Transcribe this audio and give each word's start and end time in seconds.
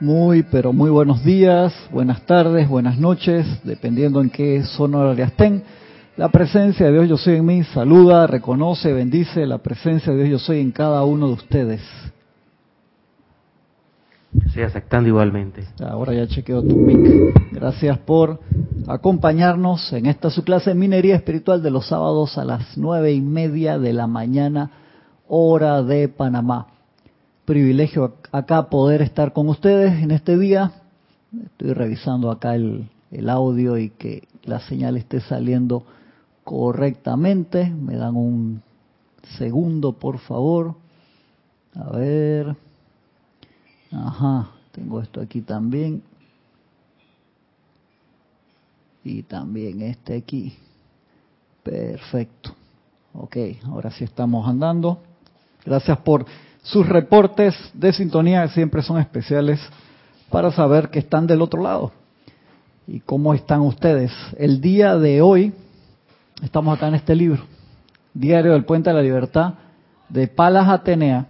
Muy, 0.00 0.44
pero 0.44 0.72
muy 0.72 0.88
buenos 0.88 1.22
días, 1.22 1.74
buenas 1.92 2.24
tardes, 2.24 2.66
buenas 2.66 2.98
noches, 2.98 3.46
dependiendo 3.64 4.22
en 4.22 4.30
qué 4.30 4.62
zona 4.64 4.96
horaria 4.96 5.26
estén. 5.26 5.62
La 6.16 6.30
presencia 6.30 6.86
de 6.86 6.92
Dios 6.92 7.06
Yo 7.06 7.16
Soy 7.18 7.34
en 7.34 7.44
mí 7.44 7.62
saluda, 7.64 8.26
reconoce, 8.26 8.94
bendice 8.94 9.44
la 9.44 9.58
presencia 9.58 10.10
de 10.14 10.24
Dios 10.24 10.30
Yo 10.30 10.38
Soy 10.38 10.60
en 10.60 10.70
cada 10.70 11.04
uno 11.04 11.26
de 11.26 11.34
ustedes. 11.34 11.82
Estoy 14.46 14.62
aceptando 14.62 15.10
igualmente. 15.10 15.66
Ahora 15.86 16.14
ya 16.14 16.26
chequeo 16.26 16.62
tu 16.62 16.76
mic. 16.76 17.52
Gracias 17.52 17.98
por 17.98 18.40
acompañarnos 18.88 19.92
en 19.92 20.06
esta 20.06 20.30
su 20.30 20.44
clase 20.44 20.70
de 20.70 20.76
minería 20.76 21.16
espiritual 21.16 21.62
de 21.62 21.72
los 21.72 21.86
sábados 21.88 22.38
a 22.38 22.46
las 22.46 22.78
nueve 22.78 23.12
y 23.12 23.20
media 23.20 23.78
de 23.78 23.92
la 23.92 24.06
mañana, 24.06 24.70
hora 25.28 25.82
de 25.82 26.08
Panamá. 26.08 26.68
Privilegio 27.50 28.14
acá 28.30 28.70
poder 28.70 29.02
estar 29.02 29.32
con 29.32 29.48
ustedes 29.48 30.04
en 30.04 30.12
este 30.12 30.38
día. 30.38 30.70
Estoy 31.46 31.72
revisando 31.72 32.30
acá 32.30 32.54
el, 32.54 32.88
audio 33.28 33.76
y 33.76 33.90
que 33.90 34.28
la 34.44 34.60
señal 34.60 34.96
esté 34.96 35.20
saliendo 35.20 35.84
correctamente. 36.44 37.68
Me 37.68 37.96
dan 37.96 38.14
un 38.14 38.62
segundo, 39.36 39.94
por 39.94 40.20
favor. 40.20 40.76
A 41.74 41.90
ver. 41.90 42.54
Ajá, 43.90 44.50
tengo 44.70 45.00
esto 45.00 45.20
aquí 45.20 45.40
también. 45.40 46.04
Y 49.02 49.24
también 49.24 49.82
este 49.82 50.18
aquí. 50.18 50.54
Perfecto. 51.64 52.54
Ok, 53.12 53.36
ahora 53.64 53.90
sí 53.90 54.04
estamos 54.04 54.48
andando. 54.48 55.00
Gracias 55.64 55.98
por 55.98 56.24
sus 56.62 56.88
reportes 56.88 57.54
de 57.74 57.92
sintonía, 57.92 58.46
siempre 58.48 58.82
son 58.82 59.00
especiales 59.00 59.60
para 60.30 60.50
saber 60.52 60.90
que 60.90 60.98
están 60.98 61.26
del 61.26 61.42
otro 61.42 61.62
lado. 61.62 61.92
¿Y 62.86 63.00
cómo 63.00 63.34
están 63.34 63.60
ustedes? 63.60 64.12
El 64.36 64.60
día 64.60 64.96
de 64.96 65.22
hoy 65.22 65.52
estamos 66.42 66.76
acá 66.76 66.88
en 66.88 66.94
este 66.94 67.14
libro, 67.14 67.42
Diario 68.14 68.52
del 68.52 68.64
Puente 68.64 68.90
de 68.90 68.96
la 68.96 69.02
Libertad, 69.02 69.54
de 70.08 70.26
Palas 70.28 70.68
Atenea, 70.68 71.26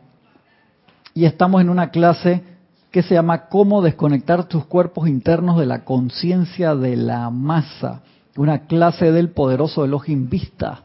y 1.15 1.25
estamos 1.25 1.61
en 1.61 1.69
una 1.69 1.91
clase 1.91 2.43
que 2.91 3.03
se 3.03 3.15
llama 3.15 3.49
Cómo 3.49 3.83
desconectar 3.83 4.45
tus 4.45 4.65
cuerpos 4.65 5.09
internos 5.09 5.59
de 5.59 5.67
la 5.67 5.85
conciencia 5.85 6.75
de 6.75 6.97
la 6.97 7.31
masa. 7.31 8.03
Una 8.37 8.67
clase 8.67 9.13
del 9.13 9.31
poderoso 9.31 9.85
Elohim 9.85 10.29
Vista, 10.29 10.85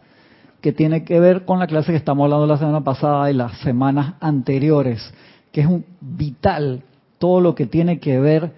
que 0.65 0.73
tiene 0.73 1.03
que 1.03 1.19
ver 1.19 1.45
con 1.45 1.59
la 1.59 1.67
clase 1.67 1.91
que 1.91 1.97
estamos 1.99 2.23
hablando 2.23 2.47
la 2.47 2.57
semana 2.57 2.83
pasada 2.83 3.29
y 3.29 3.35
las 3.35 3.55
semanas 3.59 4.15
anteriores, 4.19 5.13
que 5.51 5.61
es 5.61 5.67
un 5.67 5.85
vital 6.01 6.81
todo 7.19 7.39
lo 7.39 7.53
que 7.53 7.67
tiene 7.67 7.99
que 7.99 8.19
ver 8.19 8.51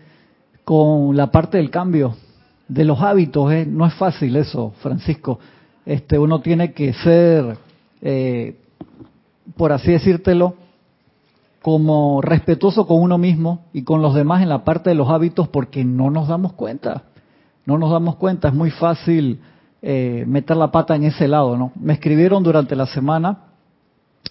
con 0.63 1.17
la 1.17 1.31
parte 1.31 1.57
del 1.57 1.69
cambio 1.69 2.15
de 2.69 2.85
los 2.85 3.01
hábitos. 3.01 3.51
¿eh? 3.51 3.65
No 3.69 3.85
es 3.85 3.93
fácil 3.95 4.37
eso, 4.37 4.71
Francisco. 4.79 5.39
Este, 5.85 6.17
uno 6.17 6.39
tiene 6.39 6.71
que 6.71 6.93
ser, 6.93 7.57
eh, 8.01 8.55
por 9.57 9.73
así 9.73 9.91
decírtelo, 9.91 10.55
como 11.61 12.21
respetuoso 12.21 12.87
con 12.87 13.01
uno 13.01 13.17
mismo 13.17 13.65
y 13.73 13.83
con 13.83 14.01
los 14.01 14.15
demás 14.15 14.41
en 14.41 14.47
la 14.47 14.63
parte 14.63 14.91
de 14.91 14.95
los 14.95 15.09
hábitos 15.09 15.49
porque 15.49 15.83
no 15.83 16.09
nos 16.09 16.29
damos 16.29 16.53
cuenta. 16.53 17.03
No 17.65 17.77
nos 17.77 17.91
damos 17.91 18.15
cuenta, 18.15 18.47
es 18.47 18.53
muy 18.53 18.71
fácil 18.71 19.41
eh, 19.81 20.23
meter 20.27 20.57
la 20.57 20.71
pata 20.71 20.95
en 20.95 21.03
ese 21.03 21.27
lado, 21.27 21.57
¿no? 21.57 21.71
Me 21.79 21.93
escribieron 21.93 22.43
durante 22.43 22.75
la 22.75 22.85
semana 22.87 23.37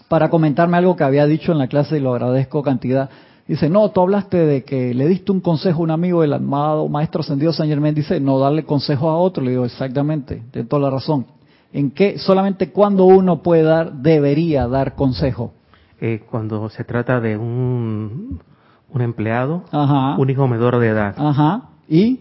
para 0.08 0.28
comentarme 0.28 0.76
algo 0.76 0.96
que 0.96 1.04
había 1.04 1.26
dicho 1.26 1.52
en 1.52 1.58
la 1.58 1.68
clase 1.68 1.96
y 1.96 2.00
lo 2.00 2.12
agradezco 2.12 2.62
cantidad. 2.62 3.10
Dice, 3.46 3.70
no, 3.70 3.90
tú 3.90 4.00
hablaste 4.00 4.38
de 4.38 4.64
que 4.64 4.92
le 4.92 5.06
diste 5.06 5.30
un 5.30 5.40
consejo 5.40 5.80
a 5.80 5.84
un 5.84 5.90
amigo 5.92 6.22
del 6.22 6.32
amado 6.32 6.88
Maestro 6.88 7.20
Ascendido 7.20 7.52
San 7.52 7.68
Germán. 7.68 7.94
Dice, 7.94 8.18
no 8.18 8.38
darle 8.40 8.64
consejo 8.64 9.08
a 9.08 9.16
otro. 9.16 9.42
Le 9.44 9.52
digo, 9.52 9.64
exactamente, 9.64 10.42
de 10.52 10.64
toda 10.64 10.82
la 10.82 10.90
razón. 10.90 11.26
En 11.72 11.92
que 11.92 12.18
solamente 12.18 12.72
cuando 12.72 13.04
uno 13.04 13.42
puede 13.42 13.62
dar, 13.62 13.92
debería 13.92 14.66
dar 14.66 14.94
consejo 14.94 15.52
eh, 16.00 16.24
cuando 16.30 16.68
se 16.68 16.84
trata 16.84 17.20
de 17.20 17.36
un, 17.36 18.40
un 18.90 19.00
empleado, 19.00 19.64
un 20.18 20.30
hijo 20.30 20.46
menor 20.46 20.78
de 20.78 20.88
edad. 20.88 21.14
Ajá. 21.16 21.70
¿Y? 21.88 22.20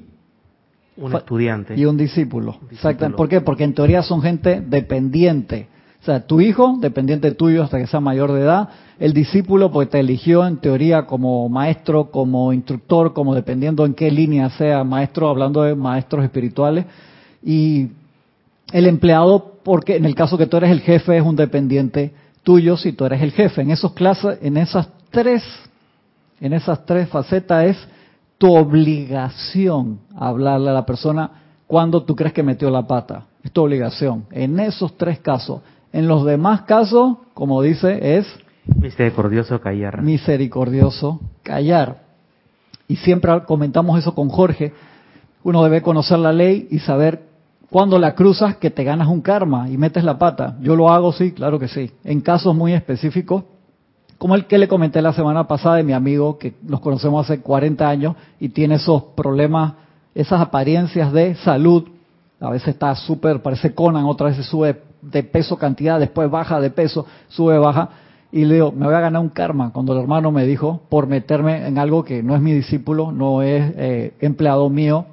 Un 0.98 1.14
estudiante. 1.14 1.76
Y 1.76 1.86
un 1.86 1.98
discípulo. 1.98 2.58
Exacto. 2.72 3.10
¿Por 3.16 3.28
qué? 3.28 3.42
Porque 3.42 3.64
en 3.64 3.74
teoría 3.74 4.02
son 4.02 4.22
gente 4.22 4.62
dependiente. 4.62 5.68
O 6.02 6.06
sea, 6.06 6.26
tu 6.26 6.40
hijo, 6.40 6.78
dependiente 6.80 7.32
tuyo 7.32 7.64
hasta 7.64 7.80
que 7.80 7.88
sea 7.88 8.00
mayor 8.00 8.32
de 8.32 8.42
edad. 8.42 8.70
El 9.00 9.12
discípulo, 9.12 9.72
pues 9.72 9.90
te 9.90 10.00
eligió 10.00 10.46
en 10.46 10.58
teoría 10.58 11.06
como 11.06 11.50
maestro, 11.50 12.12
como 12.12 12.54
instructor, 12.54 13.14
como 13.14 13.34
dependiendo 13.34 13.86
en 13.86 13.94
qué 13.94 14.12
línea 14.12 14.50
sea 14.52 14.84
maestro, 14.84 15.28
hablando 15.28 15.64
de 15.64 15.76
maestros 15.76 16.24
espirituales. 16.24 16.86
Y 17.44 17.90
el 18.72 18.86
empleado, 18.86 19.56
porque 19.64 19.96
en 19.96 20.06
el 20.06 20.16
caso 20.16 20.38
que 20.38 20.46
tú 20.46 20.58
eres 20.58 20.72
el 20.72 20.82
jefe, 20.82 21.18
es 21.18 21.24
un 21.24 21.36
dependiente 21.36 22.14
tuyo 22.44 22.78
si 22.78 22.94
tú 22.94 23.06
eres 23.06 23.22
el 23.22 23.32
jefe. 23.32 23.64
En 23.64 23.72
esos 23.72 23.94
clases, 23.94 24.38
en 24.42 24.58
esas 24.58 24.88
tres, 25.10 25.44
en 26.40 26.54
esas 26.54 26.86
tres 26.86 27.10
facetas 27.10 27.66
es 27.66 27.88
tu 28.38 28.54
obligación 28.54 30.00
hablarle 30.16 30.70
a 30.70 30.74
la 30.74 30.86
persona 30.86 31.32
cuando 31.68 32.04
tú 32.04 32.16
crees 32.16 32.34
que 32.34 32.44
metió 32.44 32.70
la 32.70 32.86
pata. 32.88 33.26
Es 33.44 33.52
tu 33.52 33.64
obligación. 33.64 34.26
En 34.32 34.60
esos 34.60 34.98
tres 34.98 35.20
casos. 35.20 35.62
En 35.94 36.08
los 36.08 36.26
demás 36.26 36.62
casos, 36.64 37.18
como 37.34 37.62
dice, 37.62 38.18
es 38.18 38.28
misericordioso 38.66 39.60
callar. 39.62 40.02
Misericordioso 40.02 41.22
callar. 41.44 42.04
Y 42.88 42.98
siempre 42.98 43.32
comentamos 43.46 43.98
eso 44.00 44.14
con 44.14 44.30
Jorge. 44.30 44.74
Uno 45.44 45.64
debe 45.64 45.82
conocer 45.82 46.20
la 46.20 46.34
ley 46.34 46.68
y 46.70 46.80
saber 46.80 47.24
cuando 47.70 47.98
la 47.98 48.16
cruzas 48.16 48.58
que 48.58 48.70
te 48.70 48.84
ganas 48.84 49.08
un 49.08 49.22
karma 49.22 49.70
y 49.70 49.78
metes 49.78 50.04
la 50.04 50.18
pata. 50.18 50.58
Yo 50.62 50.76
lo 50.76 50.92
hago, 50.92 51.12
sí, 51.14 51.32
claro 51.32 51.60
que 51.60 51.68
sí. 51.68 51.92
En 52.04 52.22
casos 52.22 52.56
muy 52.56 52.74
específicos, 52.74 53.44
como 54.18 54.36
el 54.36 54.46
que 54.46 54.58
le 54.58 54.68
comenté 54.68 55.02
la 55.02 55.14
semana 55.14 55.48
pasada 55.48 55.76
de 55.76 55.84
mi 55.84 55.94
amigo, 55.94 56.38
que 56.38 56.56
nos 56.64 56.80
conocemos 56.80 57.26
hace 57.26 57.42
40 57.42 57.88
años 57.88 58.16
y 58.40 58.50
tiene 58.50 58.76
esos 58.76 59.04
problemas, 59.16 59.74
esas 60.14 60.42
apariencias 60.42 61.12
de 61.12 61.36
salud. 61.36 61.88
A 62.40 62.50
veces 62.50 62.70
está 62.70 62.96
súper, 62.96 63.42
parece 63.42 63.74
Conan, 63.74 64.06
otras 64.06 64.32
veces 64.32 64.50
sube 64.50 64.82
de 65.02 65.24
peso 65.24 65.58
cantidad, 65.58 66.00
después 66.00 66.30
baja 66.30 66.60
de 66.60 66.70
peso, 66.70 67.06
sube, 67.28 67.58
baja. 67.58 67.90
Y 68.32 68.46
le 68.46 68.56
digo, 68.56 68.72
me 68.72 68.86
voy 68.86 68.96
a 68.96 69.00
ganar 69.00 69.22
un 69.22 69.30
karma. 69.30 69.72
Cuando 69.72 69.94
el 69.94 70.00
hermano 70.02 70.32
me 70.32 70.46
dijo, 70.46 70.82
por 70.90 71.08
meterme 71.08 71.68
en 71.68 71.78
algo 71.78 72.04
que 72.04 72.24
no 72.24 72.36
es 72.36 72.42
mi 72.42 72.54
discípulo, 72.54 73.12
no 73.12 73.42
es 73.42 73.74
eh, 73.78 74.14
empleado 74.20 74.70
mío, 74.70 75.06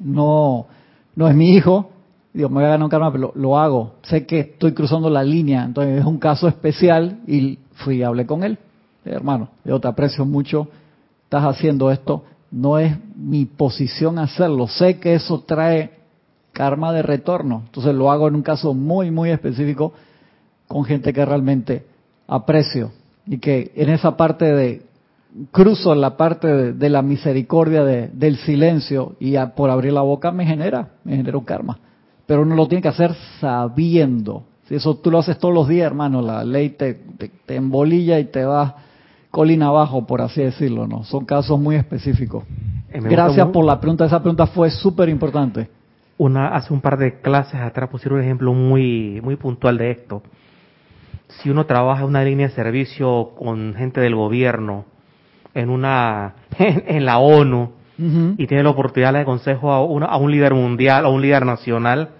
no 0.00 0.66
no 1.14 1.28
es 1.28 1.34
mi 1.34 1.54
hijo, 1.54 1.90
digo, 2.32 2.48
me 2.48 2.56
voy 2.56 2.64
a 2.64 2.68
ganar 2.68 2.84
un 2.84 2.90
karma, 2.90 3.12
pero 3.12 3.32
lo, 3.34 3.58
hago. 3.58 3.94
Sé 4.02 4.26
que 4.26 4.40
estoy 4.40 4.72
cruzando 4.72 5.10
la 5.10 5.22
línea, 5.22 5.64
entonces 5.64 6.00
es 6.00 6.04
un 6.06 6.18
caso 6.18 6.48
especial 6.48 7.20
y 7.26 7.58
fui 7.80 7.96
y 7.96 8.02
hablé 8.02 8.26
con 8.26 8.44
él. 8.44 8.58
hermano, 9.04 9.48
yo 9.64 9.80
te 9.80 9.88
aprecio 9.88 10.24
mucho, 10.24 10.68
estás 11.24 11.44
haciendo 11.44 11.90
esto, 11.90 12.24
no 12.50 12.78
es 12.78 12.96
mi 13.16 13.44
posición 13.44 14.18
hacerlo, 14.18 14.68
sé 14.68 14.98
que 14.98 15.14
eso 15.14 15.40
trae 15.40 15.98
karma 16.52 16.92
de 16.92 17.02
retorno, 17.02 17.62
entonces 17.66 17.94
lo 17.94 18.10
hago 18.10 18.28
en 18.28 18.34
un 18.34 18.42
caso 18.42 18.74
muy, 18.74 19.10
muy 19.10 19.30
específico 19.30 19.92
con 20.66 20.84
gente 20.84 21.12
que 21.12 21.24
realmente 21.24 21.86
aprecio 22.26 22.92
y 23.26 23.38
que 23.38 23.72
en 23.74 23.90
esa 23.90 24.16
parte 24.16 24.52
de 24.52 24.82
cruzo 25.50 25.94
la 25.94 26.16
parte 26.16 26.72
de, 26.72 26.88
la 26.88 27.02
misericordia 27.02 27.84
del 27.84 28.36
silencio 28.38 29.14
y 29.20 29.36
por 29.56 29.70
abrir 29.70 29.92
la 29.92 30.02
boca 30.02 30.32
me 30.32 30.44
genera, 30.46 30.90
me 31.04 31.16
genera 31.16 31.38
un 31.38 31.44
karma. 31.44 31.78
Pero 32.26 32.42
uno 32.42 32.54
lo 32.54 32.68
tiene 32.68 32.82
que 32.82 32.88
hacer 32.88 33.14
sabiendo. 33.40 34.44
Eso 34.70 34.96
tú 34.96 35.10
lo 35.10 35.18
haces 35.18 35.38
todos 35.38 35.52
los 35.52 35.68
días, 35.68 35.86
hermano, 35.86 36.22
la 36.22 36.44
ley 36.44 36.70
te, 36.70 36.94
te, 36.94 37.56
embolilla 37.56 38.20
y 38.20 38.26
te 38.26 38.44
va 38.44 38.76
colina 39.30 39.66
abajo, 39.66 40.06
por 40.06 40.20
así 40.20 40.42
decirlo, 40.42 40.86
¿no? 40.86 41.02
Son 41.04 41.24
casos 41.24 41.58
muy 41.58 41.76
específicos. 41.76 42.44
Eh, 42.92 43.00
Gracias 43.02 43.48
por 43.48 43.64
la 43.64 43.80
pregunta, 43.80 44.04
esa 44.04 44.20
pregunta 44.20 44.46
fue 44.46 44.70
súper 44.70 45.08
importante. 45.08 45.68
Una, 46.18 46.48
hace 46.48 46.72
un 46.72 46.80
par 46.80 46.98
de 46.98 47.20
clases 47.20 47.60
atrás 47.60 47.88
pusieron 47.88 48.18
un 48.18 48.24
ejemplo 48.24 48.52
muy, 48.52 49.20
muy 49.22 49.36
puntual 49.36 49.78
de 49.78 49.90
esto. 49.90 50.22
Si 51.28 51.50
uno 51.50 51.66
trabaja 51.66 52.02
en 52.02 52.08
una 52.08 52.22
línea 52.22 52.48
de 52.48 52.54
servicio 52.54 53.30
con 53.36 53.74
gente 53.74 54.00
del 54.00 54.14
gobierno, 54.14 54.84
en 55.54 55.70
una 55.70 56.34
en, 56.58 57.04
la 57.04 57.18
ONU 57.18 57.72
y 58.38 58.46
tiene 58.46 58.62
la 58.62 58.70
oportunidad 58.70 59.12
de 59.12 59.24
consejo 59.24 59.72
a, 59.72 60.06
a 60.06 60.16
un 60.16 60.30
líder 60.30 60.54
mundial, 60.54 61.04
a 61.04 61.08
un 61.08 61.20
líder 61.20 61.44
nacional, 61.44 62.10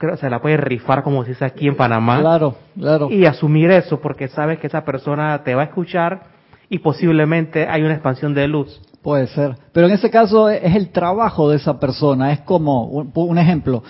creo 0.00 0.16
se 0.16 0.30
la 0.30 0.40
puede 0.40 0.56
rifar 0.56 1.02
como 1.02 1.22
si 1.24 1.30
dice 1.30 1.44
aquí 1.44 1.68
en 1.68 1.76
Panamá. 1.76 2.20
Claro, 2.20 2.56
claro. 2.74 3.10
Y 3.10 3.26
asumir 3.26 3.70
eso 3.70 4.00
porque 4.00 4.28
sabes 4.28 4.58
que 4.58 4.66
esa 4.66 4.82
persona 4.82 5.42
te 5.44 5.54
va 5.54 5.60
a 5.60 5.64
escuchar 5.66 6.22
y 6.70 6.78
posiblemente 6.78 7.68
hay 7.68 7.82
una 7.82 7.92
expansión 7.92 8.32
de 8.32 8.48
luz. 8.48 8.80
Puede 9.02 9.26
ser. 9.26 9.56
Pero 9.72 9.88
en 9.88 9.92
ese 9.92 10.10
caso 10.10 10.48
es 10.48 10.74
el 10.74 10.88
trabajo 10.88 11.50
de 11.50 11.56
esa 11.56 11.78
persona. 11.78 12.32
Es 12.32 12.40
como, 12.40 12.86
un, 12.86 13.38
ejemplo, 13.38 13.82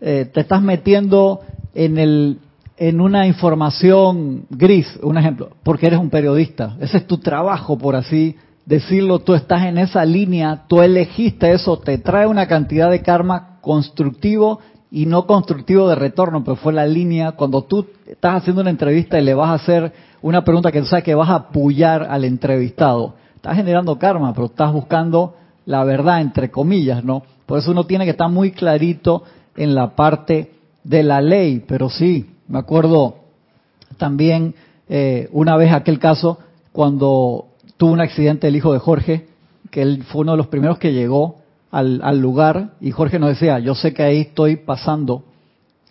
eh, 0.00 0.28
te 0.32 0.40
estás 0.40 0.60
metiendo 0.60 1.40
en 1.72 1.98
el 1.98 2.38
en 2.76 3.00
una 3.00 3.28
información 3.28 4.46
gris, 4.50 4.98
un 5.00 5.16
ejemplo, 5.16 5.50
porque 5.62 5.86
eres 5.86 6.00
un 6.00 6.10
periodista. 6.10 6.74
Ese 6.80 6.96
es 6.96 7.06
tu 7.06 7.18
trabajo, 7.18 7.78
por 7.78 7.94
así 7.94 8.36
decirlo, 8.66 9.20
tú 9.20 9.34
estás 9.34 9.62
en 9.66 9.78
esa 9.78 10.04
línea, 10.04 10.64
tú 10.66 10.82
elegiste 10.82 11.52
eso, 11.52 11.78
te 11.78 11.98
trae 11.98 12.26
una 12.26 12.48
cantidad 12.48 12.90
de 12.90 13.00
karma 13.00 13.60
constructivo 13.60 14.58
y 14.94 15.06
no 15.06 15.26
constructivo 15.26 15.88
de 15.88 15.96
retorno, 15.96 16.44
pero 16.44 16.54
fue 16.54 16.72
la 16.72 16.86
línea 16.86 17.32
cuando 17.32 17.62
tú 17.62 17.84
estás 18.06 18.36
haciendo 18.36 18.62
una 18.62 18.70
entrevista 18.70 19.18
y 19.18 19.24
le 19.24 19.34
vas 19.34 19.50
a 19.50 19.54
hacer 19.54 19.92
una 20.22 20.44
pregunta 20.44 20.70
que 20.70 20.78
tú 20.78 20.86
sabes 20.86 21.04
que 21.04 21.16
vas 21.16 21.30
a 21.30 21.34
apoyar 21.34 22.06
al 22.08 22.24
entrevistado. 22.24 23.14
Estás 23.34 23.56
generando 23.56 23.98
karma, 23.98 24.32
pero 24.32 24.46
estás 24.46 24.72
buscando 24.72 25.34
la 25.66 25.82
verdad, 25.82 26.20
entre 26.20 26.48
comillas, 26.52 27.02
¿no? 27.02 27.24
Por 27.44 27.58
eso 27.58 27.72
uno 27.72 27.86
tiene 27.86 28.04
que 28.04 28.12
estar 28.12 28.30
muy 28.30 28.52
clarito 28.52 29.24
en 29.56 29.74
la 29.74 29.96
parte 29.96 30.52
de 30.84 31.02
la 31.02 31.20
ley, 31.20 31.64
pero 31.66 31.90
sí, 31.90 32.30
me 32.46 32.60
acuerdo 32.60 33.16
también 33.96 34.54
eh, 34.88 35.28
una 35.32 35.56
vez 35.56 35.72
aquel 35.72 35.98
caso 35.98 36.38
cuando 36.70 37.46
tuvo 37.78 37.90
un 37.90 38.00
accidente 38.00 38.46
el 38.46 38.54
hijo 38.54 38.72
de 38.72 38.78
Jorge, 38.78 39.26
que 39.72 39.82
él 39.82 40.04
fue 40.04 40.20
uno 40.20 40.32
de 40.32 40.38
los 40.38 40.46
primeros 40.46 40.78
que 40.78 40.92
llegó 40.92 41.38
al, 41.74 42.20
lugar 42.20 42.70
y 42.80 42.92
Jorge 42.92 43.18
nos 43.18 43.30
decía, 43.30 43.58
yo 43.58 43.74
sé 43.74 43.92
que 43.92 44.04
ahí 44.04 44.20
estoy 44.20 44.56
pasando 44.56 45.24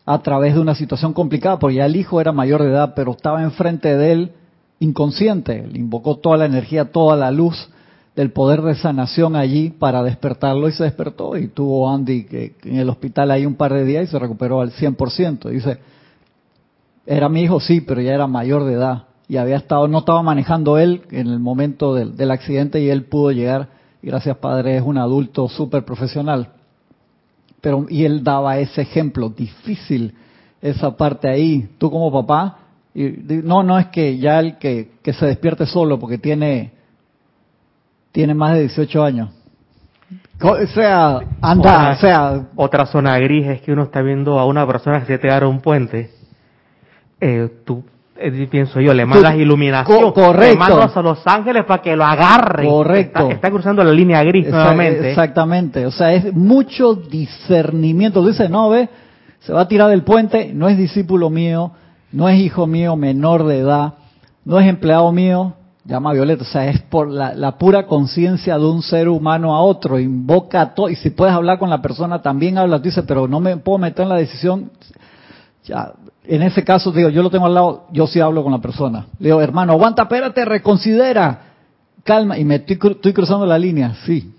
a 0.06 0.20
través 0.20 0.54
de 0.54 0.62
una 0.62 0.76
situación 0.76 1.14
complicada, 1.14 1.60
porque 1.60 1.76
ya 1.76 1.86
el 1.86 1.96
hijo 1.98 2.22
era 2.22 2.32
mayor 2.32 2.64
de 2.64 2.70
edad, 2.70 2.94
pero 2.96 3.12
estaba 3.12 3.44
enfrente 3.44 3.98
de 3.98 4.12
él 4.14 4.32
inconsciente, 4.80 5.68
le 5.68 5.80
invocó 5.80 6.18
toda 6.18 6.38
la 6.38 6.46
energía, 6.46 6.86
toda 6.86 7.18
la 7.18 7.32
luz 7.32 7.70
del 8.16 8.32
poder 8.32 8.62
de 8.62 8.76
sanación 8.76 9.36
allí 9.36 9.72
para 9.72 10.04
despertarlo 10.04 10.70
y 10.70 10.72
se 10.72 10.84
despertó 10.84 11.36
y 11.36 11.48
tuvo 11.48 11.90
Andy 11.90 12.26
que 12.26 12.56
en 12.64 12.78
el 12.78 12.90
hospital 12.90 13.32
ahí 13.32 13.46
un 13.46 13.56
par 13.56 13.74
de 13.74 13.84
días 13.84 14.06
y 14.06 14.08
se 14.08 14.20
recuperó 14.20 14.62
al 14.62 14.72
100%. 14.72 15.50
Dice, 15.50 15.80
era 17.06 17.28
mi 17.28 17.42
hijo, 17.42 17.60
sí, 17.60 17.82
pero 17.82 18.00
ya 18.02 18.14
era 18.14 18.28
mayor 18.28 18.64
de 18.64 18.74
edad 18.74 19.04
y 19.28 19.38
había 19.38 19.58
estado, 19.58 19.88
no 19.88 20.00
estaba 20.00 20.22
manejando 20.22 20.78
él 20.78 21.02
en 21.12 21.28
el 21.28 21.40
momento 21.40 21.96
del 21.96 22.32
accidente 22.32 22.82
y 22.82 22.90
él 22.90 23.04
pudo 23.04 23.32
llegar 23.32 23.83
gracias 24.08 24.38
Padre 24.38 24.78
es 24.78 24.84
un 24.84 24.98
adulto 24.98 25.48
súper 25.48 25.84
profesional. 25.84 26.50
Pero, 27.62 27.86
y 27.90 28.04
él 28.04 28.24
daba 28.24 28.58
ese 28.58 28.82
ejemplo, 28.82 29.30
difícil 29.30 30.14
esa 30.62 30.96
parte 30.96 31.30
ahí. 31.30 31.70
Tú 31.78 31.90
como 31.90 32.12
papá, 32.12 32.58
y, 32.94 33.04
no, 33.44 33.64
no 33.64 33.80
es 33.80 33.88
que 33.88 34.18
ya 34.18 34.40
el 34.40 34.58
que, 34.58 34.92
que 35.02 35.14
se 35.14 35.26
despierte 35.26 35.66
solo 35.66 35.98
porque 35.98 36.18
tiene, 36.18 36.74
tiene 38.12 38.34
más 38.34 38.54
de 38.54 38.62
18 38.62 39.04
años. 39.04 39.30
O 40.42 40.68
sea, 40.68 41.20
anda, 41.42 41.92
o 41.92 41.96
sea... 41.96 42.48
Otra 42.56 42.86
zona 42.86 43.18
gris 43.20 43.48
es 43.48 43.62
que 43.62 43.72
uno 43.72 43.84
está 43.84 44.02
viendo 44.02 44.40
a 44.40 44.46
una 44.46 44.68
persona 44.68 45.00
que 45.00 45.06
se 45.06 45.18
te 45.18 45.30
agarra 45.30 45.48
un 45.48 45.62
puente. 45.62 46.12
Eh, 47.22 47.50
tú 47.66 47.84
eh, 48.16 48.48
pienso 48.50 48.80
yo, 48.80 48.94
le 48.94 49.06
mandas 49.06 49.36
iluminación, 49.36 50.12
correcto. 50.12 50.54
le 50.54 50.56
mandas 50.56 50.96
a 50.96 51.02
Los 51.02 51.26
Ángeles 51.26 51.66
para 51.66 51.82
que 51.82 51.96
lo 51.96 52.06
agarre. 52.06 52.68
Correcto. 52.68 53.32
Está, 53.32 53.50
cruzando 53.50 53.84
la 53.84 53.92
línea 53.92 54.24
gris 54.24 54.48
nuevamente. 54.48 55.10
Exactamente, 55.10 55.86
o 55.86 55.92
sea, 55.92 56.14
es 56.14 56.34
mucho 56.34 56.94
discernimiento. 56.96 58.26
Dice, 58.26 58.50
no, 58.50 58.70
ve, 58.70 58.88
se 59.40 59.52
va 59.52 59.62
a 59.62 59.68
tirar 59.68 59.90
del 59.90 60.04
puente, 60.04 60.52
no 60.54 60.70
es 60.70 60.78
discípulo 60.78 61.30
mío, 61.30 61.72
no 62.12 62.30
es 62.30 62.40
hijo 62.40 62.68
mío 62.68 62.96
menor 62.96 63.46
de 63.46 63.60
edad, 63.60 63.96
no 64.46 64.60
es 64.60 64.68
empleado 64.68 65.12
mío, 65.12 65.56
llama 65.86 66.12
a 66.12 66.14
Violeta, 66.14 66.44
o 66.44 66.46
sea, 66.46 66.70
es 66.70 66.82
por 66.84 67.10
la, 67.10 67.58
pura 67.58 67.88
conciencia 67.88 68.58
de 68.58 68.66
un 68.66 68.82
ser 68.82 69.10
humano 69.10 69.56
a 69.56 69.62
otro, 69.62 70.00
invoca 70.00 70.62
a 70.62 70.74
todo, 70.74 70.90
y 70.90 70.96
si 70.96 71.10
puedes 71.10 71.34
hablar 71.34 71.60
con 71.60 71.70
la 71.70 71.82
persona, 71.82 72.22
también 72.22 72.58
habla, 72.58 72.80
dice, 72.80 73.04
pero 73.04 73.28
no 73.28 73.40
me 73.40 73.58
puedo 73.58 73.80
meter 73.80 74.04
en 74.04 74.10
la 74.10 74.16
decisión, 74.16 74.72
ya, 75.64 75.94
en 76.26 76.42
ese 76.42 76.64
caso, 76.64 76.92
digo, 76.92 77.10
yo 77.10 77.24
lo 77.24 77.30
tengo 77.30 77.46
al 77.46 77.54
lado, 77.54 77.86
yo 77.92 78.08
sí 78.08 78.20
hablo 78.20 78.44
con 78.44 78.52
la 78.52 78.60
persona. 78.60 79.08
Le 79.20 79.30
digo, 79.30 79.42
hermano, 79.42 79.74
aguanta, 79.74 80.04
espérate, 80.04 80.46
reconsidera. 80.46 81.40
Calma, 82.04 82.38
y 82.38 82.44
me 82.44 82.56
estoy, 82.56 82.78
cruzando 83.14 83.46
la 83.46 83.58
línea, 83.58 83.96
sí. 84.06 84.34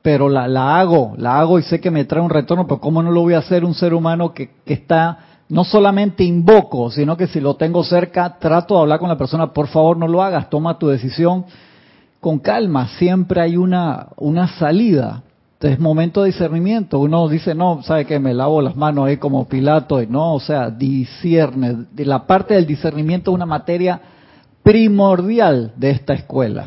Pero 0.00 0.28
la, 0.28 0.48
la, 0.48 0.78
hago, 0.78 1.14
la 1.16 1.38
hago 1.38 1.58
y 1.58 1.62
sé 1.62 1.80
que 1.80 1.90
me 1.90 2.04
trae 2.04 2.22
un 2.22 2.30
retorno, 2.30 2.66
pero 2.66 2.80
¿cómo 2.80 3.02
no 3.02 3.10
lo 3.10 3.22
voy 3.22 3.34
a 3.34 3.38
hacer 3.38 3.64
un 3.64 3.74
ser 3.74 3.94
humano 3.94 4.32
que, 4.32 4.50
que 4.64 4.74
está, 4.74 5.18
no 5.48 5.64
solamente 5.64 6.24
invoco, 6.24 6.90
sino 6.90 7.16
que 7.16 7.26
si 7.26 7.40
lo 7.40 7.56
tengo 7.56 7.84
cerca, 7.84 8.38
trato 8.38 8.74
de 8.74 8.80
hablar 8.80 8.98
con 8.98 9.08
la 9.08 9.16
persona, 9.18 9.52
por 9.52 9.68
favor 9.68 9.96
no 9.96 10.08
lo 10.08 10.22
hagas, 10.22 10.50
toma 10.50 10.78
tu 10.78 10.88
decisión 10.88 11.46
con 12.20 12.38
calma, 12.38 12.88
siempre 12.98 13.40
hay 13.40 13.56
una, 13.56 14.08
una 14.16 14.48
salida 14.58 15.22
es 15.64 15.78
momento 15.78 16.22
de 16.22 16.28
discernimiento. 16.28 16.98
Uno 16.98 17.28
dice, 17.28 17.54
no, 17.54 17.82
sabe 17.82 18.04
que 18.04 18.18
me 18.18 18.34
lavo 18.34 18.60
las 18.60 18.76
manos 18.76 19.06
ahí 19.06 19.16
como 19.16 19.48
Pilato, 19.48 20.02
y 20.02 20.06
no, 20.06 20.34
o 20.34 20.40
sea, 20.40 20.70
discierne. 20.70 21.86
De 21.92 22.04
la 22.04 22.26
parte 22.26 22.54
del 22.54 22.66
discernimiento 22.66 23.30
es 23.30 23.34
una 23.34 23.46
materia 23.46 24.00
primordial 24.62 25.72
de 25.76 25.90
esta 25.90 26.14
escuela. 26.14 26.64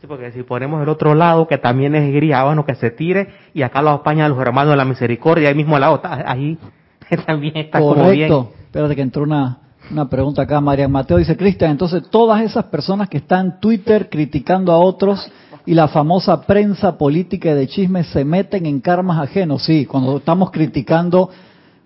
Sí, 0.00 0.06
porque 0.06 0.32
si 0.32 0.42
ponemos 0.42 0.82
el 0.82 0.88
otro 0.88 1.14
lado, 1.14 1.46
que 1.46 1.58
también 1.58 1.94
es 1.94 2.12
gris, 2.12 2.34
bueno, 2.44 2.66
que 2.66 2.74
se 2.74 2.90
tire, 2.90 3.28
y 3.54 3.62
acá 3.62 3.82
lo 3.82 3.90
apañan 3.90 4.30
los 4.30 4.40
hermanos 4.40 4.72
de 4.72 4.76
la 4.76 4.84
misericordia, 4.84 5.48
ahí 5.48 5.54
mismo 5.54 5.76
al 5.76 5.82
lado, 5.82 6.00
ahí 6.02 6.58
también 7.26 7.56
está 7.56 7.78
Correcto. 7.78 7.98
como 7.98 8.12
bien. 8.12 8.62
Espérate 8.66 8.96
que 8.96 9.02
entró 9.02 9.22
una, 9.22 9.58
una 9.90 10.08
pregunta 10.08 10.42
acá, 10.42 10.60
María 10.60 10.88
Mateo 10.88 11.18
dice, 11.18 11.36
Cristian, 11.36 11.72
entonces 11.72 12.08
todas 12.10 12.42
esas 12.42 12.64
personas 12.64 13.08
que 13.08 13.18
están 13.18 13.46
en 13.46 13.60
Twitter 13.60 14.08
criticando 14.08 14.72
a 14.72 14.78
otros 14.78 15.30
y 15.64 15.74
la 15.74 15.88
famosa 15.88 16.42
prensa 16.42 16.98
política 16.98 17.54
de 17.54 17.68
chismes 17.68 18.08
se 18.08 18.24
meten 18.24 18.66
en 18.66 18.80
karmas 18.80 19.18
ajenos. 19.18 19.64
Sí, 19.64 19.86
cuando 19.86 20.16
estamos 20.16 20.50
criticando, 20.50 21.30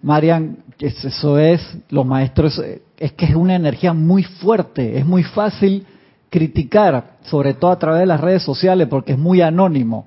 Marian, 0.02 0.58
eso 0.78 1.38
es, 1.38 1.60
los 1.90 2.06
maestros, 2.06 2.62
es 2.96 3.12
que 3.12 3.26
es 3.26 3.34
una 3.34 3.54
energía 3.54 3.92
muy 3.92 4.22
fuerte, 4.22 4.98
es 4.98 5.06
muy 5.06 5.22
fácil 5.22 5.86
criticar, 6.30 7.16
sobre 7.22 7.54
todo 7.54 7.70
a 7.70 7.78
través 7.78 8.00
de 8.00 8.06
las 8.06 8.20
redes 8.20 8.42
sociales, 8.42 8.88
porque 8.88 9.12
es 9.12 9.18
muy 9.18 9.40
anónimo, 9.40 10.06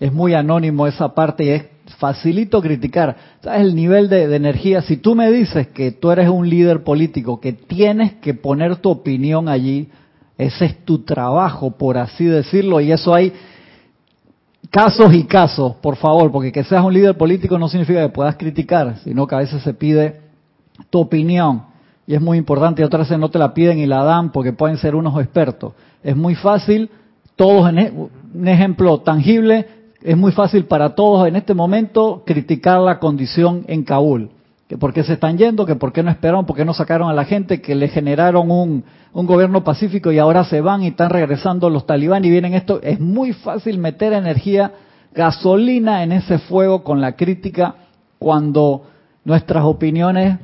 es 0.00 0.12
muy 0.12 0.34
anónimo 0.34 0.86
esa 0.86 1.14
parte 1.14 1.44
y 1.44 1.48
es 1.50 1.64
facilito 1.98 2.60
criticar. 2.60 3.16
¿Sabes 3.42 3.62
el 3.62 3.74
nivel 3.74 4.08
de, 4.08 4.28
de, 4.28 4.36
energía? 4.36 4.82
Si 4.82 4.96
tú 4.96 5.14
me 5.14 5.30
dices 5.30 5.68
que 5.68 5.92
tú 5.92 6.10
eres 6.10 6.28
un 6.28 6.48
líder 6.48 6.82
político, 6.82 7.40
que 7.40 7.52
tienes 7.52 8.14
que 8.14 8.34
poner 8.34 8.76
tu 8.76 8.90
opinión 8.90 9.48
allí, 9.48 9.88
ese 10.38 10.64
es 10.64 10.84
tu 10.84 11.00
trabajo, 11.00 11.72
por 11.72 11.98
así 11.98 12.24
decirlo, 12.24 12.80
y 12.80 12.92
eso 12.92 13.14
hay 13.14 13.32
casos 14.70 15.14
y 15.14 15.24
casos, 15.24 15.74
por 15.76 15.96
favor, 15.96 16.32
porque 16.32 16.52
que 16.52 16.64
seas 16.64 16.84
un 16.84 16.94
líder 16.94 17.16
político 17.16 17.58
no 17.58 17.68
significa 17.68 18.02
que 18.02 18.08
puedas 18.08 18.36
criticar, 18.36 18.96
sino 19.04 19.26
que 19.26 19.34
a 19.34 19.38
veces 19.38 19.62
se 19.62 19.74
pide 19.74 20.20
tu 20.90 21.00
opinión. 21.00 21.64
Y 22.06 22.14
es 22.14 22.20
muy 22.20 22.38
importante, 22.38 22.82
y 22.82 22.84
otras 22.84 23.08
veces 23.08 23.18
no 23.18 23.30
te 23.30 23.38
la 23.38 23.54
piden 23.54 23.78
y 23.78 23.86
la 23.86 24.02
dan 24.02 24.32
porque 24.32 24.52
pueden 24.52 24.76
ser 24.78 24.94
unos 24.94 25.20
expertos. 25.20 25.74
Es 26.02 26.16
muy 26.16 26.34
fácil, 26.34 26.90
todos 27.36 27.68
en 27.68 27.78
e, 27.78 27.92
un 28.34 28.48
ejemplo 28.48 28.98
tangible, 29.00 29.66
es 30.00 30.16
muy 30.16 30.32
fácil 30.32 30.64
para 30.64 30.94
todos 30.94 31.28
en 31.28 31.36
este 31.36 31.54
momento 31.54 32.22
criticar 32.26 32.80
la 32.80 32.98
condición 32.98 33.64
en 33.68 33.84
Kabul 33.84 34.30
que 34.72 34.78
por 34.78 34.94
qué 34.94 35.04
se 35.04 35.12
están 35.12 35.36
yendo, 35.36 35.66
que 35.66 35.76
por 35.76 35.92
qué 35.92 36.02
no 36.02 36.10
esperaron, 36.10 36.46
por 36.46 36.56
qué 36.56 36.64
no 36.64 36.72
sacaron 36.72 37.10
a 37.10 37.12
la 37.12 37.26
gente, 37.26 37.60
que 37.60 37.74
le 37.74 37.88
generaron 37.88 38.50
un, 38.50 38.84
un 39.12 39.26
gobierno 39.26 39.62
pacífico 39.62 40.10
y 40.10 40.18
ahora 40.18 40.44
se 40.44 40.62
van 40.62 40.82
y 40.82 40.86
están 40.86 41.10
regresando 41.10 41.68
los 41.68 41.84
talibán 41.84 42.24
y 42.24 42.30
vienen 42.30 42.54
esto. 42.54 42.80
Es 42.80 42.98
muy 42.98 43.34
fácil 43.34 43.76
meter 43.76 44.14
energía, 44.14 44.72
gasolina 45.14 46.02
en 46.02 46.12
ese 46.12 46.38
fuego 46.38 46.84
con 46.84 47.02
la 47.02 47.16
crítica 47.16 47.74
cuando 48.18 48.84
nuestras 49.26 49.62
opiniones 49.62 50.38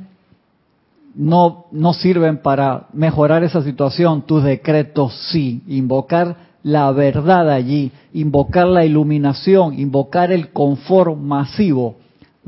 no, 1.15 1.65
no 1.71 1.93
sirven 1.93 2.37
para 2.37 2.85
mejorar 2.93 3.43
esa 3.43 3.63
situación. 3.63 4.21
Tus 4.27 4.43
decretos 4.43 5.11
sí, 5.31 5.63
invocar 5.65 6.35
la 6.61 6.91
verdad 6.91 7.49
allí, 7.49 7.91
invocar 8.13 8.67
la 8.67 8.85
iluminación, 8.85 9.79
invocar 9.79 10.31
el 10.31 10.53
confort 10.53 11.17
masivo 11.17 11.95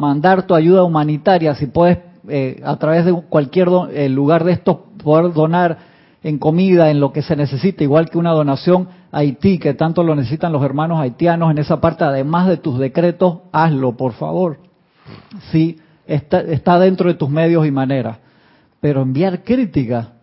mandar 0.01 0.47
tu 0.47 0.55
ayuda 0.55 0.83
humanitaria, 0.83 1.53
si 1.53 1.67
puedes 1.67 1.99
eh, 2.27 2.59
a 2.65 2.75
través 2.77 3.05
de 3.05 3.13
cualquier 3.13 3.67
eh, 3.93 4.09
lugar 4.09 4.43
de 4.43 4.53
estos 4.53 4.77
poder 5.03 5.31
donar 5.31 5.77
en 6.23 6.39
comida, 6.39 6.89
en 6.89 6.99
lo 6.99 7.13
que 7.13 7.21
se 7.21 7.35
necesite, 7.35 7.83
igual 7.83 8.09
que 8.09 8.17
una 8.17 8.31
donación 8.31 8.87
a 9.11 9.19
Haití, 9.19 9.59
que 9.59 9.75
tanto 9.75 10.03
lo 10.03 10.15
necesitan 10.15 10.51
los 10.51 10.63
hermanos 10.63 10.99
haitianos 10.99 11.51
en 11.51 11.59
esa 11.59 11.79
parte, 11.79 12.03
además 12.03 12.47
de 12.47 12.57
tus 12.57 12.79
decretos, 12.79 13.39
hazlo, 13.51 13.95
por 13.95 14.13
favor. 14.13 14.57
Sí, 15.51 15.77
está, 16.07 16.41
está 16.41 16.79
dentro 16.79 17.07
de 17.07 17.15
tus 17.15 17.29
medios 17.29 17.65
y 17.67 17.71
maneras. 17.71 18.17
Pero 18.79 19.01
enviar 19.01 19.43
crítica, 19.43 20.13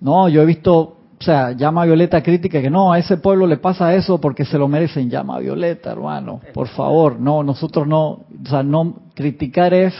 no, 0.00 0.28
yo 0.28 0.42
he 0.42 0.46
visto 0.46 0.96
o 1.20 1.22
sea, 1.22 1.52
llama 1.52 1.82
a 1.82 1.84
Violeta 1.84 2.22
crítica 2.22 2.62
que 2.62 2.70
no, 2.70 2.92
a 2.92 2.98
ese 2.98 3.18
pueblo 3.18 3.46
le 3.46 3.58
pasa 3.58 3.94
eso 3.94 4.18
porque 4.18 4.46
se 4.46 4.56
lo 4.56 4.68
merecen. 4.68 5.10
Llama 5.10 5.36
a 5.36 5.40
Violeta, 5.40 5.92
hermano, 5.92 6.40
por 6.54 6.68
favor. 6.68 7.20
No, 7.20 7.42
nosotros 7.42 7.86
no, 7.86 8.08
o 8.08 8.48
sea, 8.48 8.62
no, 8.62 8.94
criticar 9.14 9.74
es 9.74 9.92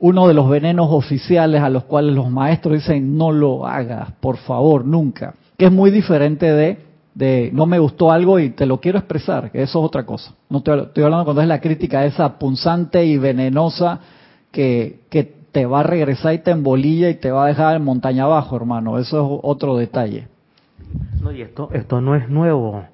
uno 0.00 0.26
de 0.26 0.34
los 0.34 0.48
venenos 0.48 0.88
oficiales 0.90 1.62
a 1.62 1.70
los 1.70 1.84
cuales 1.84 2.12
los 2.12 2.28
maestros 2.28 2.74
dicen 2.74 3.16
no 3.16 3.30
lo 3.30 3.68
hagas, 3.68 4.10
por 4.18 4.36
favor, 4.38 4.84
nunca. 4.84 5.34
Que 5.56 5.66
es 5.66 5.72
muy 5.72 5.92
diferente 5.92 6.52
de, 6.52 6.78
de 7.14 7.50
no 7.52 7.66
me 7.66 7.78
gustó 7.78 8.10
algo 8.10 8.40
y 8.40 8.50
te 8.50 8.66
lo 8.66 8.80
quiero 8.80 8.98
expresar, 8.98 9.52
que 9.52 9.62
eso 9.62 9.78
es 9.78 9.84
otra 9.86 10.04
cosa. 10.04 10.34
No 10.50 10.58
estoy, 10.58 10.80
estoy 10.80 11.04
hablando 11.04 11.24
cuando 11.24 11.42
es 11.42 11.48
la 11.48 11.60
crítica 11.60 12.04
esa 12.04 12.36
punzante 12.36 13.06
y 13.06 13.16
venenosa 13.16 14.00
que, 14.50 15.02
que 15.08 15.35
te 15.56 15.64
va 15.64 15.80
a 15.80 15.84
regresar 15.84 16.34
y 16.34 16.38
te 16.40 16.50
embolilla 16.50 17.08
y 17.08 17.14
te 17.14 17.30
va 17.30 17.46
a 17.46 17.48
dejar 17.48 17.76
en 17.76 17.82
montaña 17.82 18.24
abajo, 18.24 18.56
hermano. 18.56 18.98
Eso 18.98 19.24
es 19.24 19.40
otro 19.42 19.78
detalle. 19.78 20.28
No, 21.22 21.32
y 21.32 21.40
esto, 21.40 21.70
esto 21.72 22.02
no 22.02 22.14
es 22.14 22.28
nuevo. 22.28 22.84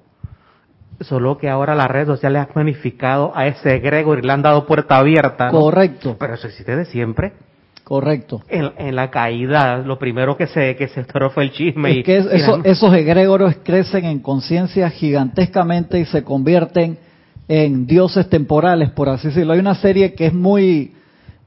Solo 1.01 1.37
que 1.37 1.49
ahora 1.49 1.75
las 1.75 1.89
redes 1.89 2.07
sociales 2.07 2.43
han 2.43 2.47
magnificado 2.55 3.33
a 3.35 3.47
ese 3.47 3.79
Gregor 3.79 4.19
y 4.19 4.21
le 4.21 4.31
han 4.31 4.43
dado 4.43 4.65
puerta 4.65 4.95
abierta. 4.95 5.49
Correcto. 5.49 6.15
Pero 6.17 6.35
eso 6.35 6.47
existe 6.47 6.73
de 6.73 6.85
siempre. 6.85 7.33
Correcto. 7.83 8.41
En, 8.47 8.95
la 8.95 9.11
caída, 9.11 9.79
lo 9.79 9.99
primero 9.99 10.37
que 10.37 10.47
se 10.47 10.77
que 10.77 10.87
se 10.87 11.03
fue 11.03 11.43
el 11.43 11.51
chisme. 11.51 11.99
Es 11.99 12.05
que 12.05 12.23
esos 12.63 12.93
egregoros 12.93 13.57
crecen 13.61 14.05
en 14.05 14.19
conciencia 14.19 14.89
gigantescamente 14.89 15.99
y 15.99 16.05
se 16.05 16.23
convierten 16.23 16.97
en 17.49 17.85
dioses 17.85 18.29
temporales, 18.29 18.89
por 18.91 19.09
así 19.09 19.27
decirlo. 19.27 19.51
Hay 19.51 19.59
una 19.59 19.75
serie 19.75 20.13
que 20.13 20.27
es 20.27 20.33
muy 20.33 20.93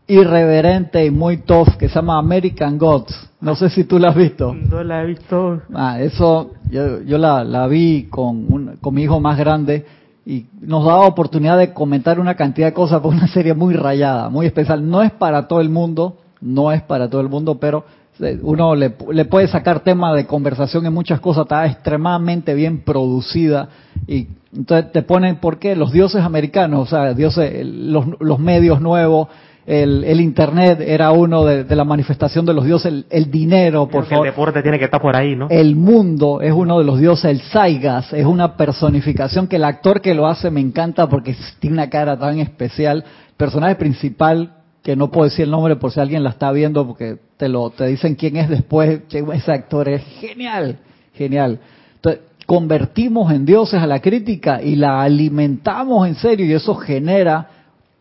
irreverente 0.09 1.05
y 1.05 1.11
muy 1.11 1.39
tough 1.39 1.77
que 1.79 1.89
se 1.89 1.97
llama 1.97 2.19
American 2.19 2.79
Gods. 2.79 3.29
No 3.41 3.57
sé 3.57 3.69
si 3.71 3.85
tú 3.85 3.99
la 3.99 4.09
has 4.09 4.17
visto. 4.17 4.55
No 4.55 4.83
la 4.83 5.03
he 5.03 5.07
visto. 5.07 5.63
Ah, 5.75 6.01
eso 6.01 6.53
yo, 6.71 7.03
yo 7.03 7.19
la, 7.19 7.45
la 7.45 7.67
vi 7.67 8.07
con, 8.09 8.77
con 8.81 8.95
mi 8.95 9.03
hijo 9.03 9.21
más 9.21 9.37
grande 9.39 9.85
y 10.25 10.47
nos 10.61 10.85
daba 10.85 11.07
oportunidad 11.07 11.59
de 11.59 11.73
comentar 11.73 12.19
una 12.19 12.35
cantidad 12.35 12.69
de 12.69 12.73
cosas 12.73 13.01
por 13.01 13.15
una 13.15 13.29
serie 13.29 13.55
muy 13.55 13.75
rayada, 13.75 14.29
muy 14.29 14.47
especial. 14.47 14.89
No 14.89 15.03
es 15.03 15.13
para 15.13 15.47
todo 15.47 15.61
el 15.61 15.71
mundo, 15.71 16.17
no 16.41 16.73
es 16.73 16.83
para 16.83 17.09
todo 17.09 17.21
el 17.21 17.29
mundo, 17.29 17.59
pero 17.59 17.85
eh, 18.19 18.39
uno 18.43 18.75
le, 18.75 18.95
le 19.13 19.25
puede 19.27 19.47
sacar 19.47 19.81
tema 19.81 20.15
de 20.15 20.27
conversación 20.27 20.87
en 20.87 20.95
muchas 20.95 21.21
cosas, 21.21 21.43
está 21.43 21.67
extremadamente 21.67 22.55
bien 22.55 22.81
producida 22.81 23.69
y 24.07 24.29
entonces 24.55 24.91
te 24.91 25.03
ponen, 25.03 25.37
¿por 25.37 25.59
qué? 25.59 25.77
Los 25.77 25.93
dioses 25.93 26.23
americanos, 26.23 26.81
o 26.81 26.87
sea, 26.87 27.13
dioses, 27.13 27.65
los, 27.65 28.07
los 28.21 28.39
medios 28.39 28.81
nuevos, 28.81 29.29
el, 29.67 30.05
el, 30.05 30.21
Internet 30.21 30.81
era 30.81 31.11
uno 31.11 31.45
de, 31.45 31.75
la 31.75 31.85
manifestación 31.85 32.47
de 32.47 32.55
los 32.55 32.65
dioses, 32.65 33.05
el, 33.11 33.31
dinero, 33.31 33.89
por 33.89 34.07
favor. 34.07 34.27
El 34.27 34.33
deporte 34.33 34.63
tiene 34.63 34.79
que 34.79 34.85
estar 34.85 35.01
por 35.01 35.17
ahí, 35.17 35.35
¿no? 35.35 35.49
El 35.51 35.75
mundo 35.75 36.41
es 36.41 36.53
uno 36.53 36.79
de 36.79 36.85
los 36.85 37.01
dioses, 37.01 37.25
el 37.25 37.41
Saigas 37.41 38.13
es 38.13 38.25
una 38.25 38.57
personificación 38.57 39.49
que 39.49 39.57
el 39.57 39.65
actor 39.65 40.01
que 40.01 40.15
lo 40.15 40.29
hace 40.29 40.51
me 40.51 40.61
encanta 40.61 41.09
porque 41.09 41.35
tiene 41.59 41.75
una 41.75 41.91
cara 41.91 42.17
tan 42.17 42.39
especial. 42.39 43.05
Personaje 43.37 43.75
principal, 43.75 44.55
que 44.85 44.95
no 44.95 45.11
puedo 45.11 45.25
decir 45.25 45.47
el 45.47 45.51
nombre 45.51 45.75
por 45.75 45.91
si 45.91 45.99
alguien 45.99 46.23
la 46.23 46.31
está 46.31 46.53
viendo 46.53 46.87
porque 46.87 47.19
te 47.37 47.49
lo 47.49 47.71
te 47.71 47.87
dicen 47.87 48.15
quién 48.15 48.37
es 48.37 48.49
después, 48.49 49.01
ese 49.11 49.53
actor 49.53 49.89
es 49.89 50.03
genial, 50.21 50.79
genial. 51.13 51.59
Entonces, 51.97 52.23
convertimos 52.47 53.33
en 53.33 53.45
dioses 53.45 53.83
a 53.83 53.87
la 53.89 54.01
crítica 54.01 54.63
y 54.63 54.77
la 54.77 55.03
alimentamos 55.03 56.07
en 56.07 56.15
serio 56.15 56.47
y 56.47 56.53
eso 56.53 56.77
genera 56.77 57.56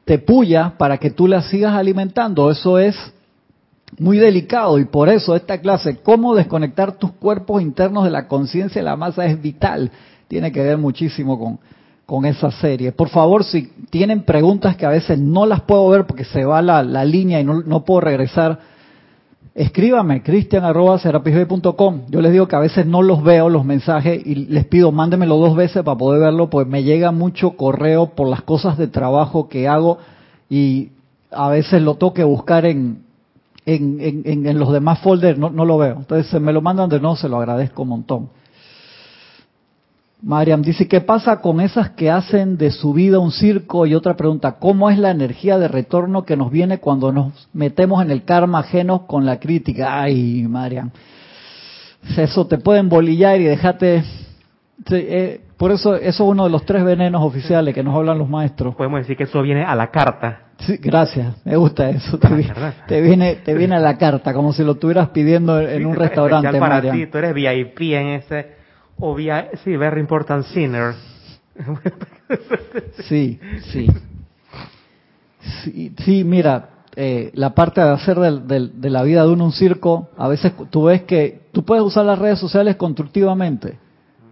te 0.05 0.19
puya 0.19 0.75
para 0.77 0.97
que 0.97 1.09
tú 1.09 1.27
la 1.27 1.41
sigas 1.41 1.73
alimentando. 1.73 2.49
Eso 2.49 2.77
es 2.77 2.95
muy 3.97 4.17
delicado 4.17 4.79
y 4.79 4.85
por 4.85 5.09
eso 5.09 5.35
esta 5.35 5.59
clase, 5.59 5.97
cómo 5.97 6.35
desconectar 6.35 6.93
tus 6.93 7.11
cuerpos 7.13 7.61
internos 7.61 8.03
de 8.03 8.11
la 8.11 8.27
conciencia 8.27 8.81
de 8.81 8.85
la 8.85 8.95
masa 8.95 9.25
es 9.25 9.41
vital. 9.41 9.91
Tiene 10.27 10.51
que 10.51 10.61
ver 10.61 10.77
muchísimo 10.77 11.39
con, 11.39 11.59
con 12.05 12.25
esa 12.25 12.51
serie. 12.51 12.91
Por 12.91 13.09
favor, 13.09 13.43
si 13.43 13.71
tienen 13.89 14.23
preguntas 14.23 14.75
que 14.75 14.85
a 14.85 14.89
veces 14.89 15.19
no 15.19 15.45
las 15.45 15.61
puedo 15.61 15.89
ver 15.89 16.05
porque 16.05 16.25
se 16.25 16.45
va 16.45 16.61
la, 16.61 16.83
la 16.83 17.03
línea 17.03 17.39
y 17.39 17.43
no, 17.43 17.61
no 17.61 17.83
puedo 17.83 18.01
regresar, 18.01 18.59
escríbame, 19.55 20.21
cristian.com. 20.21 22.01
Yo 22.09 22.21
les 22.21 22.31
digo 22.33 22.47
que 22.47 22.55
a 22.57 22.59
veces 22.59 22.85
no 22.85 23.01
los 23.01 23.23
veo 23.23 23.49
los 23.49 23.63
mensajes 23.63 24.21
y 24.25 24.35
les 24.35 24.65
pido, 24.65 24.91
mándenmelo 24.91 25.37
dos 25.37 25.55
veces 25.55 25.81
para 25.83 25.97
poder 25.97 26.19
verlo, 26.19 26.49
pues 26.49 26.67
me 26.67 26.83
llega 26.83 27.11
mucho 27.11 27.51
correo 27.51 28.07
por 28.07 28.27
las 28.27 28.41
cosas 28.41 28.77
de 28.77 28.87
trabajo 28.87 29.47
que 29.47 29.69
hago 29.69 29.97
y 30.49 30.89
a 31.31 31.49
veces 31.49 31.81
lo 31.81 31.95
tengo 31.95 32.13
que 32.13 32.25
buscar 32.25 32.65
en, 32.65 33.03
en, 33.65 33.97
en, 34.25 34.45
en 34.45 34.59
los 34.59 34.71
demás 34.73 34.99
folders, 34.99 35.39
no, 35.39 35.49
no 35.49 35.63
lo 35.63 35.77
veo. 35.77 35.95
Entonces, 35.97 36.39
me 36.41 36.51
lo 36.53 36.61
mandan 36.61 36.89
de 36.89 36.99
no, 36.99 37.15
se 37.15 37.29
lo 37.29 37.37
agradezco 37.37 37.83
un 37.83 37.89
montón. 37.89 38.29
Mariam 40.25 40.63
dice, 40.63 40.87
¿qué 40.87 41.01
pasa 41.01 41.39
con 41.39 41.61
esas 41.61 41.91
que 41.91 42.09
hacen 42.09 42.57
de 42.57 42.71
su 42.71 42.93
vida 42.93 43.19
un 43.19 43.31
circo? 43.31 43.85
Y 43.85 43.93
otra 43.93 44.15
pregunta, 44.15 44.53
¿cómo 44.53 44.89
es 44.89 44.97
la 44.97 45.11
energía 45.11 45.59
de 45.59 45.67
retorno 45.67 46.25
que 46.25 46.35
nos 46.35 46.49
viene 46.49 46.79
cuando 46.79 47.11
nos 47.11 47.47
metemos 47.53 48.03
en 48.03 48.09
el 48.09 48.23
karma 48.23 48.61
ajeno 48.61 49.05
con 49.05 49.27
la 49.27 49.39
crítica? 49.39 50.01
Ay, 50.01 50.47
Mariam, 50.49 50.89
eso 52.17 52.47
te 52.47 52.57
puede 52.57 52.79
embolillar 52.79 53.39
y 53.39 53.43
dejarte... 53.43 54.03
Eh, 54.89 55.41
por 55.57 55.71
eso, 55.71 55.95
eso 55.95 56.07
es 56.07 56.19
uno 56.19 56.45
de 56.45 56.49
los 56.49 56.65
tres 56.65 56.83
venenos 56.83 57.21
oficiales 57.21 57.75
que 57.75 57.83
nos 57.83 57.95
hablan 57.95 58.17
los 58.17 58.27
maestros. 58.27 58.75
Podemos 58.75 59.01
decir 59.01 59.15
que 59.15 59.25
eso 59.25 59.43
viene 59.43 59.63
a 59.63 59.75
la 59.75 59.91
carta. 59.91 60.47
Sí, 60.57 60.77
gracias, 60.81 61.35
me 61.45 61.55
gusta 61.55 61.87
eso. 61.91 62.17
Te, 62.87 62.99
viene, 62.99 63.35
te 63.35 63.53
viene 63.53 63.75
a 63.75 63.79
la 63.79 63.95
carta, 63.99 64.33
como 64.33 64.53
si 64.53 64.63
lo 64.63 64.71
estuvieras 64.71 65.09
pidiendo 65.09 65.61
en 65.61 65.85
un 65.85 65.95
restaurante. 65.95 66.59
Para 66.59 66.81
ti, 66.81 67.05
tú 67.05 67.19
eres 67.19 67.35
VIP 67.35 67.79
en 67.93 68.07
ese 68.07 68.54
o 68.99 69.17
sí, 69.63 69.75
very 69.75 69.99
important 69.99 70.45
sinner. 70.45 70.93
sí, 73.07 73.39
sí. 73.71 73.87
Sí, 76.03 76.23
mira, 76.23 76.69
eh, 76.95 77.31
la 77.33 77.53
parte 77.53 77.81
de 77.81 77.89
hacer 77.89 78.17
de 78.19 78.89
la 78.89 79.03
vida 79.03 79.23
de 79.23 79.29
uno 79.29 79.45
un 79.45 79.51
circo, 79.51 80.09
a 80.17 80.27
veces 80.27 80.53
tú 80.69 80.85
ves 80.85 81.03
que 81.03 81.41
tú 81.51 81.63
puedes 81.63 81.83
usar 81.83 82.05
las 82.05 82.19
redes 82.19 82.39
sociales 82.39 82.75
constructivamente, 82.77 83.77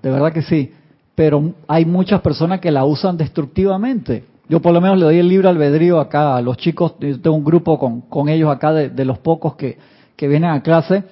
de 0.01 0.11
verdad 0.11 0.33
que 0.33 0.41
sí, 0.41 0.73
pero 1.15 1.53
hay 1.67 1.85
muchas 1.85 2.21
personas 2.21 2.59
que 2.59 2.71
la 2.71 2.85
usan 2.85 3.17
destructivamente. 3.17 4.25
Yo 4.49 4.61
por 4.61 4.73
lo 4.73 4.81
menos 4.81 4.97
le 4.97 5.05
doy 5.05 5.19
el 5.19 5.29
libre 5.29 5.47
albedrío 5.47 5.99
acá 5.99 6.35
a 6.35 6.41
los 6.41 6.57
chicos, 6.57 6.97
tengo 6.99 7.33
un 7.33 7.43
grupo 7.43 7.79
con, 7.79 8.01
con 8.01 8.27
ellos 8.27 8.51
acá 8.51 8.73
de, 8.73 8.89
de 8.89 9.05
los 9.05 9.19
pocos 9.19 9.55
que, 9.55 9.77
que 10.15 10.27
vienen 10.27 10.49
a 10.49 10.61
clase 10.61 11.03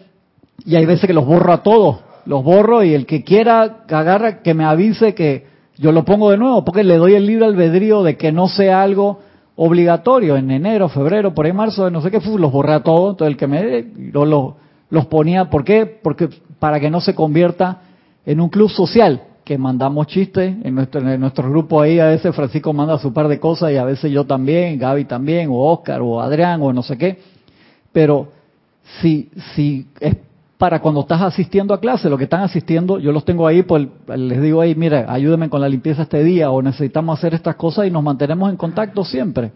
y 0.65 0.75
hay 0.75 0.85
veces 0.85 1.07
que 1.07 1.13
los 1.13 1.25
borro 1.25 1.53
a 1.53 1.63
todos 1.63 1.99
los 2.25 2.43
borro 2.43 2.83
y 2.83 2.93
el 2.93 3.05
que 3.05 3.23
quiera 3.23 3.83
agarra 3.89 4.41
que 4.41 4.53
me 4.53 4.65
avise 4.65 5.13
que 5.13 5.45
yo 5.77 5.91
lo 5.91 6.05
pongo 6.05 6.31
de 6.31 6.37
nuevo, 6.37 6.63
porque 6.63 6.83
le 6.83 6.97
doy 6.97 7.15
el 7.15 7.25
libre 7.25 7.45
albedrío 7.45 8.03
de 8.03 8.17
que 8.17 8.31
no 8.31 8.47
sea 8.47 8.83
algo 8.83 9.19
obligatorio 9.55 10.37
en 10.37 10.51
enero, 10.51 10.89
febrero, 10.89 11.33
por 11.33 11.45
ahí 11.45 11.53
marzo, 11.53 11.89
no 11.89 12.01
sé 12.01 12.11
qué, 12.11 12.19
los 12.37 12.51
borré 12.51 12.73
a 12.73 12.83
todos, 12.83 13.13
entonces 13.13 13.33
el 13.33 13.37
que 13.37 13.47
me 13.47 14.11
yo 14.11 14.25
los, 14.25 14.53
los 14.89 15.05
ponía, 15.07 15.49
¿por 15.49 15.63
qué? 15.63 15.85
Porque 15.85 16.29
para 16.59 16.79
que 16.79 16.89
no 16.89 17.01
se 17.01 17.15
convierta 17.15 17.81
en 18.25 18.39
un 18.39 18.49
club 18.49 18.69
social, 18.69 19.23
que 19.43 19.57
mandamos 19.57 20.07
chistes 20.07 20.55
en 20.63 20.75
nuestro, 20.75 21.01
en 21.01 21.19
nuestro 21.19 21.49
grupo 21.49 21.81
ahí, 21.81 21.99
a 21.99 22.05
veces 22.05 22.35
Francisco 22.35 22.73
manda 22.73 22.99
su 22.99 23.11
par 23.11 23.27
de 23.27 23.39
cosas 23.39 23.71
y 23.71 23.77
a 23.77 23.83
veces 23.83 24.11
yo 24.11 24.25
también, 24.25 24.77
Gaby 24.77 25.05
también, 25.05 25.49
o 25.49 25.57
Oscar, 25.71 26.01
o 26.01 26.21
Adrián, 26.21 26.61
o 26.61 26.71
no 26.71 26.83
sé 26.83 26.97
qué, 26.97 27.17
pero 27.91 28.27
si, 29.01 29.29
si 29.55 29.87
es 29.99 30.15
para 30.61 30.79
cuando 30.79 31.01
estás 31.01 31.23
asistiendo 31.23 31.73
a 31.73 31.79
clase, 31.79 32.07
lo 32.07 32.19
que 32.19 32.25
están 32.25 32.43
asistiendo, 32.43 32.99
yo 32.99 33.11
los 33.11 33.25
tengo 33.25 33.47
ahí, 33.47 33.63
pues 33.63 33.87
les 34.15 34.39
digo 34.43 34.61
ahí, 34.61 34.75
mira, 34.75 35.11
ayúdenme 35.11 35.49
con 35.49 35.59
la 35.59 35.67
limpieza 35.67 36.03
este 36.03 36.23
día 36.23 36.51
o 36.51 36.61
necesitamos 36.61 37.17
hacer 37.17 37.33
estas 37.33 37.55
cosas 37.55 37.87
y 37.87 37.89
nos 37.89 38.03
mantenemos 38.03 38.47
en 38.47 38.57
contacto 38.57 39.03
siempre. 39.03 39.53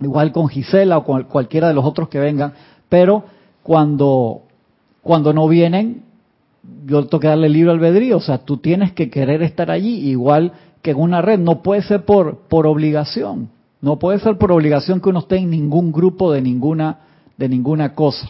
Igual 0.00 0.32
con 0.32 0.48
Gisela 0.48 0.98
o 0.98 1.04
con 1.04 1.22
cualquiera 1.22 1.68
de 1.68 1.72
los 1.72 1.86
otros 1.86 2.10
que 2.10 2.18
vengan, 2.18 2.52
pero 2.90 3.24
cuando, 3.62 4.42
cuando 5.02 5.32
no 5.32 5.48
vienen, 5.48 6.02
yo 6.84 7.06
tengo 7.06 7.20
que 7.20 7.28
darle 7.28 7.48
libre 7.48 7.72
albedrío, 7.72 8.18
o 8.18 8.20
sea, 8.20 8.36
tú 8.36 8.58
tienes 8.58 8.92
que 8.92 9.08
querer 9.08 9.42
estar 9.42 9.70
allí, 9.70 10.10
igual 10.10 10.52
que 10.82 10.90
en 10.90 11.00
una 11.00 11.22
red, 11.22 11.38
no 11.38 11.62
puede 11.62 11.80
ser 11.80 12.04
por, 12.04 12.40
por 12.48 12.66
obligación, 12.66 13.48
no 13.80 13.98
puede 13.98 14.18
ser 14.18 14.36
por 14.36 14.52
obligación 14.52 15.00
que 15.00 15.08
uno 15.08 15.20
esté 15.20 15.38
en 15.38 15.48
ningún 15.48 15.90
grupo 15.90 16.30
de 16.30 16.42
ninguna, 16.42 16.98
de 17.38 17.48
ninguna 17.48 17.94
cosa. 17.94 18.28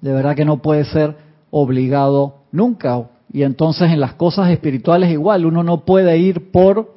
De 0.00 0.12
verdad 0.12 0.36
que 0.36 0.44
no 0.44 0.58
puede 0.58 0.84
ser 0.84 1.16
obligado 1.50 2.36
nunca. 2.52 3.08
Y 3.32 3.42
entonces 3.42 3.90
en 3.90 4.00
las 4.00 4.14
cosas 4.14 4.50
espirituales 4.50 5.10
igual, 5.10 5.46
uno 5.46 5.62
no 5.62 5.84
puede 5.84 6.18
ir 6.18 6.50
por 6.50 6.96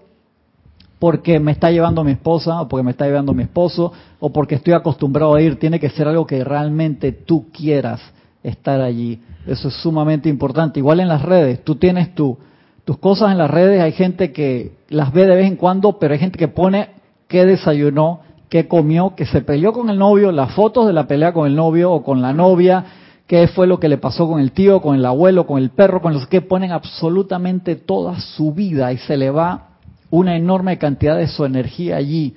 porque 1.00 1.40
me 1.40 1.52
está 1.52 1.72
llevando 1.72 2.04
mi 2.04 2.12
esposa 2.12 2.62
o 2.62 2.68
porque 2.68 2.84
me 2.84 2.92
está 2.92 3.06
llevando 3.06 3.34
mi 3.34 3.42
esposo 3.42 3.92
o 4.20 4.32
porque 4.32 4.56
estoy 4.56 4.74
acostumbrado 4.74 5.34
a 5.34 5.42
ir, 5.42 5.58
tiene 5.58 5.80
que 5.80 5.90
ser 5.90 6.08
algo 6.08 6.28
que 6.28 6.44
realmente 6.44 7.12
tú 7.12 7.48
quieras 7.52 8.00
estar 8.44 8.82
allí. 8.82 9.20
Eso 9.48 9.70
es 9.70 9.74
sumamente 9.82 10.30
importante. 10.30 10.80
Igual 10.80 11.00
en 11.00 11.08
las 11.08 11.24
redes, 11.24 11.64
tú 11.64 11.76
tienes 11.76 12.14
tu, 12.14 12.38
tus 12.86 13.00
cosas 13.00 13.32
en 13.32 13.40
las 13.40 13.50
redes, 13.50 13.82
hay 13.82 13.94
gente 13.94 14.32
que 14.32 14.74
las 14.90 15.12
ve 15.12 15.26
de 15.26 15.36
vez 15.36 15.48
en 15.48 15.56
cuando, 15.56 15.98
pero 15.98 16.14
hay 16.14 16.20
gente 16.20 16.38
que 16.38 16.48
pone 16.48 16.90
qué 17.28 17.46
desayunó, 17.46 18.20
qué 18.52 18.68
comió, 18.68 19.16
que 19.16 19.26
se 19.26 19.40
peleó 19.40 19.72
con 19.72 19.90
el 19.90 19.98
novio, 19.98 20.30
las 20.34 20.54
fotos 20.54 20.86
de 20.86 20.92
la 20.92 21.08
pelea 21.08 21.32
con 21.32 21.48
el 21.48 21.56
novio 21.56 21.90
o 21.90 22.04
con 22.04 22.22
la 22.22 22.34
novia, 22.34 22.84
qué 23.26 23.48
fue 23.48 23.66
lo 23.66 23.80
que 23.80 23.88
le 23.88 23.98
pasó 23.98 24.28
con 24.28 24.42
el 24.42 24.52
tío, 24.52 24.82
con 24.82 24.98
el 24.98 25.06
abuelo, 25.06 25.48
con 25.48 25.58
el 25.58 25.70
perro, 25.70 26.02
con 26.02 26.14
los 26.14 26.28
que 26.28 26.42
ponen 26.42 26.74
absolutamente 26.74 27.78
toda 27.78 28.20
su 28.20 28.54
vida 28.54 28.92
y 28.92 28.98
se 28.98 29.16
le 29.16 29.32
va 29.32 29.70
una 30.10 30.36
enorme 30.36 30.78
cantidad 30.78 31.16
de 31.16 31.28
su 31.28 31.46
energía 31.46 31.96
allí. 31.96 32.36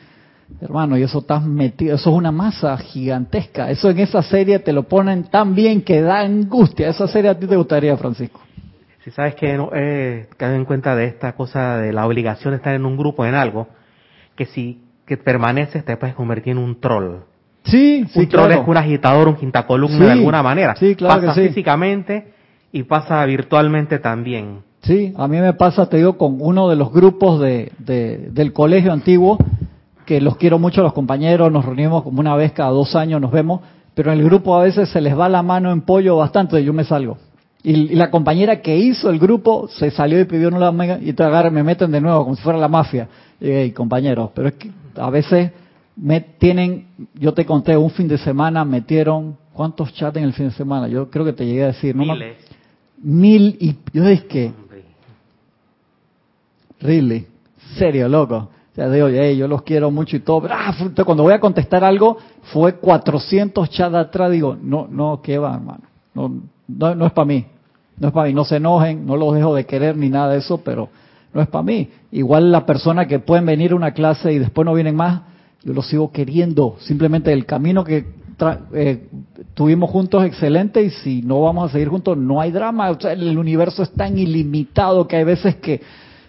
Hermano, 0.60 0.96
y 0.96 1.02
eso 1.02 1.18
estás 1.18 1.42
metido, 1.42 1.96
eso 1.96 2.10
es 2.10 2.16
una 2.16 2.30
masa 2.30 2.76
gigantesca. 2.76 3.68
Eso 3.72 3.90
en 3.90 3.98
esa 3.98 4.22
serie 4.22 4.60
te 4.60 4.72
lo 4.72 4.84
ponen 4.84 5.24
tan 5.24 5.56
bien 5.56 5.82
que 5.82 6.00
da 6.00 6.20
angustia. 6.20 6.90
Esa 6.90 7.08
serie 7.08 7.30
a 7.30 7.36
ti 7.36 7.48
te 7.48 7.56
gustaría, 7.56 7.96
Francisco. 7.96 8.40
Si 9.02 9.10
sabes 9.10 9.34
que 9.34 9.56
no, 9.56 9.70
eh, 9.74 10.28
en 10.38 10.64
cuenta 10.64 10.94
de 10.94 11.06
esta 11.06 11.32
cosa 11.32 11.78
de 11.78 11.92
la 11.92 12.06
obligación 12.06 12.52
de 12.52 12.58
estar 12.58 12.72
en 12.72 12.86
un 12.86 12.96
grupo 12.96 13.26
en 13.26 13.34
algo, 13.34 13.66
que 14.36 14.46
si 14.46 14.83
que 15.06 15.16
permaneces 15.16 15.84
te 15.84 15.96
puedes 15.96 16.14
convertir 16.14 16.52
en 16.52 16.58
un 16.58 16.80
troll. 16.80 17.16
Sí, 17.64 18.04
sí, 18.12 18.20
un 18.20 18.28
troll 18.28 18.52
es 18.52 18.60
un 18.66 18.76
agitador, 18.76 19.28
un 19.28 19.36
quintacolumna 19.36 19.98
de 20.06 20.12
alguna 20.12 20.42
manera. 20.42 20.76
Sí, 20.76 20.94
claro 20.94 21.20
pasa 21.22 21.34
físicamente 21.48 22.32
y 22.72 22.82
pasa 22.82 23.24
virtualmente 23.24 23.98
también. 23.98 24.58
Sí, 24.82 25.14
a 25.16 25.26
mí 25.28 25.38
me 25.40 25.54
pasa, 25.54 25.88
te 25.88 25.96
digo, 25.96 26.18
con 26.18 26.36
uno 26.40 26.68
de 26.68 26.76
los 26.76 26.92
grupos 26.92 27.40
de, 27.40 27.72
de- 27.78 28.28
del 28.32 28.52
colegio 28.52 28.92
antiguo, 28.92 29.38
que 30.04 30.20
los 30.20 30.36
quiero 30.36 30.58
mucho 30.58 30.82
los 30.82 30.92
compañeros, 30.92 31.50
nos 31.50 31.64
reunimos 31.64 32.02
como 32.02 32.20
una 32.20 32.36
vez 32.36 32.52
cada 32.52 32.68
dos 32.70 32.94
años, 32.94 33.18
nos 33.20 33.30
vemos, 33.30 33.60
pero 33.94 34.12
en 34.12 34.18
el 34.18 34.24
grupo 34.26 34.54
a 34.56 34.62
veces 34.64 34.90
se 34.90 35.00
les 35.00 35.18
va 35.18 35.30
la 35.30 35.42
mano 35.42 35.72
en 35.72 35.80
pollo 35.82 36.16
bastante, 36.18 36.62
yo 36.62 36.74
me 36.74 36.84
salgo. 36.84 37.16
Y, 37.62 37.92
y 37.92 37.94
la 37.94 38.10
compañera 38.10 38.60
que 38.60 38.76
hizo 38.76 39.08
el 39.08 39.18
grupo 39.18 39.68
se 39.68 39.90
salió 39.90 40.20
y 40.20 40.24
pidió 40.26 40.48
una 40.48 40.70
mega 40.70 40.98
y 41.00 41.14
te 41.14 41.22
agarran, 41.22 41.54
me 41.54 41.62
meten 41.62 41.90
de 41.90 42.02
nuevo 42.02 42.24
como 42.24 42.36
si 42.36 42.42
fuera 42.42 42.58
la 42.58 42.68
mafia. 42.68 43.08
Y, 43.40 43.48
hey, 43.48 43.70
compañeros, 43.70 44.32
pero 44.34 44.48
es 44.48 44.54
que 44.54 44.70
a 44.96 45.10
veces 45.10 45.52
me 45.96 46.20
tienen, 46.20 46.86
yo 47.14 47.34
te 47.34 47.46
conté, 47.46 47.76
un 47.76 47.90
fin 47.90 48.08
de 48.08 48.18
semana 48.18 48.64
metieron, 48.64 49.36
¿cuántos 49.52 49.92
chats 49.94 50.16
en 50.16 50.24
el 50.24 50.32
fin 50.32 50.48
de 50.48 50.54
semana? 50.54 50.88
Yo 50.88 51.10
creo 51.10 51.24
que 51.24 51.32
te 51.32 51.46
llegué 51.46 51.64
a 51.64 51.68
decir, 51.68 51.94
¿no? 51.94 52.04
Miles. 52.04 52.36
Mil 53.02 53.56
y 53.60 53.76
yo 53.92 54.04
dije 54.04 54.52
Hombre. 54.62 54.84
really, 56.80 57.26
serio, 57.76 58.08
loco. 58.08 58.36
O 58.36 58.74
sea, 58.74 58.90
digo, 58.90 59.08
hey, 59.08 59.36
yo 59.36 59.46
los 59.46 59.62
quiero 59.62 59.90
mucho 59.90 60.16
y 60.16 60.20
todo, 60.20 60.42
pero 60.42 60.54
ah, 60.56 60.74
cuando 61.04 61.22
voy 61.22 61.32
a 61.32 61.38
contestar 61.38 61.84
algo, 61.84 62.18
fue 62.52 62.74
400 62.74 63.70
chats 63.70 63.94
atrás, 63.94 64.32
digo, 64.32 64.56
no, 64.60 64.88
no, 64.90 65.20
¿qué 65.22 65.38
va, 65.38 65.54
hermano? 65.54 65.82
No, 66.12 66.32
no, 66.66 66.94
no 66.94 67.06
es 67.06 67.12
para 67.12 67.26
mí, 67.26 67.46
no 67.98 68.08
es 68.08 68.14
para 68.14 68.26
mí, 68.26 68.34
no 68.34 68.44
se 68.44 68.56
enojen, 68.56 69.06
no 69.06 69.16
los 69.16 69.32
dejo 69.34 69.54
de 69.54 69.64
querer 69.64 69.96
ni 69.96 70.08
nada 70.08 70.32
de 70.32 70.38
eso, 70.38 70.58
pero 70.58 70.88
no 71.34 71.42
es 71.42 71.48
para 71.48 71.64
mí. 71.64 71.90
Igual 72.12 72.50
la 72.50 72.64
persona 72.64 73.06
que 73.06 73.18
pueden 73.18 73.44
venir 73.44 73.72
a 73.72 73.76
una 73.76 73.92
clase 73.92 74.32
y 74.32 74.38
después 74.38 74.64
no 74.64 74.72
vienen 74.72 74.96
más, 74.96 75.22
yo 75.62 75.72
los 75.72 75.88
sigo 75.88 76.12
queriendo, 76.12 76.76
simplemente 76.80 77.32
el 77.32 77.44
camino 77.44 77.84
que 77.84 78.06
eh, 78.72 79.06
tuvimos 79.54 79.90
juntos 79.90 80.24
excelente 80.24 80.82
y 80.82 80.90
si 80.90 81.22
no 81.22 81.40
vamos 81.42 81.68
a 81.68 81.72
seguir 81.72 81.88
juntos 81.88 82.16
no 82.16 82.40
hay 82.40 82.50
drama, 82.50 82.90
o 82.90 83.00
sea, 83.00 83.12
el 83.12 83.36
universo 83.36 83.82
es 83.82 83.90
tan 83.92 84.16
ilimitado 84.18 85.06
que 85.06 85.16
hay 85.16 85.24
veces 85.24 85.56
que 85.56 85.80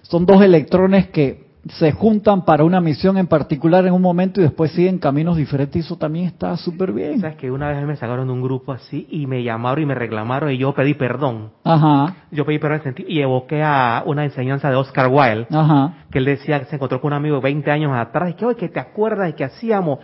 son 0.02 0.26
dos 0.26 0.42
electrones 0.42 1.08
que 1.10 1.45
se 1.68 1.92
juntan 1.92 2.46
para 2.46 2.64
una 2.64 2.80
misión 2.80 3.18
en 3.18 3.26
particular 3.26 3.86
en 3.88 3.94
un 3.94 4.02
momento 4.02 4.40
y 4.40 4.44
después 4.44 4.72
siguen 4.72 5.00
caminos 5.00 5.36
diferentes 5.36 5.76
y 5.78 5.80
eso 5.80 5.98
también 5.98 6.26
está 6.28 6.56
súper 6.58 6.92
bien. 6.92 7.20
Sabes 7.20 7.38
que 7.38 7.50
una 7.50 7.70
vez 7.70 7.84
me 7.86 7.96
sacaron 7.96 8.28
de 8.28 8.34
un 8.34 8.42
grupo 8.44 8.72
así 8.72 9.08
y 9.10 9.26
me 9.26 9.44
llamaron 9.44 9.82
y 9.84 9.86
me 9.88 9.96
reclamaron 9.96 10.52
y 10.52 10.58
yo 10.58 10.74
pedí 10.76 10.94
perdón. 10.94 11.50
Ajá, 11.64 12.16
Yo 12.32 12.46
pedí 12.46 12.60
perdón 12.60 12.78
en 12.78 12.84
sentido- 12.84 13.10
y 13.10 13.20
evoqué 13.20 13.64
a 13.64 14.04
una 14.06 14.24
enseñanza 14.26 14.70
de 14.70 14.76
Oscar 14.76 15.08
Wilde 15.08 15.48
ajá, 15.50 15.94
que 16.12 16.20
él 16.20 16.26
decía 16.26 16.60
que 16.60 16.66
se 16.66 16.76
encontró 16.76 17.02
con 17.02 17.14
un 17.14 17.18
amigo 17.18 17.42
20 17.42 17.72
años 17.72 17.92
atrás 17.96 18.30
y 18.30 18.34
que, 18.34 18.46
oye, 18.46 18.58
que 18.58 18.70
te 18.70 18.80
acuerdas 18.80 19.26
de 19.28 19.34
que 19.36 19.44
hacíamos. 19.44 20.00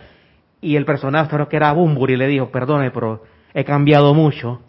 Y 0.60 0.76
el 0.76 0.84
personaje, 0.84 1.28
creo 1.30 1.48
que 1.48 1.56
era 1.56 1.72
Bumburi, 1.72 2.16
le 2.16 2.26
dijo, 2.26 2.50
perdone, 2.50 2.90
pero 2.90 3.22
he 3.54 3.64
cambiado 3.64 4.14
mucho. 4.14 4.60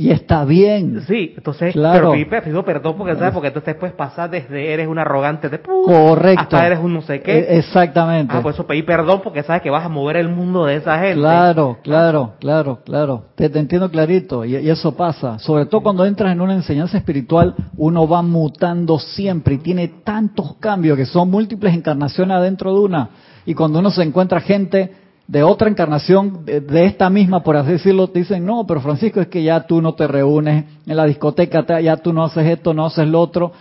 Y 0.00 0.10
está 0.10 0.46
bien. 0.46 1.02
Sí, 1.06 1.34
entonces, 1.36 1.74
Claro. 1.74 2.12
pero 2.30 2.42
pidió 2.42 2.64
perdón 2.64 2.94
porque, 2.96 3.14
¿sabes? 3.16 3.34
Porque 3.34 3.48
entonces 3.48 3.74
puedes 3.74 3.94
pasar 3.94 4.30
desde 4.30 4.72
eres 4.72 4.88
un 4.88 4.98
arrogante 4.98 5.50
de 5.50 5.62
pu- 5.62 5.84
Correcto. 5.84 6.40
hasta 6.42 6.66
eres 6.66 6.78
un 6.78 6.94
no 6.94 7.02
sé 7.02 7.20
qué. 7.20 7.38
E- 7.38 7.58
Exactamente. 7.58 8.32
Ah, 8.34 8.40
por 8.40 8.54
eso 8.54 8.66
pedí 8.66 8.82
perdón 8.82 9.20
porque 9.22 9.42
sabes 9.42 9.60
que 9.60 9.68
vas 9.68 9.84
a 9.84 9.90
mover 9.90 10.16
el 10.16 10.30
mundo 10.30 10.64
de 10.64 10.76
esa 10.76 10.98
gente. 11.00 11.16
Claro, 11.20 11.76
claro, 11.82 12.32
claro, 12.40 12.78
claro. 12.82 13.24
Te, 13.34 13.50
te 13.50 13.58
entiendo 13.58 13.90
clarito 13.90 14.42
y, 14.46 14.56
y 14.56 14.70
eso 14.70 14.96
pasa. 14.96 15.38
Sobre 15.38 15.66
todo 15.66 15.82
cuando 15.82 16.06
entras 16.06 16.32
en 16.32 16.40
una 16.40 16.54
enseñanza 16.54 16.96
espiritual, 16.96 17.54
uno 17.76 18.08
va 18.08 18.22
mutando 18.22 18.98
siempre 18.98 19.56
y 19.56 19.58
tiene 19.58 19.88
tantos 20.02 20.54
cambios 20.60 20.96
que 20.96 21.04
son 21.04 21.30
múltiples 21.30 21.74
encarnaciones 21.74 22.34
adentro 22.38 22.72
de 22.72 22.80
una. 22.80 23.10
Y 23.44 23.52
cuando 23.54 23.78
uno 23.80 23.90
se 23.90 24.02
encuentra 24.02 24.40
gente 24.40 24.92
de 25.30 25.44
otra 25.44 25.68
encarnación, 25.68 26.44
de, 26.44 26.60
de 26.60 26.84
esta 26.86 27.08
misma, 27.08 27.40
por 27.44 27.56
así 27.56 27.70
decirlo, 27.70 28.08
te 28.08 28.18
dicen, 28.18 28.44
no, 28.44 28.66
pero 28.66 28.80
Francisco, 28.80 29.20
es 29.20 29.28
que 29.28 29.44
ya 29.44 29.60
tú 29.64 29.80
no 29.80 29.94
te 29.94 30.08
reúnes 30.08 30.64
en 30.84 30.96
la 30.96 31.04
discoteca, 31.04 31.62
te- 31.62 31.84
ya 31.84 31.96
tú 31.98 32.12
no 32.12 32.24
haces 32.24 32.44
esto, 32.48 32.74
no 32.74 32.86
haces 32.86 33.06
lo 33.06 33.20
otro. 33.20 33.52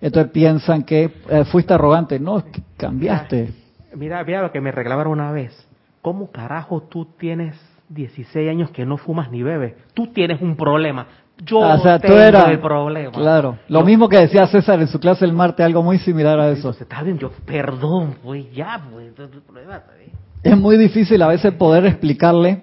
Entonces 0.00 0.32
piensan 0.32 0.82
que 0.82 1.12
eh, 1.30 1.44
fuiste 1.44 1.72
arrogante. 1.74 2.18
No, 2.18 2.38
es 2.38 2.44
que 2.44 2.60
cambiaste. 2.76 3.52
Mira, 3.94 4.24
mira 4.24 4.42
lo 4.42 4.50
que 4.50 4.60
me 4.60 4.72
reclamaron 4.72 5.12
una 5.12 5.30
vez. 5.30 5.52
¿Cómo 6.00 6.28
carajo 6.32 6.82
tú 6.82 7.04
tienes 7.16 7.54
16 7.88 8.50
años 8.50 8.70
que 8.72 8.84
no 8.84 8.96
fumas 8.96 9.30
ni 9.30 9.44
bebes? 9.44 9.74
Tú 9.94 10.08
tienes 10.08 10.42
un 10.42 10.56
problema. 10.56 11.06
Yo 11.44 11.58
o 11.60 11.78
sea, 11.78 12.00
tú 12.00 12.08
tengo 12.08 12.18
eras. 12.18 12.48
el 12.48 12.58
problema. 12.58 13.12
Claro. 13.12 13.58
Lo 13.68 13.80
Yo- 13.80 13.86
mismo 13.86 14.08
que 14.08 14.18
decía 14.18 14.44
César 14.48 14.80
en 14.80 14.88
su 14.88 14.98
clase 14.98 15.24
el 15.24 15.32
martes, 15.32 15.64
algo 15.64 15.84
muy 15.84 15.98
similar 15.98 16.40
a 16.40 16.48
eso. 16.48 16.56
Entonces, 16.70 16.82
está 16.82 17.00
bien, 17.04 17.18
yo, 17.18 17.30
perdón, 17.46 18.16
pues 18.24 18.52
ya, 18.52 18.82
pues, 18.92 19.06
hay 19.16 19.40
problema, 19.46 19.76
está 19.76 19.94
bien. 19.94 20.10
Es 20.42 20.58
muy 20.58 20.76
difícil 20.76 21.22
a 21.22 21.28
veces 21.28 21.52
poder 21.54 21.86
explicarle 21.86 22.62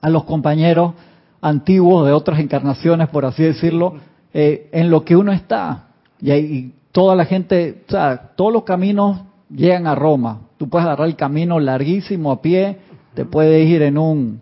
a 0.00 0.08
los 0.08 0.24
compañeros 0.24 0.94
antiguos 1.40 2.06
de 2.06 2.12
otras 2.12 2.38
encarnaciones, 2.38 3.08
por 3.08 3.24
así 3.24 3.42
decirlo, 3.42 3.94
eh, 4.32 4.68
en 4.72 4.90
lo 4.90 5.04
que 5.04 5.16
uno 5.16 5.32
está. 5.32 5.88
Y, 6.20 6.30
ahí- 6.30 6.74
toda 6.92 7.14
la 7.14 7.24
gente, 7.24 7.82
o 7.88 7.90
sea, 7.90 8.32
todos 8.36 8.52
los 8.52 8.64
caminos 8.64 9.20
llegan 9.48 9.86
a 9.86 9.94
Roma. 9.94 10.40
Tú 10.58 10.68
puedes 10.68 10.86
agarrar 10.86 11.08
el 11.08 11.16
camino 11.16 11.58
larguísimo 11.60 12.32
a 12.32 12.42
pie, 12.42 12.78
te 13.14 13.24
puedes 13.24 13.68
ir 13.68 13.82
en 13.82 13.98
un 13.98 14.40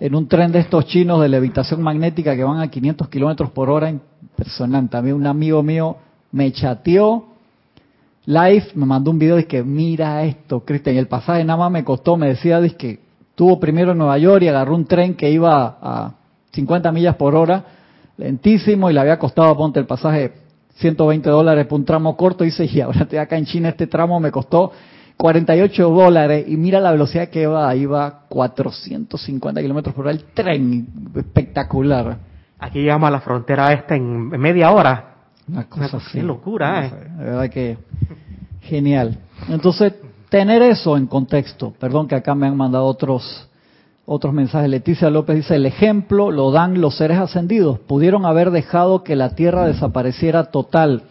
en 0.00 0.16
un 0.16 0.26
tren 0.26 0.50
de 0.50 0.58
estos 0.58 0.86
chinos 0.86 1.20
de 1.22 1.28
levitación 1.28 1.80
magnética 1.80 2.34
que 2.34 2.42
van 2.42 2.58
a 2.58 2.68
500 2.68 3.08
kilómetros 3.08 3.50
por 3.50 3.70
hora, 3.70 3.88
impresionante. 3.88 4.96
A 4.96 5.02
mí 5.02 5.12
un 5.12 5.24
amigo 5.28 5.62
mío 5.62 5.96
me 6.32 6.50
chateó 6.50 7.26
live, 8.26 8.66
me 8.74 8.86
mandó 8.86 9.10
un 9.10 9.18
video 9.18 9.36
de 9.36 9.46
que 9.46 9.62
mira 9.62 10.22
esto, 10.24 10.64
Cristian, 10.64 10.96
y 10.96 10.98
el 10.98 11.08
pasaje 11.08 11.44
nada 11.44 11.58
más 11.58 11.70
me 11.70 11.84
costó, 11.84 12.16
me 12.16 12.28
decía, 12.28 12.60
dice 12.60 12.76
que 12.76 13.00
estuvo 13.30 13.58
primero 13.58 13.92
en 13.92 13.98
Nueva 13.98 14.18
York 14.18 14.42
y 14.42 14.48
agarró 14.48 14.74
un 14.74 14.86
tren 14.86 15.14
que 15.14 15.30
iba 15.30 15.78
a 15.80 16.14
50 16.52 16.92
millas 16.92 17.16
por 17.16 17.34
hora, 17.34 17.64
lentísimo, 18.16 18.90
y 18.90 18.92
le 18.92 19.00
había 19.00 19.18
costado, 19.18 19.56
ponte 19.56 19.80
el 19.80 19.86
pasaje, 19.86 20.32
120 20.74 21.28
dólares 21.28 21.66
por 21.66 21.78
un 21.78 21.84
tramo 21.84 22.16
corto, 22.16 22.44
y 22.44 22.48
dice, 22.48 22.64
y 22.64 22.80
ahora 22.80 23.02
estoy 23.02 23.18
acá 23.18 23.36
en 23.36 23.46
China, 23.46 23.70
este 23.70 23.86
tramo 23.86 24.20
me 24.20 24.30
costó 24.30 24.72
48 25.16 25.90
dólares, 25.90 26.44
y 26.48 26.56
mira 26.56 26.80
la 26.80 26.92
velocidad 26.92 27.28
que 27.28 27.46
va, 27.46 27.74
iba 27.74 28.26
450 28.28 29.60
kilómetros 29.60 29.94
por 29.94 30.04
hora, 30.06 30.12
el 30.12 30.24
tren, 30.32 30.86
espectacular. 31.16 32.18
Aquí 32.58 32.80
llegamos 32.80 33.08
a 33.08 33.10
la 33.10 33.20
frontera 33.20 33.72
esta 33.72 33.96
en 33.96 34.28
media 34.28 34.70
hora. 34.70 35.11
Una 35.48 35.64
cosa 35.64 35.96
así. 35.96 36.18
qué 36.18 36.22
locura, 36.22 36.86
¿eh? 36.86 36.90
De 37.18 37.24
verdad 37.24 37.50
que 37.50 37.78
genial. 38.62 39.18
Entonces, 39.48 39.94
tener 40.28 40.62
eso 40.62 40.96
en 40.96 41.06
contexto. 41.06 41.72
Perdón 41.78 42.08
que 42.08 42.14
acá 42.14 42.34
me 42.34 42.46
han 42.46 42.56
mandado 42.56 42.86
otros 42.86 43.48
otros 44.04 44.34
mensajes. 44.34 44.68
Leticia 44.68 45.10
López 45.10 45.36
dice, 45.36 45.56
el 45.56 45.66
ejemplo 45.66 46.30
lo 46.30 46.50
dan 46.50 46.80
los 46.80 46.96
seres 46.96 47.18
ascendidos. 47.18 47.78
Pudieron 47.80 48.26
haber 48.26 48.50
dejado 48.50 49.04
que 49.04 49.16
la 49.16 49.34
Tierra 49.34 49.66
desapareciera 49.66 50.44
total. 50.44 51.04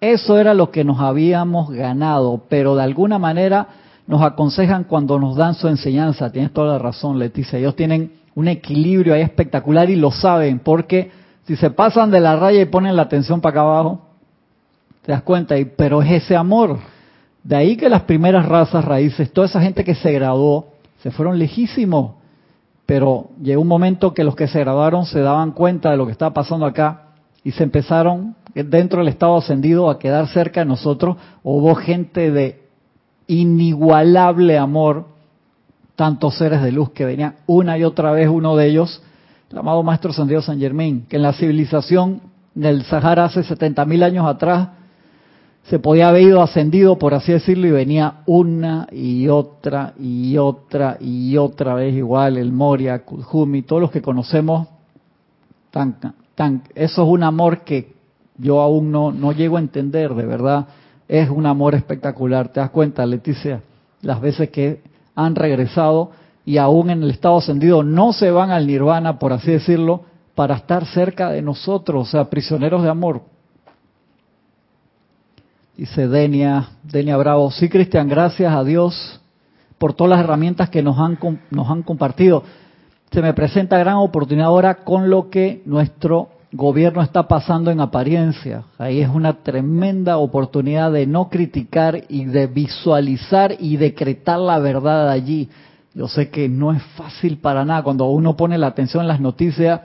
Eso 0.00 0.38
era 0.38 0.54
lo 0.54 0.70
que 0.70 0.84
nos 0.84 1.00
habíamos 1.00 1.70
ganado, 1.70 2.44
pero 2.48 2.74
de 2.74 2.82
alguna 2.82 3.18
manera 3.18 3.68
nos 4.06 4.22
aconsejan 4.22 4.84
cuando 4.84 5.18
nos 5.18 5.36
dan 5.36 5.54
su 5.54 5.68
enseñanza. 5.68 6.32
Tienes 6.32 6.52
toda 6.52 6.72
la 6.72 6.78
razón, 6.78 7.18
Leticia. 7.18 7.58
Ellos 7.58 7.76
tienen 7.76 8.12
un 8.34 8.48
equilibrio 8.48 9.14
ahí 9.14 9.20
espectacular 9.20 9.90
y 9.90 9.96
lo 9.96 10.10
saben, 10.10 10.60
porque 10.60 11.10
si 11.46 11.56
se 11.56 11.70
pasan 11.70 12.10
de 12.10 12.20
la 12.20 12.36
raya 12.36 12.60
y 12.60 12.66
ponen 12.66 12.96
la 12.96 13.02
atención 13.02 13.40
para 13.40 13.52
acá 13.52 13.60
abajo, 13.62 14.00
te 15.02 15.12
das 15.12 15.22
cuenta, 15.22 15.58
y, 15.58 15.64
pero 15.64 16.02
es 16.02 16.24
ese 16.24 16.36
amor. 16.36 16.78
De 17.42 17.56
ahí 17.56 17.76
que 17.76 17.88
las 17.88 18.02
primeras 18.02 18.46
razas 18.46 18.84
raíces, 18.84 19.32
toda 19.32 19.46
esa 19.46 19.60
gente 19.60 19.84
que 19.84 19.94
se 19.94 20.12
graduó, 20.12 20.68
se 21.02 21.10
fueron 21.10 21.38
lejísimos. 21.38 22.12
Pero 22.86 23.28
llegó 23.40 23.62
un 23.62 23.68
momento 23.68 24.14
que 24.14 24.24
los 24.24 24.34
que 24.34 24.48
se 24.48 24.60
graduaron 24.60 25.06
se 25.06 25.20
daban 25.20 25.52
cuenta 25.52 25.90
de 25.90 25.96
lo 25.96 26.06
que 26.06 26.12
estaba 26.12 26.34
pasando 26.34 26.66
acá 26.66 27.02
y 27.44 27.52
se 27.52 27.62
empezaron 27.62 28.34
dentro 28.54 28.98
del 28.98 29.08
estado 29.08 29.36
ascendido 29.36 29.90
a 29.90 29.98
quedar 29.98 30.26
cerca 30.28 30.60
de 30.60 30.66
nosotros. 30.66 31.16
Hubo 31.42 31.74
gente 31.76 32.30
de 32.30 32.62
inigualable 33.28 34.58
amor, 34.58 35.06
tantos 35.94 36.36
seres 36.36 36.62
de 36.62 36.72
luz 36.72 36.90
que 36.90 37.04
venían 37.04 37.36
una 37.46 37.78
y 37.78 37.84
otra 37.84 38.10
vez 38.10 38.28
uno 38.28 38.56
de 38.56 38.66
ellos, 38.66 39.02
el 39.50 39.58
amado 39.58 39.82
Maestro 39.82 40.12
Ascendido 40.12 40.40
San 40.42 40.60
Germán, 40.60 41.06
que 41.08 41.16
en 41.16 41.22
la 41.22 41.32
civilización 41.32 42.20
del 42.54 42.84
Sahara 42.84 43.24
hace 43.24 43.40
70.000 43.40 44.04
años 44.04 44.26
atrás 44.26 44.68
se 45.64 45.78
podía 45.78 46.08
haber 46.08 46.22
ido 46.22 46.40
ascendido, 46.40 46.98
por 46.98 47.14
así 47.14 47.32
decirlo, 47.32 47.66
y 47.66 47.72
venía 47.72 48.22
una 48.26 48.86
y 48.92 49.28
otra 49.28 49.92
y 49.98 50.38
otra 50.38 50.96
y 51.00 51.36
otra 51.36 51.74
vez 51.74 51.94
igual, 51.94 52.38
el 52.38 52.52
Moria, 52.52 53.04
Kujumi, 53.04 53.62
todos 53.62 53.82
los 53.82 53.90
que 53.90 54.00
conocemos, 54.00 54.68
tan, 55.70 55.96
tan, 56.34 56.62
eso 56.74 57.02
es 57.02 57.08
un 57.08 57.22
amor 57.22 57.60
que 57.60 57.92
yo 58.38 58.60
aún 58.60 58.90
no, 58.90 59.12
no 59.12 59.32
llego 59.32 59.56
a 59.56 59.60
entender, 59.60 60.14
de 60.14 60.26
verdad, 60.26 60.68
es 61.08 61.28
un 61.28 61.44
amor 61.46 61.74
espectacular, 61.74 62.48
te 62.48 62.60
das 62.60 62.70
cuenta, 62.70 63.04
Leticia, 63.04 63.62
las 64.00 64.20
veces 64.20 64.50
que 64.50 64.80
han 65.14 65.34
regresado 65.34 66.12
y 66.50 66.58
aún 66.58 66.90
en 66.90 67.04
el 67.04 67.10
estado 67.10 67.38
ascendido 67.38 67.84
no 67.84 68.12
se 68.12 68.32
van 68.32 68.50
al 68.50 68.66
nirvana, 68.66 69.20
por 69.20 69.32
así 69.32 69.52
decirlo, 69.52 70.02
para 70.34 70.56
estar 70.56 70.84
cerca 70.84 71.30
de 71.30 71.42
nosotros, 71.42 72.08
o 72.08 72.10
sea, 72.10 72.24
prisioneros 72.28 72.82
de 72.82 72.88
amor. 72.88 73.22
Dice 75.76 76.08
Denia, 76.08 76.70
Denia 76.82 77.16
Bravo. 77.16 77.52
Sí, 77.52 77.68
Cristian, 77.68 78.08
gracias 78.08 78.52
a 78.52 78.64
Dios 78.64 79.20
por 79.78 79.94
todas 79.94 80.10
las 80.10 80.24
herramientas 80.24 80.70
que 80.70 80.82
nos 80.82 80.98
han, 80.98 81.16
nos 81.52 81.70
han 81.70 81.84
compartido. 81.84 82.42
Se 83.12 83.22
me 83.22 83.32
presenta 83.32 83.78
gran 83.78 83.94
oportunidad 83.98 84.48
ahora 84.48 84.82
con 84.82 85.08
lo 85.08 85.30
que 85.30 85.62
nuestro 85.66 86.30
gobierno 86.50 87.00
está 87.00 87.28
pasando 87.28 87.70
en 87.70 87.80
apariencia. 87.80 88.64
Ahí 88.76 89.02
es 89.02 89.08
una 89.08 89.34
tremenda 89.34 90.18
oportunidad 90.18 90.90
de 90.90 91.06
no 91.06 91.28
criticar 91.28 92.02
y 92.08 92.24
de 92.24 92.48
visualizar 92.48 93.54
y 93.60 93.76
decretar 93.76 94.40
la 94.40 94.58
verdad 94.58 95.08
allí. 95.08 95.48
Yo 95.94 96.08
sé 96.08 96.30
que 96.30 96.48
no 96.48 96.72
es 96.72 96.82
fácil 96.96 97.38
para 97.38 97.64
nada. 97.64 97.82
Cuando 97.82 98.06
uno 98.06 98.36
pone 98.36 98.56
la 98.58 98.68
atención 98.68 99.02
en 99.02 99.08
las 99.08 99.20
noticias, 99.20 99.80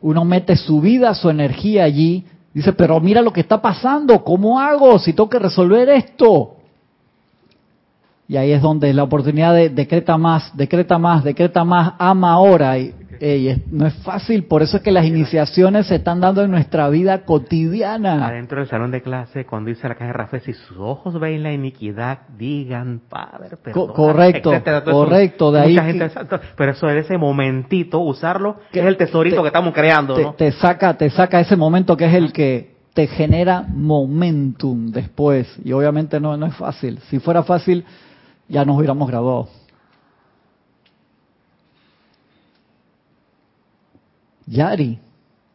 uno 0.00 0.24
mete 0.24 0.56
su 0.56 0.80
vida, 0.80 1.14
su 1.14 1.30
energía 1.30 1.84
allí. 1.84 2.24
Dice, 2.54 2.72
pero 2.72 3.00
mira 3.00 3.22
lo 3.22 3.32
que 3.32 3.40
está 3.40 3.60
pasando, 3.60 4.24
¿cómo 4.24 4.60
hago 4.60 4.98
si 4.98 5.12
tengo 5.12 5.28
que 5.28 5.38
resolver 5.38 5.88
esto? 5.90 6.56
Y 8.28 8.36
ahí 8.36 8.52
es 8.52 8.62
donde 8.62 8.92
la 8.92 9.04
oportunidad 9.04 9.54
de 9.54 9.68
decreta 9.68 10.16
más, 10.16 10.56
decreta 10.56 10.98
más, 10.98 11.22
decreta 11.22 11.64
más, 11.64 11.94
ama 11.98 12.32
ahora. 12.32 12.78
Y, 12.78 12.94
no 13.70 13.86
es 13.86 13.94
fácil, 14.02 14.44
por 14.44 14.62
eso 14.62 14.78
es 14.78 14.82
que 14.82 14.92
las 14.92 15.04
iniciaciones 15.04 15.86
se 15.86 15.96
están 15.96 16.20
dando 16.20 16.42
en 16.42 16.50
nuestra 16.50 16.88
vida 16.88 17.24
cotidiana. 17.24 18.26
Adentro 18.26 18.58
del 18.58 18.68
salón 18.68 18.90
de 18.90 19.02
clase, 19.02 19.44
cuando 19.44 19.70
dice 19.70 19.88
la 19.88 19.94
caja 19.94 20.06
de 20.08 20.12
Rafael, 20.12 20.42
si 20.42 20.52
sus 20.52 20.76
ojos 20.78 21.18
ven 21.18 21.42
la 21.42 21.52
iniquidad, 21.52 22.20
digan, 22.36 23.02
Padre, 23.08 23.56
perdón. 23.56 23.92
correcto, 23.94 24.52
correcto. 24.84 25.52
De 25.52 25.60
ahí 25.60 25.76
pero 26.56 26.72
eso 26.72 26.88
es 26.88 27.04
ese 27.04 27.18
momentito, 27.18 28.00
usarlo, 28.00 28.56
que 28.72 28.80
es 28.80 28.86
el 28.86 28.96
tesorito 28.96 29.42
que 29.42 29.48
estamos 29.48 29.72
creando. 29.72 30.14
Te, 30.14 30.50
te, 30.50 30.52
saca, 30.52 30.94
te 30.94 31.10
saca 31.10 31.40
ese 31.40 31.56
momento 31.56 31.96
que 31.96 32.06
es 32.06 32.14
el 32.14 32.32
que 32.32 32.76
te 32.94 33.06
genera 33.06 33.62
momentum 33.68 34.90
después. 34.90 35.54
Y 35.62 35.72
obviamente 35.72 36.18
no, 36.18 36.36
no 36.36 36.46
es 36.46 36.56
fácil. 36.56 36.98
Si 37.10 37.18
fuera 37.18 37.42
fácil, 37.42 37.84
ya 38.48 38.64
nos 38.64 38.76
hubiéramos 38.78 39.08
graduado. 39.08 39.48
Yari, 44.46 44.98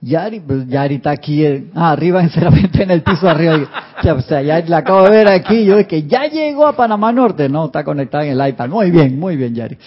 Yari, 0.02 0.40
pues 0.40 0.68
Yari 0.68 0.96
está 0.96 1.12
aquí, 1.12 1.46
ah, 1.76 1.92
arriba, 1.92 2.22
sinceramente 2.28 2.84
en 2.84 2.92
el 2.92 3.04
piso 3.04 3.30
arriba. 3.30 3.68
O 4.04 4.22
sea, 4.22 4.42
ya 4.42 4.60
la 4.62 4.78
acabo 4.78 5.04
de 5.04 5.12
ver 5.12 5.28
aquí, 5.28 5.64
yo 5.64 5.78
de 5.78 5.86
que 5.86 6.04
ya 6.04 6.26
llegó 6.26 6.66
a 6.66 6.76
Panamá 6.76 7.12
Norte, 7.12 7.48
no, 7.48 7.66
está 7.66 7.84
conectada 7.84 8.26
en 8.26 8.40
el 8.40 8.50
iPad. 8.50 8.68
Muy 8.70 8.90
bien, 8.90 9.20
muy 9.20 9.38
bien, 9.38 9.54
Yari. 9.54 9.78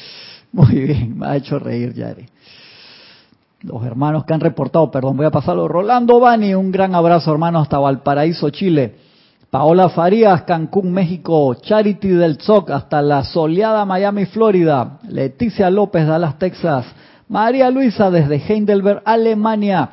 Muy 0.53 0.75
bien, 0.75 1.19
me 1.19 1.27
ha 1.27 1.37
hecho 1.37 1.59
reír, 1.59 1.93
Yari. 1.95 2.27
Los 3.63 3.85
hermanos 3.85 4.25
que 4.25 4.35
han 4.35 4.41
reportado, 4.41 4.91
perdón, 4.91 5.17
voy 5.17 5.27
a 5.27 5.31
pasarlo. 5.31 5.67
Rolando 5.67 6.21
Bani, 6.21 6.55
un 6.55 6.71
gran 6.71 6.95
abrazo, 6.95 7.33
hermano, 7.33 7.59
hasta 7.59 7.79
Valparaíso, 7.79 8.51
Chile. 8.51 8.95
Paola 9.51 9.89
Farías, 9.89 10.43
Cancún, 10.43 10.93
México. 10.93 11.55
Charity 11.55 12.09
del 12.09 12.37
ZOC, 12.37 12.71
hasta 12.71 13.03
la 13.03 13.25
soleada 13.25 13.85
Miami, 13.85 14.27
Florida. 14.27 14.99
Leticia 15.09 15.71
López, 15.71 16.07
Dallas, 16.07 16.39
Texas. 16.39 16.87
María 17.29 17.71
Luisa, 17.71 18.11
desde 18.11 18.37
Heidelberg, 18.37 19.03
Alemania. 19.05 19.91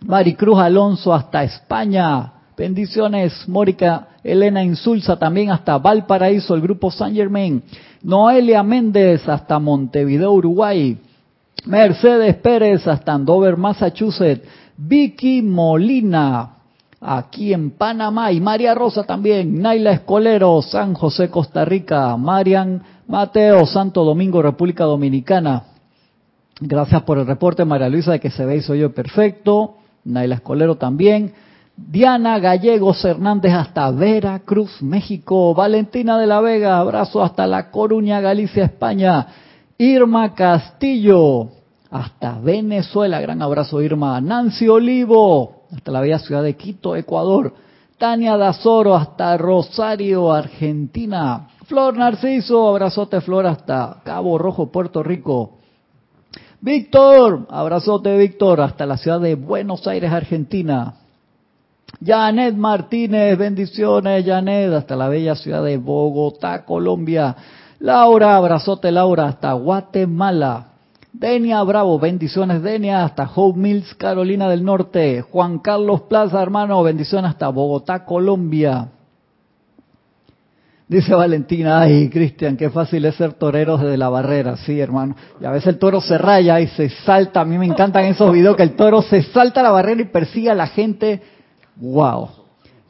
Maricruz 0.00 0.58
Alonso, 0.58 1.12
hasta 1.12 1.42
España. 1.42 2.32
Bendiciones, 2.56 3.48
Mórica 3.48 4.08
Elena 4.22 4.62
Insulza, 4.62 5.16
también 5.16 5.50
hasta 5.50 5.78
Valparaíso, 5.78 6.54
el 6.54 6.60
grupo 6.60 6.90
San 6.90 7.14
Germain. 7.14 7.62
Noelia 8.02 8.62
Méndez, 8.62 9.28
hasta 9.28 9.58
Montevideo, 9.58 10.32
Uruguay. 10.32 10.98
Mercedes 11.66 12.36
Pérez, 12.36 12.86
hasta 12.86 13.12
Andover, 13.12 13.56
Massachusetts. 13.56 14.46
Vicky 14.76 15.42
Molina, 15.42 16.50
aquí 17.00 17.52
en 17.52 17.72
Panamá 17.72 18.30
y 18.30 18.40
María 18.40 18.76
Rosa 18.76 19.02
también, 19.02 19.60
Naila 19.60 19.90
Escolero, 19.90 20.62
San 20.62 20.94
José, 20.94 21.28
Costa 21.30 21.64
Rica, 21.64 22.16
Marian 22.16 22.80
Mateo, 23.08 23.66
Santo 23.66 24.04
Domingo, 24.04 24.40
República 24.40 24.84
Dominicana. 24.84 25.64
Gracias 26.60 27.02
por 27.02 27.18
el 27.18 27.26
reporte, 27.26 27.64
María 27.64 27.88
Luisa, 27.88 28.12
de 28.12 28.20
que 28.20 28.30
se 28.30 28.44
ve 28.44 28.56
y 28.56 28.88
perfecto. 28.88 29.76
Naila 30.04 30.36
Escolero 30.36 30.76
también. 30.76 31.32
Diana 31.76 32.40
Gallegos 32.40 33.04
Hernández 33.04 33.52
hasta 33.54 33.90
Veracruz, 33.92 34.82
México. 34.82 35.54
Valentina 35.54 36.18
de 36.18 36.26
la 36.26 36.40
Vega, 36.40 36.78
abrazo 36.78 37.22
hasta 37.22 37.46
La 37.46 37.70
Coruña, 37.70 38.20
Galicia, 38.20 38.64
España. 38.64 39.26
Irma 39.78 40.34
Castillo, 40.34 41.50
hasta 41.90 42.40
Venezuela. 42.40 43.20
Gran 43.20 43.40
abrazo, 43.40 43.80
Irma. 43.80 44.20
Nancy 44.20 44.66
Olivo, 44.66 45.62
hasta 45.72 45.92
la 45.92 46.00
bella 46.00 46.18
ciudad 46.18 46.42
de 46.42 46.56
Quito, 46.56 46.96
Ecuador. 46.96 47.54
Tania 47.98 48.36
Dazoro 48.36 48.96
hasta 48.96 49.36
Rosario, 49.36 50.32
Argentina. 50.32 51.48
Flor 51.66 51.96
Narciso, 51.96 52.68
abrazote 52.68 53.20
Flor 53.20 53.46
hasta 53.46 54.00
Cabo 54.02 54.36
Rojo, 54.38 54.72
Puerto 54.72 55.04
Rico. 55.04 55.57
Víctor, 56.60 57.46
abrazote 57.50 58.16
Víctor 58.16 58.60
hasta 58.60 58.84
la 58.84 58.96
ciudad 58.96 59.20
de 59.20 59.36
Buenos 59.36 59.86
Aires, 59.86 60.10
Argentina. 60.10 60.94
Janet 62.04 62.56
Martínez, 62.56 63.38
bendiciones 63.38 64.26
Janet 64.26 64.72
hasta 64.72 64.96
la 64.96 65.08
bella 65.08 65.36
ciudad 65.36 65.62
de 65.62 65.76
Bogotá, 65.76 66.64
Colombia. 66.64 67.36
Laura, 67.78 68.36
abrazote 68.36 68.90
Laura 68.90 69.28
hasta 69.28 69.52
Guatemala. 69.52 70.66
Denia 71.12 71.62
Bravo, 71.62 71.96
bendiciones 72.00 72.60
Denia, 72.60 73.04
hasta 73.04 73.30
Hope 73.32 73.58
Mills, 73.58 73.94
Carolina 73.94 74.48
del 74.48 74.64
Norte. 74.64 75.22
Juan 75.22 75.60
Carlos 75.60 76.02
Plaza, 76.02 76.42
hermano, 76.42 76.82
bendiciones 76.82 77.30
hasta 77.30 77.48
Bogotá, 77.50 78.04
Colombia. 78.04 78.88
Dice 80.88 81.14
Valentina, 81.14 81.80
ay 81.80 82.08
Cristian, 82.08 82.56
qué 82.56 82.70
fácil 82.70 83.04
es 83.04 83.14
ser 83.16 83.34
torero 83.34 83.76
desde 83.76 83.98
la 83.98 84.08
barrera, 84.08 84.56
sí 84.56 84.80
hermano. 84.80 85.14
Y 85.38 85.44
a 85.44 85.50
veces 85.50 85.66
el 85.66 85.78
toro 85.78 86.00
se 86.00 86.16
raya 86.16 86.60
y 86.60 86.66
se 86.68 86.88
salta, 86.88 87.42
a 87.42 87.44
mí 87.44 87.58
me 87.58 87.66
encantan 87.66 88.06
esos 88.06 88.32
videos 88.32 88.56
que 88.56 88.62
el 88.62 88.74
toro 88.74 89.02
se 89.02 89.22
salta 89.22 89.60
a 89.60 89.64
la 89.64 89.70
barrera 89.70 90.00
y 90.00 90.06
persigue 90.06 90.50
a 90.50 90.54
la 90.54 90.68
gente. 90.68 91.20
Wow. 91.76 92.30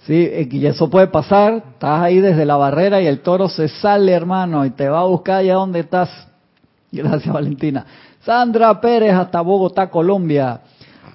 Sí, 0.07 0.31
y 0.49 0.67
eso 0.67 0.89
puede 0.89 1.09
pasar, 1.09 1.65
estás 1.73 2.01
ahí 2.01 2.21
desde 2.21 2.47
la 2.47 2.57
barrera 2.57 3.03
y 3.03 3.07
el 3.09 3.19
toro 3.19 3.49
se 3.49 3.67
sale 3.67 4.13
hermano 4.13 4.65
y 4.65 4.71
te 4.71 4.89
va 4.89 5.01
a 5.01 5.05
buscar 5.05 5.39
allá 5.39 5.55
donde 5.55 5.81
estás. 5.81 6.09
Gracias 6.93 7.35
Valentina. 7.35 7.85
Sandra 8.21 8.81
Pérez 8.81 9.13
hasta 9.13 9.41
Bogotá, 9.41 9.91
Colombia. 9.91 10.61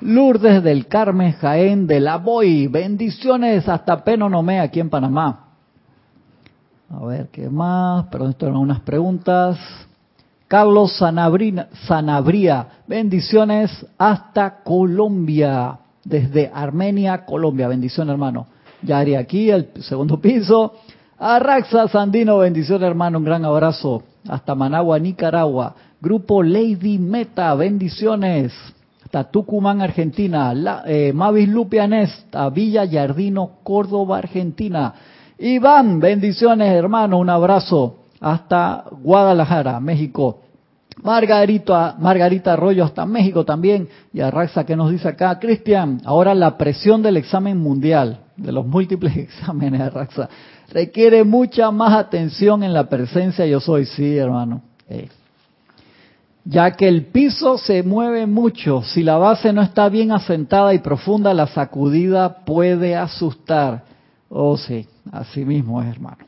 Lourdes 0.02 0.62
del 0.62 0.88
Carmen 0.88 1.32
Jaén 1.32 1.88
de 1.88 2.02
la 2.02 2.18
Boy. 2.18 2.68
Bendiciones 2.68 3.70
hasta 3.70 4.04
Penonomé 4.04 4.60
aquí 4.60 4.82
en 4.82 4.90
Panamá. 4.90 5.43
A 6.90 7.06
ver, 7.06 7.30
¿qué 7.32 7.50
más? 7.50 8.06
Perdón, 8.08 8.32
esto 8.32 8.46
eran 8.46 8.58
unas 8.58 8.82
preguntas. 8.82 9.58
Carlos 10.48 10.96
Sanabria. 10.98 12.68
Bendiciones 12.88 13.86
hasta 13.98 14.62
Colombia. 14.64 15.80
Desde 16.04 16.52
Armenia, 16.54 17.26
Colombia. 17.26 17.68
Bendiciones, 17.68 18.12
hermano. 18.12 18.46
Yari 18.84 19.16
aquí, 19.16 19.50
el 19.50 19.70
segundo 19.82 20.20
piso. 20.20 20.74
Arraxa 21.18 21.88
Sandino, 21.88 22.38
bendiciones, 22.38 22.88
hermano. 22.88 23.18
Un 23.18 23.24
gran 23.24 23.46
abrazo. 23.46 24.04
Hasta 24.28 24.54
Managua, 24.54 25.00
Nicaragua. 25.00 25.74
Grupo 26.02 26.44
Lady 26.44 27.00
Meta, 27.00 27.56
bendiciones. 27.56 28.54
Hasta 29.04 29.24
Tucumán, 29.32 29.82
Argentina. 29.82 30.54
La, 30.54 30.84
eh, 30.86 31.14
Mavis 31.14 31.48
Lupianés, 31.48 32.12
hasta 32.12 32.50
Villa 32.50 32.84
Yardino, 32.84 33.52
Córdoba, 33.64 34.18
Argentina. 34.18 34.94
Iván, 35.44 36.00
bendiciones, 36.00 36.74
hermano. 36.74 37.20
Un 37.20 37.30
abrazo. 37.30 37.98
Hasta 38.22 38.86
Guadalajara, 38.90 39.78
México. 39.82 40.40
Margarita, 41.02 41.98
Margarita 42.00 42.54
Arroyo 42.54 42.86
hasta 42.86 43.06
México 43.06 43.44
también. 43.44 43.90
Y 44.14 44.22
Arraxa, 44.22 44.66
que 44.66 44.78
nos 44.78 44.90
dice 44.90 45.10
acá? 45.10 45.38
Cristian, 45.40 46.00
ahora 46.06 46.34
la 46.34 46.58
presión 46.58 47.02
del 47.02 47.18
examen 47.18 47.58
mundial, 47.58 48.22
de 48.38 48.54
los 48.54 48.66
múltiples 48.66 49.18
exámenes, 49.18 49.82
Arraxa, 49.82 50.30
requiere 50.72 51.26
mucha 51.26 51.72
más 51.72 51.94
atención 51.94 52.64
en 52.64 52.72
la 52.72 52.88
presencia 52.88 53.46
yo 53.46 53.60
soy. 53.60 53.86
Sí, 53.86 54.16
hermano. 54.16 54.62
Ya 56.46 56.72
que 56.72 56.88
el 56.88 57.08
piso 57.08 57.58
se 57.58 57.84
mueve 57.84 58.28
mucho, 58.28 58.82
si 58.84 59.04
la 59.04 59.18
base 59.18 59.52
no 59.52 59.62
está 59.62 59.90
bien 59.90 60.14
asentada 60.14 60.74
y 60.74 60.80
profunda, 60.80 61.34
la 61.34 61.48
sacudida 61.48 62.46
puede 62.46 62.96
asustar. 62.96 63.84
Oh 64.30 64.58
sí, 64.58 64.88
así 65.14 65.46
mismo 65.46 65.82
es, 65.82 65.88
hermano. 65.88 66.26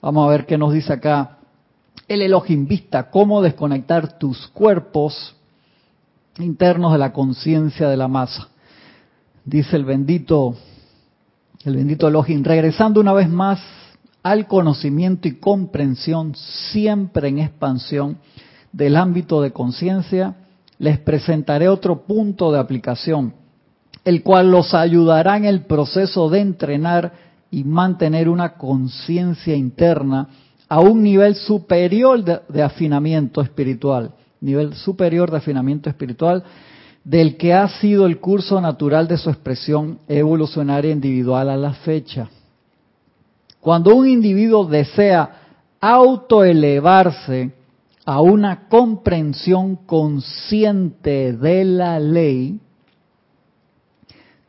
Vamos 0.00 0.26
a 0.26 0.30
ver 0.30 0.46
qué 0.46 0.56
nos 0.56 0.72
dice 0.72 0.92
acá 0.92 1.38
el 2.06 2.22
Elohim 2.22 2.66
Vista, 2.66 3.10
cómo 3.10 3.42
desconectar 3.42 4.18
tus 4.18 4.46
cuerpos 4.48 5.34
internos 6.38 6.92
de 6.92 6.98
la 6.98 7.12
conciencia 7.12 7.88
de 7.88 7.96
la 7.96 8.06
masa. 8.06 8.48
Dice 9.44 9.76
el 9.76 9.84
bendito, 9.84 10.54
el 11.64 11.76
bendito 11.76 12.06
Elohim, 12.06 12.44
regresando 12.44 13.00
una 13.00 13.12
vez 13.12 13.28
más 13.28 13.60
al 14.22 14.46
conocimiento 14.46 15.26
y 15.26 15.36
comprensión 15.36 16.34
siempre 16.36 17.28
en 17.28 17.40
expansión 17.40 18.18
del 18.72 18.96
ámbito 18.96 19.42
de 19.42 19.52
conciencia, 19.52 20.36
les 20.78 20.98
presentaré 20.98 21.68
otro 21.68 22.02
punto 22.02 22.52
de 22.52 22.60
aplicación, 22.60 23.34
el 24.04 24.22
cual 24.22 24.50
los 24.50 24.74
ayudará 24.74 25.36
en 25.36 25.44
el 25.44 25.62
proceso 25.62 26.30
de 26.30 26.40
entrenar 26.40 27.27
y 27.50 27.64
mantener 27.64 28.28
una 28.28 28.54
conciencia 28.54 29.54
interna 29.54 30.28
a 30.68 30.80
un 30.80 31.02
nivel 31.02 31.34
superior 31.34 32.22
de, 32.22 32.62
afinamiento 32.62 33.40
espiritual, 33.40 34.12
nivel 34.40 34.74
superior 34.74 35.30
de 35.30 35.38
afinamiento 35.38 35.88
espiritual. 35.88 36.44
del 37.04 37.38
que 37.38 37.54
ha 37.54 37.66
sido 37.80 38.04
el 38.04 38.20
curso 38.20 38.60
natural 38.60 39.08
de 39.08 39.16
su 39.16 39.30
expresión 39.30 39.98
evolucionaria 40.08 40.92
individual 40.92 41.48
a 41.48 41.56
la 41.56 41.72
fecha. 41.72 42.28
Cuando 43.60 43.94
un 43.94 44.06
individuo 44.06 44.66
desea 44.66 45.30
autoelevarse 45.80 47.52
a 48.04 48.20
una 48.20 48.68
comprensión 48.68 49.76
consciente 49.86 51.32
de 51.32 51.64
la 51.64 51.98
ley, 51.98 52.60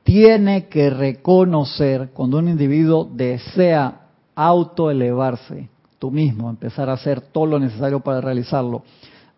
tiene 0.10 0.66
que 0.70 0.90
reconocer, 0.90 2.10
cuando 2.16 2.40
un 2.40 2.50
individuo 2.50 3.08
desea 3.14 4.08
autoelevarse, 4.34 5.70
tú 6.00 6.10
mismo, 6.10 6.50
empezar 6.50 6.90
a 6.90 6.94
hacer 6.94 7.22
todo 7.22 7.46
lo 7.46 7.60
necesario 7.60 8.00
para 8.00 8.20
realizarlo, 8.20 8.82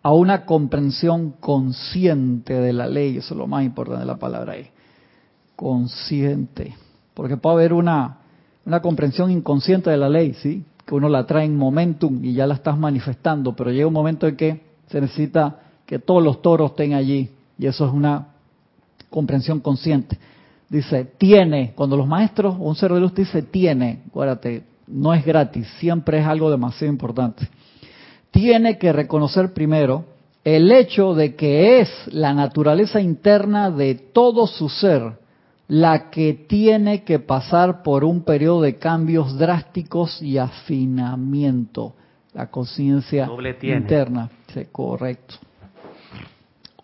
a 0.01 0.13
una 0.13 0.45
comprensión 0.45 1.31
consciente 1.41 2.53
de 2.53 2.71
la 2.71 2.88
ley, 2.88 3.17
eso 3.17 3.34
es 3.34 3.38
lo 3.38 3.47
más 3.47 3.65
importante 3.65 3.99
de 3.99 4.05
la 4.05 4.15
palabra 4.15 4.53
ahí, 4.53 4.67
consciente, 5.57 6.73
porque 7.15 7.36
puede 7.36 7.55
haber 7.55 7.73
una, 7.73 8.19
una 8.65 8.81
comprensión 8.81 9.29
inconsciente 9.29 9.89
de 9.89 9.97
la 9.97 10.07
ley, 10.07 10.36
¿sí? 10.36 10.63
Que 10.86 10.95
uno 10.95 11.10
la 11.10 11.25
trae 11.27 11.43
en 11.43 11.57
momentum 11.57 12.23
y 12.23 12.31
ya 12.31 12.47
la 12.47 12.53
estás 12.53 12.77
manifestando, 12.77 13.57
pero 13.57 13.71
llega 13.71 13.88
un 13.88 13.93
momento 13.93 14.25
en 14.25 14.38
que 14.38 14.62
se 14.88 15.01
necesita 15.01 15.63
que 15.86 15.99
todos 15.99 16.23
los 16.23 16.41
toros 16.41 16.71
estén 16.71 16.93
allí 16.93 17.29
y 17.60 17.65
eso 17.65 17.86
es 17.86 17.91
una 17.91 18.29
comprensión 19.10 19.60
consciente. 19.60 20.17
Dice, 20.71 21.03
tiene, 21.17 21.73
cuando 21.75 21.97
los 21.97 22.07
maestros, 22.07 22.55
un 22.57 22.77
ser 22.77 22.93
de 22.93 23.01
luz 23.01 23.13
dice 23.13 23.41
tiene, 23.41 24.03
acuérdate, 24.07 24.63
no 24.88 25.13
es 25.13 25.25
gratis, 25.25 25.67
siempre 25.79 26.19
es 26.19 26.25
algo 26.25 26.49
demasiado 26.49 26.93
importante. 26.93 27.45
Tiene 28.31 28.77
que 28.77 28.93
reconocer 28.93 29.53
primero 29.53 30.05
el 30.45 30.71
hecho 30.71 31.13
de 31.13 31.36
que 31.36 31.81
es 31.81 31.89
la 32.07 32.34
naturaleza 32.34 33.01
interna 33.01 33.69
de 33.69 33.95
todo 33.95 34.47
su 34.47 34.69
ser 34.69 35.19
la 35.67 36.10
que 36.10 36.34
tiene 36.47 37.03
que 37.03 37.19
pasar 37.19 37.84
por 37.84 38.05
un 38.05 38.23
periodo 38.23 38.62
de 38.62 38.77
cambios 38.77 39.38
drásticos 39.38 40.21
y 40.21 40.38
afinamiento. 40.38 41.95
La 42.34 42.49
conciencia 42.49 43.29
interna. 43.62 44.29
Sí, 44.53 44.67
correcto. 44.71 45.36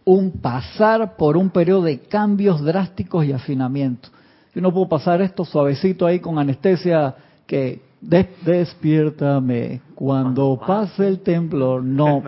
Un 0.09 0.39
pasar 0.39 1.17
por 1.17 1.35
un 1.35 1.49
periodo 1.49 1.81
de 1.81 1.99
cambios 1.99 2.63
drásticos 2.63 3.25
y 3.25 3.33
afinamiento. 3.33 4.07
Yo 4.55 4.61
no 4.61 4.71
puedo 4.71 4.87
pasar 4.87 5.21
esto 5.21 5.43
suavecito 5.43 6.05
ahí 6.05 6.21
con 6.21 6.39
anestesia 6.39 7.13
que 7.45 7.81
despiértame 7.99 9.81
cuando 9.95 10.57
pase 10.65 11.05
el 11.05 11.19
temblor. 11.19 11.83
No, 11.83 12.23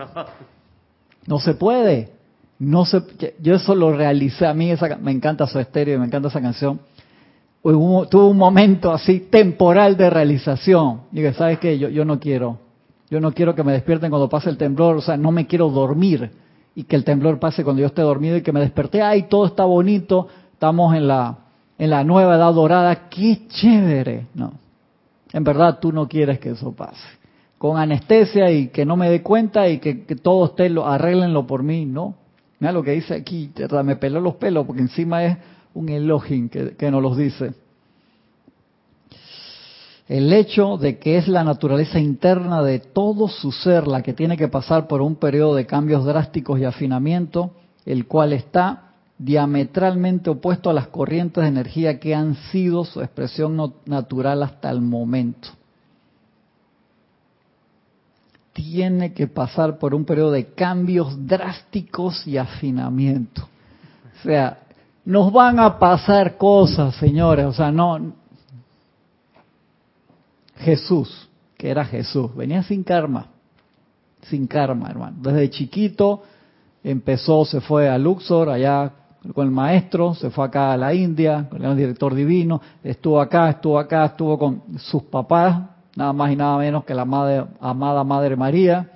no 1.26 1.40
se 1.40 1.54
puede. 1.54 2.10
No 2.58 2.84
sé, 2.84 3.00
yo 3.40 3.54
eso 3.54 3.74
lo 3.74 3.96
realicé, 3.96 4.46
a 4.46 4.52
mí 4.52 4.70
esa, 4.70 4.98
me 4.98 5.10
encanta 5.10 5.46
su 5.46 5.58
estéreo, 5.58 5.98
me 5.98 6.04
encanta 6.04 6.28
esa 6.28 6.42
canción. 6.42 6.80
tuve 7.62 8.24
un 8.24 8.36
momento 8.36 8.92
así 8.92 9.20
temporal 9.30 9.96
de 9.96 10.10
realización. 10.10 11.04
Dije, 11.12 11.32
¿sabes 11.32 11.58
qué? 11.58 11.78
Yo, 11.78 11.88
yo 11.88 12.04
no 12.04 12.20
quiero. 12.20 12.58
Yo 13.08 13.20
no 13.20 13.32
quiero 13.32 13.54
que 13.54 13.64
me 13.64 13.72
despierten 13.72 14.10
cuando 14.10 14.28
pase 14.28 14.50
el 14.50 14.58
temblor, 14.58 14.98
o 14.98 15.00
sea, 15.00 15.16
no 15.16 15.32
me 15.32 15.46
quiero 15.46 15.70
dormir 15.70 16.30
y 16.74 16.84
que 16.84 16.96
el 16.96 17.04
temblor 17.04 17.38
pase 17.38 17.64
cuando 17.64 17.80
yo 17.80 17.86
esté 17.86 18.02
dormido 18.02 18.36
y 18.36 18.42
que 18.42 18.52
me 18.52 18.60
desperté, 18.60 19.02
ay, 19.02 19.24
todo 19.24 19.46
está 19.46 19.64
bonito, 19.64 20.28
estamos 20.52 20.94
en 20.94 21.08
la, 21.08 21.38
en 21.78 21.90
la 21.90 22.04
nueva 22.04 22.36
edad 22.36 22.52
dorada, 22.52 23.08
qué 23.08 23.46
chévere. 23.48 24.26
No, 24.34 24.52
en 25.32 25.44
verdad 25.44 25.78
tú 25.80 25.92
no 25.92 26.08
quieres 26.08 26.38
que 26.38 26.50
eso 26.50 26.72
pase. 26.72 27.00
Con 27.58 27.76
anestesia 27.76 28.50
y 28.50 28.68
que 28.68 28.86
no 28.86 28.96
me 28.96 29.10
dé 29.10 29.22
cuenta 29.22 29.68
y 29.68 29.78
que, 29.78 30.04
que 30.04 30.16
todo 30.16 30.46
esté, 30.46 30.70
lo, 30.70 30.86
arreglenlo 30.86 31.46
por 31.46 31.62
mí, 31.62 31.84
no. 31.84 32.14
Mira 32.58 32.72
lo 32.72 32.82
que 32.82 32.92
dice 32.92 33.14
aquí, 33.14 33.50
me 33.84 33.96
peló 33.96 34.20
los 34.20 34.36
pelos 34.36 34.66
porque 34.66 34.82
encima 34.82 35.24
es 35.24 35.38
un 35.74 35.88
elogio 35.88 36.48
que, 36.50 36.76
que 36.76 36.90
nos 36.90 37.02
los 37.02 37.16
dice. 37.16 37.52
El 40.10 40.32
hecho 40.32 40.76
de 40.76 40.98
que 40.98 41.18
es 41.18 41.28
la 41.28 41.44
naturaleza 41.44 42.00
interna 42.00 42.64
de 42.64 42.80
todo 42.80 43.28
su 43.28 43.52
ser 43.52 43.86
la 43.86 44.02
que 44.02 44.12
tiene 44.12 44.36
que 44.36 44.48
pasar 44.48 44.88
por 44.88 45.02
un 45.02 45.14
periodo 45.14 45.54
de 45.54 45.66
cambios 45.66 46.04
drásticos 46.04 46.58
y 46.58 46.64
afinamiento, 46.64 47.52
el 47.86 48.08
cual 48.08 48.32
está 48.32 48.94
diametralmente 49.18 50.28
opuesto 50.28 50.68
a 50.68 50.72
las 50.72 50.88
corrientes 50.88 51.42
de 51.42 51.48
energía 51.48 52.00
que 52.00 52.16
han 52.16 52.34
sido 52.50 52.84
su 52.84 53.00
expresión 53.00 53.72
natural 53.86 54.42
hasta 54.42 54.68
el 54.70 54.80
momento 54.80 55.50
tiene 58.52 59.12
que 59.12 59.28
pasar 59.28 59.78
por 59.78 59.94
un 59.94 60.04
periodo 60.04 60.32
de 60.32 60.46
cambios 60.46 61.26
drásticos 61.26 62.26
y 62.26 62.36
afinamiento. 62.36 63.42
O 64.18 64.22
sea, 64.22 64.58
nos 65.04 65.32
van 65.32 65.60
a 65.60 65.78
pasar 65.78 66.36
cosas, 66.36 66.94
señores. 66.96 67.46
O 67.46 67.52
sea, 67.52 67.70
no. 67.70 68.12
Jesús, 70.60 71.28
que 71.56 71.70
era 71.70 71.84
Jesús, 71.84 72.34
venía 72.34 72.62
sin 72.62 72.84
karma. 72.84 73.26
Sin 74.22 74.46
karma, 74.46 74.90
hermano. 74.90 75.16
Desde 75.20 75.50
chiquito 75.50 76.22
empezó, 76.84 77.44
se 77.44 77.60
fue 77.60 77.88
a 77.88 77.98
Luxor, 77.98 78.50
allá 78.50 78.92
con 79.34 79.46
el 79.46 79.50
maestro, 79.50 80.14
se 80.14 80.30
fue 80.30 80.44
acá 80.46 80.72
a 80.72 80.76
la 80.76 80.94
India, 80.94 81.46
con 81.50 81.62
el 81.62 81.76
director 81.76 82.14
divino, 82.14 82.60
estuvo 82.82 83.20
acá, 83.20 83.50
estuvo 83.50 83.78
acá, 83.78 84.06
estuvo 84.06 84.38
con 84.38 84.62
sus 84.78 85.02
papás, 85.04 85.62
nada 85.94 86.12
más 86.12 86.32
y 86.32 86.36
nada 86.36 86.56
menos 86.56 86.84
que 86.84 86.94
la 86.94 87.02
amada 87.02 88.04
Madre 88.04 88.36
María, 88.36 88.90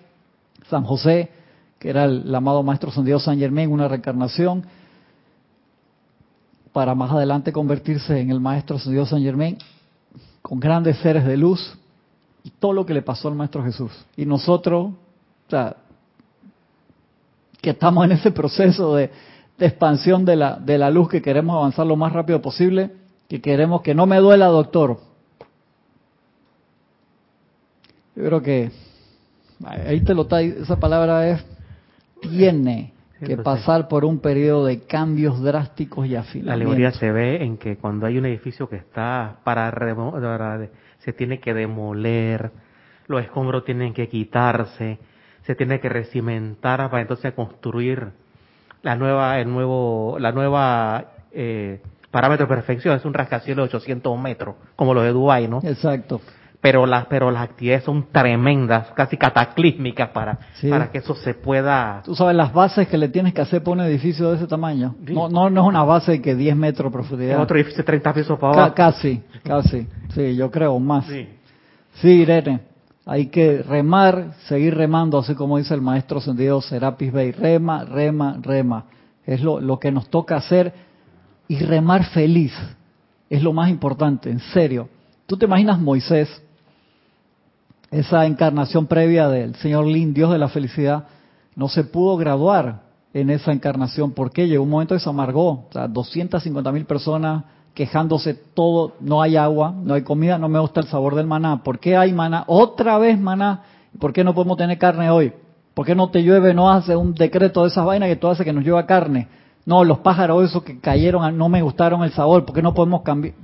San 0.70 0.84
José, 0.84 1.30
que 1.78 1.90
era 1.90 2.04
el, 2.04 2.34
amado 2.34 2.62
Maestro 2.62 2.90
San 2.90 3.04
Dios 3.04 3.24
San 3.24 3.38
Germán, 3.38 3.70
una 3.70 3.88
reencarnación, 3.88 4.64
para 6.72 6.94
más 6.94 7.10
adelante 7.10 7.52
convertirse 7.52 8.18
en 8.18 8.30
el 8.30 8.40
Maestro 8.40 8.78
San 8.78 8.92
Dios 8.92 9.10
San 9.10 9.22
Germán, 9.22 9.58
con 10.44 10.60
grandes 10.60 10.98
seres 10.98 11.24
de 11.24 11.38
luz, 11.38 11.74
y 12.42 12.50
todo 12.50 12.74
lo 12.74 12.84
que 12.84 12.92
le 12.92 13.00
pasó 13.00 13.28
al 13.28 13.34
Maestro 13.34 13.64
Jesús. 13.64 13.90
Y 14.14 14.26
nosotros, 14.26 14.92
o 15.46 15.50
sea, 15.50 15.76
que 17.62 17.70
estamos 17.70 18.04
en 18.04 18.12
ese 18.12 18.30
proceso 18.30 18.94
de, 18.94 19.10
de 19.56 19.66
expansión 19.66 20.26
de 20.26 20.36
la, 20.36 20.56
de 20.56 20.76
la 20.76 20.90
luz, 20.90 21.08
que 21.08 21.22
queremos 21.22 21.56
avanzar 21.56 21.86
lo 21.86 21.96
más 21.96 22.12
rápido 22.12 22.42
posible, 22.42 22.90
que 23.26 23.40
queremos 23.40 23.80
que 23.80 23.94
no 23.94 24.04
me 24.04 24.18
duela, 24.18 24.48
doctor, 24.48 25.00
yo 28.14 28.24
creo 28.24 28.42
que 28.42 28.70
ahí 29.64 30.02
te 30.02 30.12
lo 30.12 30.22
está, 30.22 30.42
esa 30.42 30.78
palabra 30.78 31.26
es, 31.30 31.44
tiene 32.20 32.92
que 33.20 33.36
pasar 33.36 33.88
por 33.88 34.04
un 34.04 34.18
periodo 34.18 34.66
de 34.66 34.80
cambios 34.80 35.42
drásticos 35.42 36.06
y 36.06 36.16
afinamiento. 36.16 36.46
La 36.48 36.54
alegoría 36.54 36.90
se 36.92 37.10
ve 37.12 37.42
en 37.42 37.58
que 37.58 37.76
cuando 37.76 38.06
hay 38.06 38.18
un 38.18 38.26
edificio 38.26 38.68
que 38.68 38.76
está 38.76 39.36
para, 39.44 39.72
se 40.98 41.12
tiene 41.12 41.40
que 41.40 41.54
demoler, 41.54 42.50
los 43.06 43.22
escombros 43.22 43.64
tienen 43.64 43.94
que 43.94 44.08
quitarse, 44.08 44.98
se 45.42 45.54
tiene 45.54 45.80
que 45.80 45.88
recimentar 45.88 46.90
para 46.90 47.02
entonces 47.02 47.32
construir 47.32 48.08
la 48.82 48.96
nueva, 48.96 49.38
el 49.40 49.50
nuevo, 49.50 50.16
la 50.18 50.32
nueva 50.32 51.12
eh, 51.32 51.80
parámetro 52.10 52.46
de 52.46 52.54
perfección, 52.54 52.96
es 52.96 53.04
un 53.04 53.14
rascacielos 53.14 53.70
de 53.70 53.76
800 53.76 54.18
metros, 54.18 54.56
como 54.76 54.94
los 54.94 55.04
de 55.04 55.10
Dubái, 55.10 55.48
¿no? 55.48 55.60
Exacto 55.62 56.20
pero 56.64 56.86
las 56.86 57.04
pero 57.08 57.30
las 57.30 57.42
actividades 57.42 57.84
son 57.84 58.06
tremendas, 58.10 58.86
casi 58.94 59.18
cataclísmicas 59.18 60.08
para 60.08 60.38
para 60.70 60.90
que 60.90 60.96
eso 60.96 61.14
se 61.14 61.34
pueda. 61.34 62.00
Tú 62.02 62.14
sabes 62.14 62.34
las 62.34 62.54
bases 62.54 62.88
que 62.88 62.96
le 62.96 63.10
tienes 63.10 63.34
que 63.34 63.42
hacer 63.42 63.62
para 63.62 63.72
un 63.72 63.80
edificio 63.82 64.30
de 64.30 64.36
ese 64.36 64.46
tamaño. 64.46 64.94
No, 65.02 65.28
no 65.28 65.50
no 65.50 65.60
es 65.60 65.68
una 65.68 65.84
base 65.84 66.22
que 66.22 66.34
10 66.34 66.56
metros 66.56 66.90
de 66.90 66.96
profundidad. 66.96 67.38
otro 67.38 67.58
edificio 67.58 67.82
de 67.82 67.84
30 67.84 68.14
pisos 68.14 68.38
para 68.38 68.54
abajo. 68.54 68.74
casi, 68.74 69.20
casi. 69.42 69.86
Sí, 70.14 70.36
yo 70.36 70.50
creo 70.50 70.78
más. 70.78 71.04
Sí. 71.04 71.28
sí, 71.96 72.08
Irene. 72.08 72.60
Hay 73.04 73.26
que 73.26 73.58
remar, 73.58 74.32
seguir 74.48 74.74
remando, 74.74 75.18
así 75.18 75.34
como 75.34 75.58
dice 75.58 75.74
el 75.74 75.82
maestro 75.82 76.18
sentido 76.18 76.62
Serapis 76.62 77.12
Bey. 77.12 77.32
Rema, 77.32 77.84
rema, 77.84 78.38
rema. 78.40 78.86
Es 79.26 79.42
lo, 79.42 79.60
lo 79.60 79.78
que 79.78 79.92
nos 79.92 80.08
toca 80.08 80.36
hacer 80.36 80.72
y 81.46 81.58
remar 81.58 82.04
feliz. 82.06 82.54
Es 83.28 83.42
lo 83.42 83.52
más 83.52 83.68
importante, 83.68 84.30
en 84.30 84.40
serio. 84.40 84.88
¿Tú 85.26 85.36
te 85.36 85.44
imaginas 85.44 85.78
Moisés 85.78 86.43
esa 87.94 88.26
encarnación 88.26 88.86
previa 88.86 89.28
del 89.28 89.54
señor 89.56 89.86
Lin, 89.86 90.12
Dios 90.12 90.32
de 90.32 90.38
la 90.38 90.48
felicidad, 90.48 91.04
no 91.54 91.68
se 91.68 91.84
pudo 91.84 92.16
graduar 92.16 92.82
en 93.12 93.30
esa 93.30 93.52
encarnación. 93.52 94.10
Porque 94.12 94.48
llegó 94.48 94.64
un 94.64 94.70
momento 94.70 94.94
que 94.94 95.00
se 95.00 95.08
amargó, 95.08 95.48
o 95.50 95.68
sea, 95.70 95.86
250 95.86 96.72
mil 96.72 96.84
personas 96.86 97.44
quejándose 97.72 98.34
todo, 98.34 98.94
no 99.00 99.22
hay 99.22 99.36
agua, 99.36 99.72
no 99.76 99.94
hay 99.94 100.02
comida, 100.02 100.38
no 100.38 100.48
me 100.48 100.58
gusta 100.58 100.80
el 100.80 100.86
sabor 100.86 101.14
del 101.14 101.26
maná, 101.26 101.62
¿por 101.62 101.78
qué 101.78 101.96
hay 101.96 102.12
maná? 102.12 102.44
Otra 102.46 102.98
vez 102.98 103.18
maná, 103.18 103.62
¿por 103.98 104.12
qué 104.12 104.22
no 104.22 104.34
podemos 104.34 104.56
tener 104.56 104.78
carne 104.78 105.10
hoy? 105.10 105.32
¿Por 105.74 105.86
qué 105.86 105.94
no 105.94 106.08
te 106.10 106.22
llueve, 106.22 106.54
no 106.54 106.70
hace 106.70 106.94
un 106.94 107.14
decreto 107.14 107.62
de 107.62 107.68
esas 107.68 107.84
vainas 107.84 108.08
que 108.08 108.16
todo 108.16 108.30
hace 108.30 108.44
que 108.44 108.52
nos 108.52 108.64
llueva 108.64 108.86
carne? 108.86 109.26
No, 109.66 109.82
los 109.82 109.98
pájaros 109.98 110.44
esos 110.44 110.62
que 110.62 110.78
cayeron 110.78 111.36
no 111.36 111.48
me 111.48 111.62
gustaron 111.62 112.04
el 112.04 112.12
sabor, 112.12 112.44
¿por 112.44 112.54
qué 112.54 112.62
no 112.62 112.74
podemos 112.74 113.02
cambiar? 113.02 113.34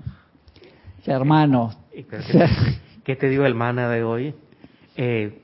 Hermanos, 1.04 1.76
¿Qué 3.10 3.16
te 3.16 3.28
digo 3.28 3.44
el 3.44 3.56
mana 3.56 3.88
de 3.88 4.04
hoy? 4.04 4.32
Eh, 4.94 5.42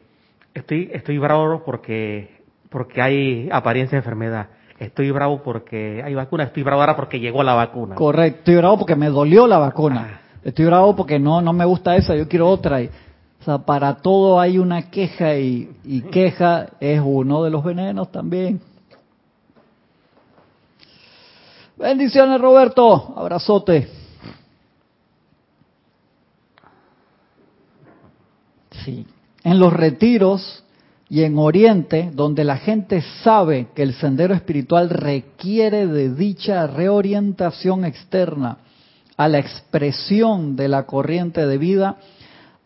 estoy, 0.55 0.89
estoy 0.93 1.19
bravo 1.19 1.65
porque, 1.65 2.31
porque 2.71 3.03
hay 3.03 3.49
apariencia 3.51 3.97
de 3.97 4.03
enfermedad. 4.03 4.51
estoy 4.79 5.11
bravo 5.11 5.43
porque 5.43 6.01
hay 6.05 6.15
vacuna, 6.15 6.45
estoy 6.45 6.63
bravo 6.63 6.83
ahora 6.83 6.95
porque 6.95 7.19
llegó 7.19 7.43
la 7.43 7.55
vacuna. 7.55 7.97
Correcto, 7.97 8.39
estoy 8.39 8.55
bravo 8.55 8.79
porque 8.79 8.95
me 8.95 9.09
dolió 9.09 9.49
la 9.49 9.59
vacuna. 9.59 10.09
Ah. 10.09 10.21
Estoy 10.45 10.67
bravo 10.67 10.95
porque 10.95 11.19
no, 11.19 11.41
no 11.41 11.53
me 11.53 11.65
gusta 11.65 11.97
esa, 11.97 12.15
yo 12.15 12.29
quiero 12.29 12.49
otra. 12.49 12.83
Y, 12.83 12.87
o 12.87 13.45
sea, 13.45 13.59
para 13.59 13.97
todo 13.97 14.39
hay 14.39 14.59
una 14.59 14.89
queja 14.89 15.35
y, 15.37 15.69
y 15.83 16.03
queja 16.03 16.69
es 16.79 17.01
uno 17.05 17.43
de 17.43 17.51
los 17.51 17.65
venenos 17.65 18.13
también. 18.13 18.61
Bendiciones 21.77 22.41
Roberto, 22.41 23.13
abrazote. 23.17 23.96
En 28.89 29.59
los 29.59 29.73
retiros 29.73 30.65
y 31.09 31.23
en 31.23 31.39
Oriente, 31.39 32.11
donde 32.13 32.45
la 32.45 32.57
gente 32.57 33.03
sabe 33.23 33.69
que 33.75 33.83
el 33.83 33.95
sendero 33.95 34.35
espiritual 34.35 34.91
requiere 34.91 35.87
de 35.87 36.15
dicha 36.15 36.67
reorientación 36.67 37.85
externa 37.85 38.59
a 39.17 39.29
la 39.29 39.39
expresión 39.39 40.57
de 40.57 40.69
la 40.69 40.85
corriente 40.85 41.47
de 41.47 41.59
vida, 41.59 41.97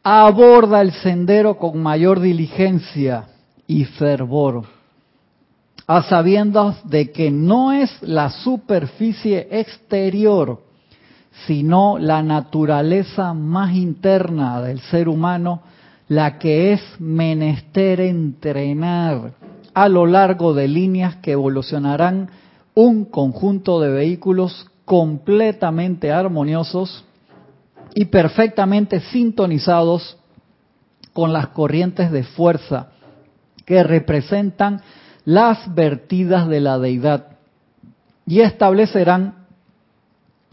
aborda 0.02 0.80
el 0.80 0.92
sendero 0.92 1.58
con 1.58 1.82
mayor 1.82 2.20
diligencia 2.20 3.26
y 3.66 3.84
fervor, 3.84 4.64
a 5.86 6.02
sabiendas 6.02 6.88
de 6.88 7.12
que 7.12 7.30
no 7.30 7.72
es 7.72 7.90
la 8.02 8.30
superficie 8.30 9.48
exterior, 9.50 10.62
sino 11.46 11.98
la 11.98 12.22
naturaleza 12.22 13.34
más 13.34 13.74
interna 13.74 14.60
del 14.62 14.80
ser 14.80 15.08
humano 15.08 15.62
la 16.10 16.38
que 16.40 16.72
es 16.72 16.82
menester 16.98 18.00
entrenar 18.00 19.32
a 19.72 19.88
lo 19.88 20.06
largo 20.06 20.54
de 20.54 20.66
líneas 20.66 21.14
que 21.18 21.30
evolucionarán 21.30 22.30
un 22.74 23.04
conjunto 23.04 23.78
de 23.78 23.90
vehículos 23.90 24.66
completamente 24.84 26.10
armoniosos 26.10 27.04
y 27.94 28.06
perfectamente 28.06 28.98
sintonizados 28.98 30.18
con 31.12 31.32
las 31.32 31.46
corrientes 31.50 32.10
de 32.10 32.24
fuerza 32.24 32.88
que 33.64 33.84
representan 33.84 34.80
las 35.24 35.72
vertidas 35.76 36.48
de 36.48 36.60
la 36.60 36.80
deidad 36.80 37.36
y 38.26 38.40
establecerán 38.40 39.46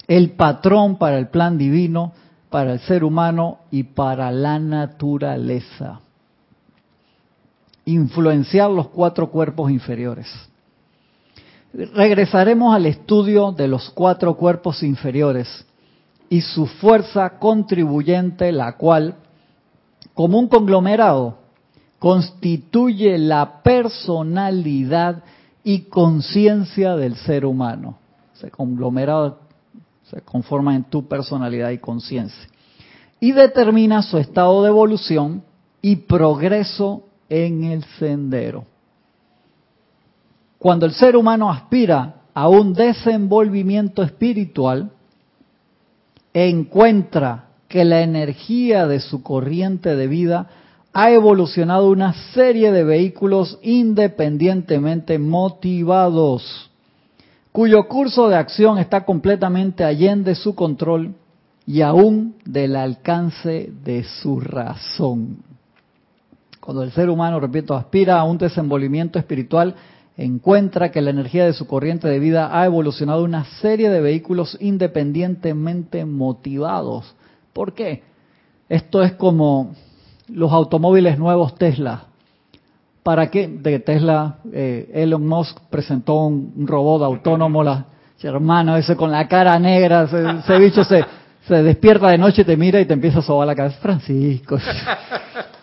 el 0.07 0.33
patrón 0.33 0.99
para 0.99 1.17
el 1.17 1.29
plan 1.29 1.57
divino 1.57 2.13
para 2.49 2.73
el 2.73 2.79
ser 2.79 3.03
humano 3.03 3.59
y 3.71 3.83
para 3.83 4.31
la 4.31 4.59
naturaleza. 4.59 5.99
Influenciar 7.85 8.69
los 8.69 8.89
cuatro 8.89 9.29
cuerpos 9.29 9.71
inferiores. 9.71 10.27
Regresaremos 11.73 12.75
al 12.75 12.85
estudio 12.85 13.51
de 13.51 13.67
los 13.67 13.89
cuatro 13.89 14.35
cuerpos 14.35 14.83
inferiores 14.83 15.65
y 16.29 16.41
su 16.41 16.65
fuerza 16.65 17.37
contribuyente, 17.37 18.51
la 18.51 18.77
cual, 18.77 19.15
como 20.13 20.39
un 20.39 20.47
conglomerado, 20.47 21.37
constituye 21.99 23.17
la 23.17 23.61
personalidad 23.61 25.23
y 25.63 25.81
conciencia 25.81 26.95
del 26.95 27.15
ser 27.15 27.45
humano. 27.45 27.97
Ese 28.35 28.51
conglomerado 28.51 29.46
se 30.09 30.21
conforma 30.21 30.75
en 30.75 30.85
tu 30.85 31.07
personalidad 31.07 31.69
y 31.71 31.79
conciencia. 31.79 32.47
Y 33.19 33.31
determina 33.31 34.01
su 34.01 34.17
estado 34.17 34.63
de 34.63 34.69
evolución 34.69 35.43
y 35.81 35.97
progreso 35.97 37.03
en 37.29 37.63
el 37.65 37.83
sendero. 37.99 38.65
Cuando 40.59 40.85
el 40.85 40.93
ser 40.93 41.15
humano 41.15 41.49
aspira 41.51 42.21
a 42.33 42.47
un 42.47 42.73
desenvolvimiento 42.73 44.01
espiritual, 44.01 44.91
encuentra 46.33 47.49
que 47.67 47.83
la 47.83 48.01
energía 48.01 48.87
de 48.87 48.99
su 48.99 49.23
corriente 49.23 49.95
de 49.95 50.07
vida 50.07 50.49
ha 50.93 51.11
evolucionado 51.11 51.89
una 51.89 52.13
serie 52.33 52.71
de 52.71 52.83
vehículos 52.83 53.59
independientemente 53.61 55.19
motivados 55.19 56.66
cuyo 57.57 57.87
curso 57.87 58.29
de 58.29 58.35
acción 58.35 58.77
está 58.77 59.03
completamente 59.03 59.83
allende 59.83 60.35
su 60.35 60.53
control 60.53 61.15
y 61.65 61.81
aún 61.81 62.35
del 62.45 62.75
alcance 62.75 63.71
de 63.83 64.03
su 64.03 64.39
razón. 64.39 65.39
Cuando 66.61 66.83
el 66.83 66.91
ser 66.91 67.09
humano, 67.09 67.39
repito, 67.39 67.73
aspira 67.73 68.19
a 68.19 68.25
un 68.25 68.37
desenvolvimiento 68.37 69.17
espiritual, 69.17 69.73
encuentra 70.17 70.91
que 70.91 71.01
la 71.01 71.09
energía 71.09 71.45
de 71.45 71.53
su 71.53 71.65
corriente 71.65 72.07
de 72.07 72.19
vida 72.19 72.55
ha 72.55 72.63
evolucionado 72.63 73.23
una 73.23 73.45
serie 73.59 73.89
de 73.89 74.01
vehículos 74.01 74.55
independientemente 74.61 76.05
motivados. 76.05 77.15
¿Por 77.53 77.73
qué? 77.73 78.03
Esto 78.69 79.01
es 79.01 79.13
como 79.13 79.73
los 80.27 80.51
automóviles 80.51 81.17
nuevos 81.17 81.55
Tesla. 81.55 82.06
¿Para 83.07 83.27
qué? 83.27 83.47
De 83.47 83.79
Tesla, 83.79 84.35
eh, 84.51 84.91
Elon 84.93 85.25
Musk 85.25 85.57
presentó 85.69 86.25
un, 86.25 86.67
robot 86.67 87.03
autónomo, 87.03 87.63
la 87.63 87.85
hermano, 88.21 88.75
ese 88.75 88.97
con 88.97 89.11
la 89.11 89.29
cara 89.29 89.57
negra, 89.57 90.09
ese, 90.43 90.59
bicho 90.59 90.83
se, 90.83 91.05
se 91.47 91.63
despierta 91.63 92.09
de 92.09 92.17
noche, 92.17 92.43
te 92.43 92.57
mira 92.57 92.81
y 92.81 92.85
te 92.85 92.91
empieza 92.91 93.19
a 93.19 93.21
sobar 93.21 93.47
la 93.47 93.55
cabeza. 93.55 93.77
Francisco. 93.79 94.57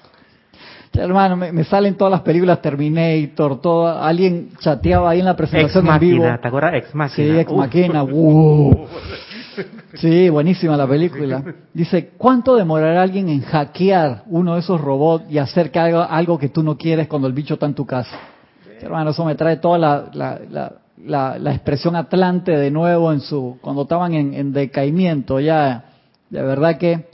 hermano, 0.94 1.36
me, 1.36 1.64
salen 1.64 1.98
todas 1.98 2.12
las 2.12 2.22
películas 2.22 2.62
Terminator, 2.62 3.60
todo, 3.60 3.88
alguien 3.88 4.48
chateaba 4.58 5.10
ahí 5.10 5.18
en 5.18 5.26
la 5.26 5.36
presentación 5.36 5.86
en 5.86 5.98
vivo. 5.98 6.24
¿Te 6.40 6.48
acuerdas? 6.48 6.72
Ex 6.76 6.94
Máquina. 6.94 7.34
Sí, 7.34 7.40
Ex 7.40 7.52
Máquina. 7.52 8.04
Uh. 8.10 8.86
Sí, 9.94 10.28
buenísima 10.28 10.76
la 10.76 10.86
película. 10.86 11.42
Dice, 11.72 12.10
¿cuánto 12.16 12.56
demorará 12.56 13.02
alguien 13.02 13.28
en 13.28 13.42
hackear 13.42 14.24
uno 14.26 14.54
de 14.54 14.60
esos 14.60 14.80
robots 14.80 15.24
y 15.30 15.38
hacer 15.38 15.70
que 15.70 15.78
haga 15.78 16.04
algo 16.04 16.38
que 16.38 16.48
tú 16.48 16.62
no 16.62 16.76
quieres 16.76 17.08
cuando 17.08 17.28
el 17.28 17.34
bicho 17.34 17.54
está 17.54 17.66
en 17.66 17.74
tu 17.74 17.86
casa? 17.86 18.18
Hermano, 18.80 19.10
eso 19.10 19.24
me 19.24 19.34
trae 19.34 19.56
toda 19.56 19.78
la, 19.78 20.40
la, 20.96 21.52
expresión 21.52 21.96
atlante 21.96 22.52
de 22.52 22.70
nuevo 22.70 23.12
en 23.12 23.20
su 23.20 23.58
cuando 23.60 23.82
estaban 23.82 24.14
en, 24.14 24.34
en 24.34 24.52
decaimiento. 24.52 25.40
Ya, 25.40 25.84
de 26.28 26.42
verdad 26.42 26.76
que 26.76 27.06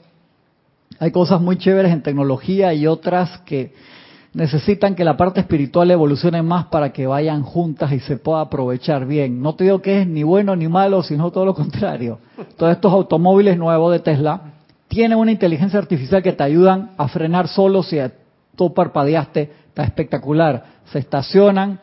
hay 0.99 1.11
cosas 1.13 1.41
muy 1.41 1.59
chéveres 1.59 1.93
en 1.93 2.03
tecnología 2.03 2.75
y 2.75 2.87
otras 2.87 3.41
que 3.41 3.73
necesitan 4.33 4.95
que 4.95 5.05
la 5.05 5.17
parte 5.17 5.41
espiritual 5.41 5.91
evolucione 5.91 6.43
más 6.43 6.67
para 6.67 6.93
que 6.93 7.07
vayan 7.07 7.43
juntas 7.43 7.93
y 7.93 8.01
se 8.01 8.17
pueda 8.17 8.43
aprovechar 8.43 9.07
bien. 9.07 9.43
No 9.43 9.55
te 9.55 9.65
digo 9.65 9.83
que 9.83 10.03
es 10.03 10.07
ni 10.07 10.23
bueno 10.23 10.55
ni 10.55 10.69
malo, 10.69 11.03
sino 11.03 11.31
todo 11.31 11.45
lo 11.45 11.55
contrario. 11.55 12.19
Todos 12.57 12.73
estos 12.73 12.93
automóviles 12.93 13.59
nuevos 13.59 13.93
de 13.93 14.01
Tesla 14.01 14.41
tienen 14.89 15.19
una 15.19 15.33
inteligencia 15.33 15.79
artificial 15.79 16.23
que 16.23 16.33
te 16.33 16.43
ayudan 16.43 16.91
a 16.97 17.09
frenar 17.09 17.49
solo 17.49 17.83
si 17.83 17.99
tú 18.57 18.73
parpadeaste, 18.73 19.51
está 19.69 19.85
espectacular. 19.85 20.65
Se 20.93 20.99
estacionan, 20.99 21.81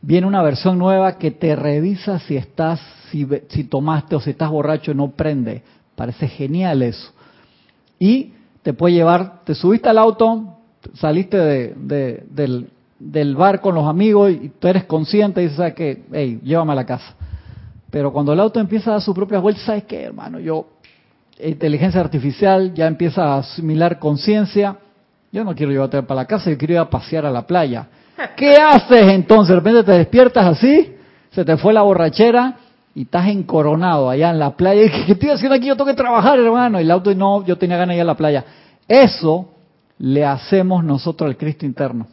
viene 0.00 0.26
una 0.26 0.42
versión 0.42 0.78
nueva 0.78 1.18
que 1.18 1.30
te 1.30 1.56
revisa 1.56 2.18
si 2.20 2.36
estás, 2.36 2.80
si, 3.10 3.26
si 3.48 3.64
tomaste 3.64 4.16
o 4.16 4.20
si 4.20 4.30
estás 4.30 4.50
borracho 4.50 4.92
y 4.92 4.94
no 4.94 5.10
prende. 5.10 5.62
Parece 5.96 6.28
genial 6.28 6.82
eso. 6.82 7.12
Y 7.98 8.32
te 8.62 8.72
puede 8.72 8.94
llevar, 8.94 9.44
te 9.44 9.54
subiste 9.54 9.88
al 9.88 9.98
auto, 9.98 10.59
saliste 10.94 11.36
de, 11.36 12.24
del, 12.98 13.36
bar 13.36 13.60
con 13.60 13.74
los 13.74 13.86
amigos 13.86 14.30
y 14.30 14.50
tú 14.58 14.68
eres 14.68 14.84
consciente 14.84 15.42
y 15.42 15.48
dices, 15.48 15.74
que, 15.74 16.04
hey, 16.12 16.40
llévame 16.42 16.72
a 16.72 16.76
la 16.76 16.86
casa. 16.86 17.14
Pero 17.90 18.12
cuando 18.12 18.32
el 18.32 18.40
auto 18.40 18.60
empieza 18.60 18.90
a 18.90 18.92
dar 18.94 19.02
sus 19.02 19.14
propias 19.14 19.42
vueltas, 19.42 19.64
¿sabes 19.64 19.84
qué, 19.84 20.04
hermano? 20.04 20.38
Yo, 20.38 20.66
inteligencia 21.42 22.00
artificial 22.00 22.72
ya 22.74 22.86
empieza 22.86 23.34
a 23.34 23.38
asimilar 23.38 23.98
conciencia. 23.98 24.76
Yo 25.32 25.44
no 25.44 25.54
quiero 25.54 25.72
llevarte 25.72 26.02
para 26.02 26.22
la 26.22 26.26
casa, 26.26 26.50
yo 26.50 26.58
quiero 26.58 26.74
ir 26.74 26.78
a 26.80 26.90
pasear 26.90 27.26
a 27.26 27.30
la 27.30 27.46
playa. 27.46 27.88
¿Qué 28.36 28.56
haces 28.56 29.10
entonces? 29.10 29.48
De 29.48 29.56
repente 29.56 29.84
te 29.84 29.92
despiertas 29.92 30.46
así, 30.46 30.94
se 31.30 31.44
te 31.44 31.56
fue 31.56 31.72
la 31.72 31.82
borrachera 31.82 32.56
y 32.94 33.02
estás 33.02 33.28
encoronado 33.28 34.10
allá 34.10 34.30
en 34.30 34.38
la 34.38 34.56
playa. 34.56 34.82
Y, 34.84 34.90
¿Qué 35.06 35.12
estoy 35.12 35.30
haciendo 35.30 35.56
aquí? 35.56 35.66
Yo 35.66 35.76
tengo 35.76 35.90
que 35.90 35.96
trabajar, 35.96 36.38
hermano. 36.38 36.78
Y 36.80 36.84
el 36.84 36.90
auto, 36.90 37.14
no, 37.14 37.44
yo 37.44 37.56
tenía 37.56 37.76
ganas 37.76 37.94
de 37.94 37.96
ir 37.96 38.02
a 38.02 38.06
la 38.06 38.16
playa. 38.16 38.44
Eso 38.86 39.48
le 40.00 40.24
hacemos 40.24 40.82
nosotros 40.82 41.28
al 41.28 41.36
Cristo 41.36 41.66
interno. 41.66 42.06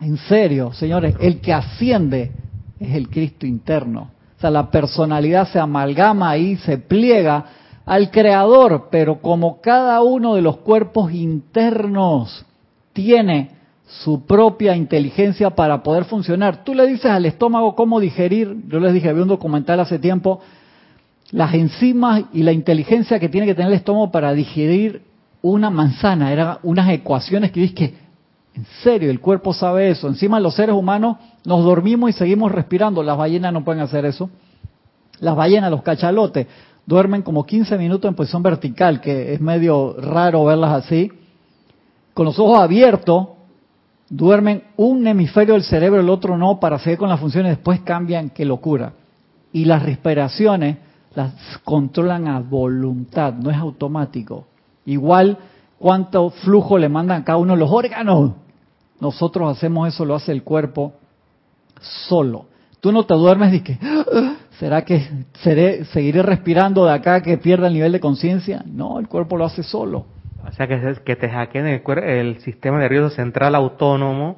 En 0.00 0.16
serio, 0.16 0.72
señores, 0.72 1.14
el 1.20 1.40
que 1.40 1.52
asciende 1.52 2.32
es 2.80 2.94
el 2.94 3.10
Cristo 3.10 3.46
interno. 3.46 4.10
O 4.36 4.40
sea, 4.40 4.50
la 4.50 4.70
personalidad 4.70 5.46
se 5.48 5.58
amalgama 5.58 6.30
ahí, 6.30 6.56
se 6.56 6.78
pliega 6.78 7.44
al 7.84 8.10
Creador, 8.10 8.88
pero 8.90 9.20
como 9.20 9.60
cada 9.60 10.00
uno 10.02 10.34
de 10.34 10.42
los 10.42 10.58
cuerpos 10.58 11.12
internos 11.12 12.46
tiene 12.94 13.50
su 13.86 14.24
propia 14.24 14.74
inteligencia 14.74 15.50
para 15.50 15.82
poder 15.82 16.06
funcionar. 16.06 16.64
Tú 16.64 16.74
le 16.74 16.86
dices 16.86 17.10
al 17.10 17.26
estómago 17.26 17.74
cómo 17.74 18.00
digerir, 18.00 18.56
yo 18.68 18.80
les 18.80 18.94
dije, 18.94 19.10
había 19.10 19.22
un 19.22 19.28
documental 19.28 19.80
hace 19.80 19.98
tiempo, 19.98 20.40
las 21.30 21.52
enzimas 21.52 22.24
y 22.32 22.42
la 22.42 22.52
inteligencia 22.52 23.20
que 23.20 23.28
tiene 23.28 23.46
que 23.46 23.54
tener 23.54 23.70
el 23.70 23.76
estómago 23.76 24.10
para 24.10 24.32
digerir 24.32 25.02
una 25.42 25.70
manzana, 25.70 26.32
eran 26.32 26.58
unas 26.62 26.90
ecuaciones 26.90 27.52
que 27.52 27.72
que 27.74 27.94
En 28.54 28.64
serio, 28.82 29.10
el 29.10 29.20
cuerpo 29.20 29.52
sabe 29.52 29.90
eso. 29.90 30.08
Encima 30.08 30.40
los 30.40 30.54
seres 30.54 30.74
humanos 30.74 31.18
nos 31.44 31.62
dormimos 31.64 32.10
y 32.10 32.12
seguimos 32.14 32.50
respirando. 32.52 33.02
Las 33.02 33.18
ballenas 33.18 33.52
no 33.52 33.64
pueden 33.64 33.82
hacer 33.82 34.04
eso. 34.06 34.30
Las 35.20 35.36
ballenas, 35.36 35.70
los 35.70 35.82
cachalotes, 35.82 36.46
duermen 36.86 37.22
como 37.22 37.44
15 37.44 37.76
minutos 37.76 38.08
en 38.08 38.14
posición 38.14 38.42
vertical, 38.42 39.00
que 39.00 39.34
es 39.34 39.40
medio 39.40 39.96
raro 39.98 40.44
verlas 40.44 40.84
así. 40.84 41.10
Con 42.14 42.24
los 42.26 42.38
ojos 42.38 42.58
abiertos, 42.58 43.28
duermen 44.08 44.62
un 44.76 45.06
hemisferio 45.06 45.54
del 45.54 45.64
cerebro, 45.64 46.00
el 46.00 46.08
otro 46.08 46.38
no, 46.38 46.58
para 46.60 46.78
seguir 46.78 46.98
con 46.98 47.08
las 47.08 47.20
funciones, 47.20 47.56
después 47.56 47.80
cambian, 47.80 48.30
qué 48.30 48.44
locura. 48.44 48.92
Y 49.52 49.64
las 49.64 49.82
respiraciones 49.82 50.78
las 51.14 51.32
controlan 51.64 52.28
a 52.28 52.40
voluntad, 52.40 53.34
no 53.34 53.50
es 53.50 53.56
automático. 53.56 54.46
Igual 54.86 55.38
cuánto 55.78 56.30
flujo 56.30 56.78
le 56.78 56.88
mandan 56.88 57.22
a 57.22 57.24
cada 57.24 57.38
uno 57.38 57.54
de 57.54 57.60
los 57.60 57.70
órganos. 57.70 58.32
Nosotros 59.00 59.56
hacemos 59.56 59.88
eso, 59.88 60.04
lo 60.04 60.14
hace 60.14 60.32
el 60.32 60.42
cuerpo 60.42 60.94
solo. 61.80 62.46
Tú 62.80 62.92
no 62.92 63.04
te 63.04 63.14
duermes 63.14 63.52
y 63.52 63.60
que, 63.60 63.78
ah, 63.82 64.36
¿será 64.58 64.84
que 64.84 65.24
seguiré 65.92 66.22
respirando 66.22 66.84
de 66.86 66.92
acá 66.92 67.20
que 67.20 67.36
pierda 67.36 67.66
el 67.66 67.74
nivel 67.74 67.92
de 67.92 68.00
conciencia? 68.00 68.62
No, 68.64 68.98
el 68.98 69.08
cuerpo 69.08 69.36
lo 69.36 69.44
hace 69.44 69.62
solo. 69.62 70.06
O 70.46 70.52
sea, 70.52 70.68
que, 70.68 70.96
que 71.04 71.16
te 71.16 71.28
hackeen 71.28 71.66
el, 71.66 71.82
el 72.04 72.40
sistema 72.40 72.78
nervioso 72.78 73.14
central 73.14 73.54
autónomo 73.54 74.36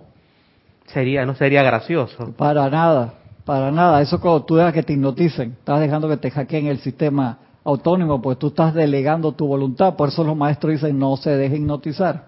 sería 0.87 1.27
no 1.27 1.35
sería 1.35 1.63
gracioso. 1.63 2.33
Para 2.37 2.69
nada, 2.71 3.15
para 3.45 3.71
nada. 3.71 4.01
Eso 4.01 4.21
cuando 4.21 4.45
tú 4.45 4.57
dejas 4.57 4.73
que 4.73 4.83
te 4.83 4.95
hipnoticen, 4.95 5.53
estás 5.59 5.81
dejando 5.81 6.09
que 6.09 6.17
te 6.17 6.31
hackeen 6.31 6.67
el 6.67 6.79
sistema 6.79 7.39
autónomo, 7.65 8.21
pues 8.21 8.39
tú 8.39 8.49
estás 8.49 8.75
delegando 8.75 9.33
tu 9.33 9.47
voluntad. 9.47 9.97
Por 9.97 10.09
eso 10.09 10.25
los 10.25 10.37
maestros 10.37 10.75
dicen 10.75 10.99
no 10.99 11.17
se 11.17 11.31
deje 11.37 11.57
hipnotizar. 11.57 12.27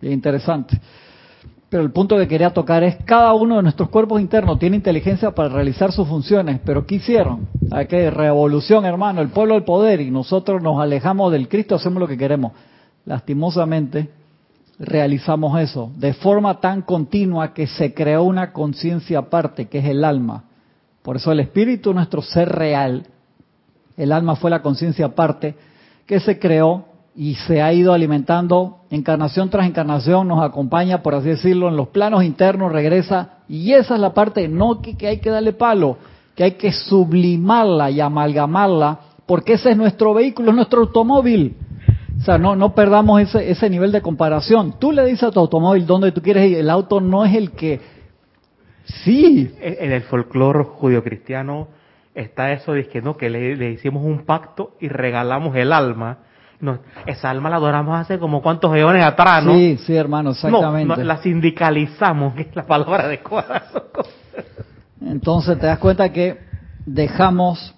Bien 0.00 0.14
interesante. 0.14 0.80
Pero 1.68 1.82
el 1.82 1.90
punto 1.90 2.16
que 2.16 2.26
quería 2.26 2.50
tocar 2.50 2.82
es, 2.82 2.96
cada 3.04 3.34
uno 3.34 3.56
de 3.56 3.62
nuestros 3.62 3.90
cuerpos 3.90 4.20
internos 4.22 4.58
tiene 4.58 4.76
inteligencia 4.76 5.32
para 5.32 5.50
realizar 5.50 5.92
sus 5.92 6.08
funciones, 6.08 6.60
pero 6.64 6.86
¿qué 6.86 6.94
hicieron? 6.94 7.46
Hay 7.70 7.86
que 7.86 8.10
revolución, 8.10 8.86
hermano, 8.86 9.20
el 9.20 9.28
pueblo 9.28 9.52
del 9.52 9.64
poder, 9.64 10.00
y 10.00 10.10
nosotros 10.10 10.62
nos 10.62 10.80
alejamos 10.80 11.30
del 11.30 11.46
Cristo, 11.46 11.74
hacemos 11.74 12.00
lo 12.00 12.08
que 12.08 12.16
queremos. 12.16 12.52
Lastimosamente, 13.04 14.08
realizamos 14.78 15.60
eso 15.60 15.90
de 15.96 16.14
forma 16.14 16.60
tan 16.60 16.82
continua 16.82 17.52
que 17.52 17.66
se 17.66 17.92
creó 17.92 18.22
una 18.22 18.52
conciencia 18.52 19.18
aparte, 19.18 19.66
que 19.66 19.78
es 19.78 19.84
el 19.84 20.04
alma. 20.04 20.44
Por 21.02 21.16
eso 21.16 21.32
el 21.32 21.40
espíritu, 21.40 21.92
nuestro 21.92 22.22
ser 22.22 22.48
real, 22.48 23.06
el 23.98 24.12
alma 24.12 24.36
fue 24.36 24.50
la 24.50 24.62
conciencia 24.62 25.06
aparte, 25.06 25.56
que 26.06 26.20
se 26.20 26.38
creó 26.38 26.86
y 27.14 27.34
se 27.34 27.60
ha 27.60 27.72
ido 27.72 27.92
alimentando 27.92 28.78
encarnación 28.90 29.50
tras 29.50 29.66
encarnación, 29.66 30.28
nos 30.28 30.42
acompaña, 30.42 31.02
por 31.02 31.16
así 31.16 31.30
decirlo, 31.30 31.68
en 31.68 31.76
los 31.76 31.88
planos 31.88 32.22
internos, 32.22 32.72
regresa, 32.72 33.40
y 33.48 33.72
esa 33.72 33.96
es 33.96 34.00
la 34.00 34.14
parte, 34.14 34.46
no 34.46 34.80
que, 34.80 34.96
hay 35.06 35.18
que 35.18 35.30
darle 35.30 35.52
palo, 35.52 35.98
que 36.36 36.44
hay 36.44 36.52
que 36.52 36.70
sublimarla 36.70 37.90
y 37.90 38.00
amalgamarla, 38.00 39.00
porque 39.26 39.54
ese 39.54 39.72
es 39.72 39.76
nuestro 39.76 40.14
vehículo, 40.14 40.50
es 40.50 40.56
nuestro 40.56 40.82
automóvil. 40.82 41.56
O 42.20 42.24
sea, 42.24 42.38
no, 42.38 42.54
no 42.54 42.72
perdamos 42.74 43.20
ese, 43.20 43.50
ese 43.50 43.68
nivel 43.68 43.92
de 43.92 44.00
comparación. 44.00 44.74
Tú 44.78 44.92
le 44.92 45.04
dices 45.04 45.24
a 45.24 45.30
tu 45.30 45.40
automóvil 45.40 45.86
dónde 45.86 46.12
tú 46.12 46.22
quieres 46.22 46.50
ir, 46.50 46.58
el 46.58 46.70
auto 46.70 47.00
no 47.00 47.24
es 47.24 47.34
el 47.34 47.50
que... 47.50 47.80
Sí. 48.84 49.50
En 49.60 49.92
el 49.92 50.02
folclore 50.02 50.64
judío-cristiano 50.64 51.68
está 52.20 52.52
eso 52.52 52.72
de 52.72 52.86
que 52.88 53.00
no, 53.02 53.16
que 53.16 53.30
le, 53.30 53.56
le 53.56 53.70
hicimos 53.72 54.04
un 54.04 54.24
pacto 54.24 54.76
y 54.80 54.88
regalamos 54.88 55.54
el 55.56 55.72
alma 55.72 56.18
no, 56.60 56.80
esa 57.06 57.30
alma 57.30 57.50
la 57.50 57.56
adoramos 57.56 57.96
hace 57.96 58.18
como 58.18 58.42
cuántos 58.42 58.74
eones 58.74 59.04
atrás, 59.04 59.44
¿no? 59.44 59.54
Sí, 59.54 59.78
sí, 59.86 59.94
hermano, 59.94 60.30
exactamente. 60.30 60.96
No, 60.96 61.04
la 61.04 61.18
sindicalizamos, 61.18 62.34
que 62.34 62.42
es 62.42 62.56
la 62.56 62.66
palabra 62.66 63.04
adecuada. 63.04 63.64
Entonces 65.00 65.58
te 65.58 65.66
das 65.66 65.78
cuenta 65.78 66.12
que 66.12 66.38
dejamos 66.84 67.74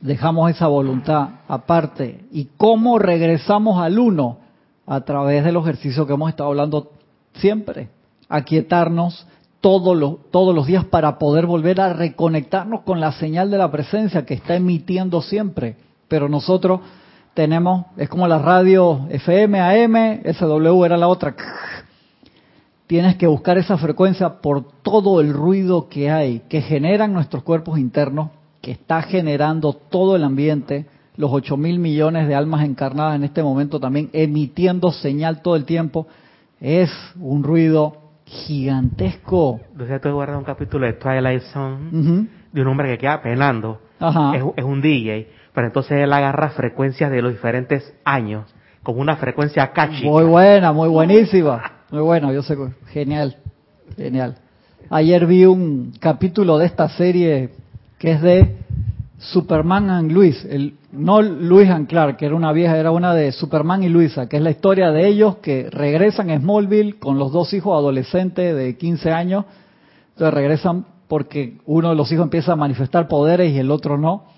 dejamos 0.00 0.50
esa 0.50 0.66
voluntad 0.66 1.28
aparte 1.48 2.26
y 2.30 2.48
cómo 2.56 2.98
regresamos 2.98 3.80
al 3.82 3.98
uno 3.98 4.38
a 4.86 5.00
través 5.00 5.42
del 5.44 5.56
ejercicio 5.56 6.06
que 6.06 6.12
hemos 6.12 6.28
estado 6.28 6.50
hablando 6.50 6.92
siempre, 7.34 7.88
aquietarnos 8.28 9.26
todos 9.66 9.96
los, 9.96 10.30
todos 10.30 10.54
los 10.54 10.68
días 10.68 10.84
para 10.84 11.18
poder 11.18 11.44
volver 11.44 11.80
a 11.80 11.92
reconectarnos 11.92 12.82
con 12.82 13.00
la 13.00 13.10
señal 13.10 13.50
de 13.50 13.58
la 13.58 13.68
presencia 13.68 14.24
que 14.24 14.34
está 14.34 14.54
emitiendo 14.54 15.20
siempre. 15.22 15.74
Pero 16.06 16.28
nosotros 16.28 16.82
tenemos, 17.34 17.86
es 17.96 18.08
como 18.08 18.28
la 18.28 18.38
radio 18.38 19.08
FM, 19.10 19.58
AM, 19.58 20.22
SW 20.22 20.84
era 20.84 20.96
la 20.96 21.08
otra. 21.08 21.34
Tienes 22.86 23.16
que 23.16 23.26
buscar 23.26 23.58
esa 23.58 23.76
frecuencia 23.76 24.40
por 24.40 24.68
todo 24.82 25.20
el 25.20 25.32
ruido 25.32 25.88
que 25.88 26.12
hay, 26.12 26.42
que 26.48 26.60
generan 26.60 27.12
nuestros 27.12 27.42
cuerpos 27.42 27.76
internos, 27.76 28.30
que 28.62 28.70
está 28.70 29.02
generando 29.02 29.72
todo 29.72 30.14
el 30.14 30.22
ambiente, 30.22 30.86
los 31.16 31.32
8 31.32 31.56
mil 31.56 31.80
millones 31.80 32.28
de 32.28 32.36
almas 32.36 32.64
encarnadas 32.64 33.16
en 33.16 33.24
este 33.24 33.42
momento 33.42 33.80
también 33.80 34.10
emitiendo 34.12 34.92
señal 34.92 35.42
todo 35.42 35.56
el 35.56 35.64
tiempo. 35.64 36.06
Es 36.60 36.88
un 37.18 37.42
ruido 37.42 38.05
gigantesco. 38.26 39.60
Entonces 39.72 40.00
tú 40.02 40.12
guardas 40.12 40.36
un 40.36 40.44
capítulo 40.44 40.86
de 40.86 40.92
Twilight 40.92 41.42
Zone 41.44 42.28
de 42.52 42.60
un 42.60 42.68
hombre 42.68 42.90
que 42.90 42.98
queda 42.98 43.22
penando. 43.22 43.80
Es, 43.98 44.42
es 44.56 44.64
un 44.64 44.82
DJ 44.82 45.28
pero 45.56 45.68
entonces 45.68 45.92
él 45.92 46.12
agarra 46.12 46.50
frecuencias 46.50 47.10
de 47.10 47.22
los 47.22 47.32
diferentes 47.32 47.94
años, 48.04 48.44
como 48.82 49.00
una 49.00 49.16
frecuencia 49.16 49.72
catchy. 49.72 50.04
Muy 50.04 50.24
buena, 50.24 50.70
muy 50.70 50.90
buenísima. 50.90 51.62
Muy 51.90 52.02
bueno, 52.02 52.30
yo 52.30 52.42
sé, 52.42 52.58
genial, 52.88 53.38
genial. 53.96 54.36
Ayer 54.90 55.24
vi 55.24 55.46
un 55.46 55.94
capítulo 55.98 56.58
de 56.58 56.66
esta 56.66 56.90
serie 56.90 57.54
que 57.98 58.12
es 58.12 58.20
de 58.20 58.54
Superman 59.18 59.90
and 59.90 60.12
Luis, 60.12 60.44
el, 60.44 60.74
no 60.92 61.22
Luis 61.22 61.70
and 61.70 61.88
Clark, 61.88 62.18
que 62.18 62.26
era 62.26 62.34
una 62.34 62.52
vieja, 62.52 62.76
era 62.76 62.90
una 62.90 63.14
de 63.14 63.32
Superman 63.32 63.82
y 63.82 63.88
Luisa, 63.88 64.28
que 64.28 64.36
es 64.36 64.42
la 64.42 64.50
historia 64.50 64.90
de 64.90 65.08
ellos 65.08 65.36
que 65.36 65.70
regresan 65.70 66.30
a 66.30 66.38
Smallville 66.38 66.98
con 66.98 67.18
los 67.18 67.32
dos 67.32 67.52
hijos 67.54 67.76
adolescentes 67.78 68.54
de 68.54 68.76
15 68.76 69.12
años. 69.12 69.44
Entonces 70.10 70.34
regresan 70.34 70.86
porque 71.08 71.58
uno 71.64 71.90
de 71.90 71.94
los 71.94 72.12
hijos 72.12 72.24
empieza 72.24 72.52
a 72.52 72.56
manifestar 72.56 73.08
poderes 73.08 73.52
y 73.52 73.58
el 73.58 73.70
otro 73.70 73.96
no 73.96 74.36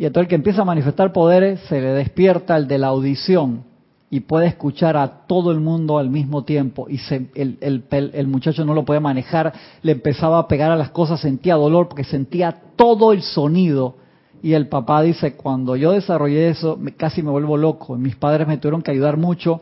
y 0.00 0.08
todo 0.08 0.22
el 0.22 0.28
que 0.28 0.34
empieza 0.34 0.62
a 0.62 0.64
manifestar 0.64 1.12
poderes 1.12 1.60
se 1.68 1.78
le 1.78 1.88
despierta 1.88 2.56
el 2.56 2.66
de 2.66 2.78
la 2.78 2.86
audición 2.86 3.64
y 4.08 4.20
puede 4.20 4.46
escuchar 4.46 4.96
a 4.96 5.26
todo 5.26 5.50
el 5.50 5.60
mundo 5.60 5.98
al 5.98 6.08
mismo 6.08 6.42
tiempo. 6.42 6.86
Y 6.88 6.98
el, 7.34 7.84
el, 7.90 8.26
muchacho 8.26 8.64
no 8.64 8.72
lo 8.72 8.86
podía 8.86 9.00
manejar, 9.00 9.52
le 9.82 9.92
empezaba 9.92 10.38
a 10.38 10.48
pegar 10.48 10.70
a 10.70 10.76
las 10.76 10.88
cosas, 10.88 11.20
sentía 11.20 11.56
dolor 11.56 11.88
porque 11.88 12.04
sentía 12.04 12.62
todo 12.76 13.12
el 13.12 13.20
sonido. 13.20 13.96
Y 14.42 14.54
el 14.54 14.68
papá 14.68 15.02
dice, 15.02 15.34
cuando 15.34 15.76
yo 15.76 15.92
desarrollé 15.92 16.48
eso, 16.48 16.78
casi 16.96 17.22
me 17.22 17.30
vuelvo 17.30 17.56
loco. 17.56 17.96
Mis 17.96 18.16
padres 18.16 18.48
me 18.48 18.56
tuvieron 18.56 18.82
que 18.82 18.90
ayudar 18.90 19.16
mucho. 19.16 19.60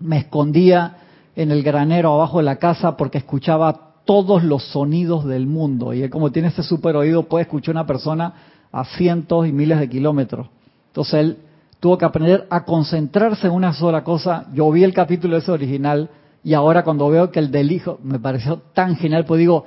Me 0.00 0.18
escondía 0.18 0.96
en 1.34 1.50
el 1.50 1.62
granero 1.62 2.14
abajo 2.14 2.38
de 2.38 2.44
la 2.44 2.56
casa 2.56 2.96
porque 2.96 3.18
escuchaba 3.18 3.86
todos 4.06 4.42
los 4.42 4.64
sonidos 4.64 5.26
del 5.26 5.46
mundo. 5.46 5.92
Y 5.92 6.02
él 6.02 6.10
como 6.10 6.32
tiene 6.32 6.48
ese 6.48 6.62
super 6.62 6.96
oído 6.96 7.24
puede 7.24 7.42
escuchar 7.42 7.76
a 7.76 7.80
una 7.80 7.86
persona 7.86 8.34
a 8.72 8.84
cientos 8.84 9.46
y 9.46 9.52
miles 9.52 9.78
de 9.78 9.88
kilómetros. 9.88 10.48
Entonces 10.88 11.14
él 11.14 11.38
tuvo 11.80 11.98
que 11.98 12.06
aprender 12.06 12.46
a 12.48 12.64
concentrarse 12.64 13.48
en 13.48 13.52
una 13.52 13.74
sola 13.74 14.02
cosa. 14.02 14.46
Yo 14.54 14.70
vi 14.70 14.82
el 14.84 14.94
capítulo 14.94 15.36
ese 15.36 15.52
original 15.52 16.08
y 16.42 16.54
ahora 16.54 16.84
cuando 16.84 17.10
veo 17.10 17.30
que 17.30 17.40
el 17.40 17.50
del 17.50 17.72
hijo 17.72 17.98
me 18.02 18.18
pareció 18.18 18.62
tan 18.72 18.96
genial, 18.96 19.26
pues 19.26 19.40
digo, 19.40 19.66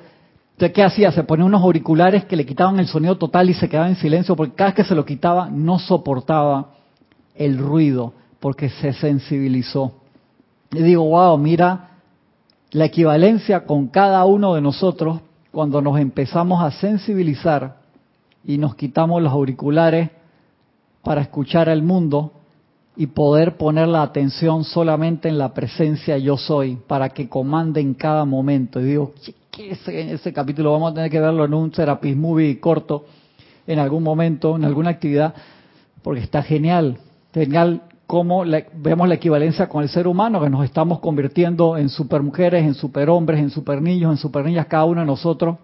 ¿qué 0.60 0.84
hacía? 0.84 1.12
Se 1.12 1.24
ponía 1.24 1.46
unos 1.46 1.62
auriculares 1.62 2.26
que 2.26 2.36
le 2.36 2.46
quitaban 2.46 2.80
el 2.80 2.88
sonido 2.88 3.18
total 3.18 3.50
y 3.50 3.54
se 3.54 3.70
quedaba 3.70 3.88
en 3.88 3.96
silencio 3.96 4.36
porque 4.36 4.56
cada 4.56 4.72
vez 4.72 4.76
que 4.76 4.84
se 4.84 4.96
lo 4.96 5.06
quitaba 5.06 5.50
no 5.50 5.80
soportaba 5.80 6.72
el 7.36 7.58
ruido 7.58 8.14
porque 8.40 8.70
se 8.70 8.94
sensibilizó. 8.94 9.94
Y 10.72 10.84
digo, 10.84 11.04
wow, 11.06 11.38
mira 11.38 11.92
la 12.72 12.86
equivalencia 12.86 13.66
con 13.66 13.88
cada 13.88 14.24
uno 14.26 14.54
de 14.54 14.62
nosotros 14.62 15.22
cuando 15.52 15.82
nos 15.82 16.00
empezamos 16.00 16.62
a 16.64 16.72
sensibilizar 16.72 17.78
y 18.44 18.58
nos 18.58 18.76
quitamos 18.76 19.22
los 19.22 19.32
auriculares 19.32 20.10
para 21.04 21.22
escuchar 21.22 21.70
al 21.70 21.82
mundo 21.82 22.34
y 23.00 23.08
poder 23.08 23.56
poner 23.56 23.88
la 23.88 24.02
atención 24.02 24.66
solamente 24.66 25.30
en 25.30 25.38
la 25.38 25.54
presencia 25.54 26.18
yo 26.18 26.36
soy, 26.36 26.78
para 26.86 27.08
que 27.08 27.30
comande 27.30 27.80
en 27.80 27.94
cada 27.94 28.26
momento. 28.26 28.82
Y 28.82 28.84
digo, 28.84 29.14
¿qué 29.50 29.72
es 29.72 29.88
ese 29.88 30.34
capítulo? 30.34 30.74
Vamos 30.74 30.92
a 30.92 30.96
tener 30.96 31.10
que 31.10 31.22
verlo 31.22 31.46
en 31.46 31.54
un 31.54 31.74
Serapis 31.74 32.18
Movie 32.18 32.60
corto, 32.60 33.06
en 33.66 33.80
algún 33.80 34.04
momento, 34.04 34.58
en 34.58 34.66
alguna 34.66 34.90
actividad, 34.90 35.34
porque 36.04 36.20
está 36.20 36.44
genial. 36.44 36.98
Genial 37.34 37.84
cómo 38.06 38.44
vemos 38.74 39.08
la 39.08 39.16
equivalencia 39.16 39.70
con 39.70 39.82
el 39.82 39.88
ser 39.88 40.06
humano, 40.06 40.42
que 40.42 40.50
nos 40.50 40.66
estamos 40.66 41.00
convirtiendo 41.00 41.78
en 41.78 41.88
supermujeres, 41.88 42.66
en 42.66 42.74
superhombres, 42.74 43.40
en 43.40 43.50
superniños, 43.50 44.12
en 44.12 44.18
superniñas, 44.18 44.66
cada 44.66 44.84
uno 44.84 45.00
de 45.00 45.08
nosotros 45.08 45.56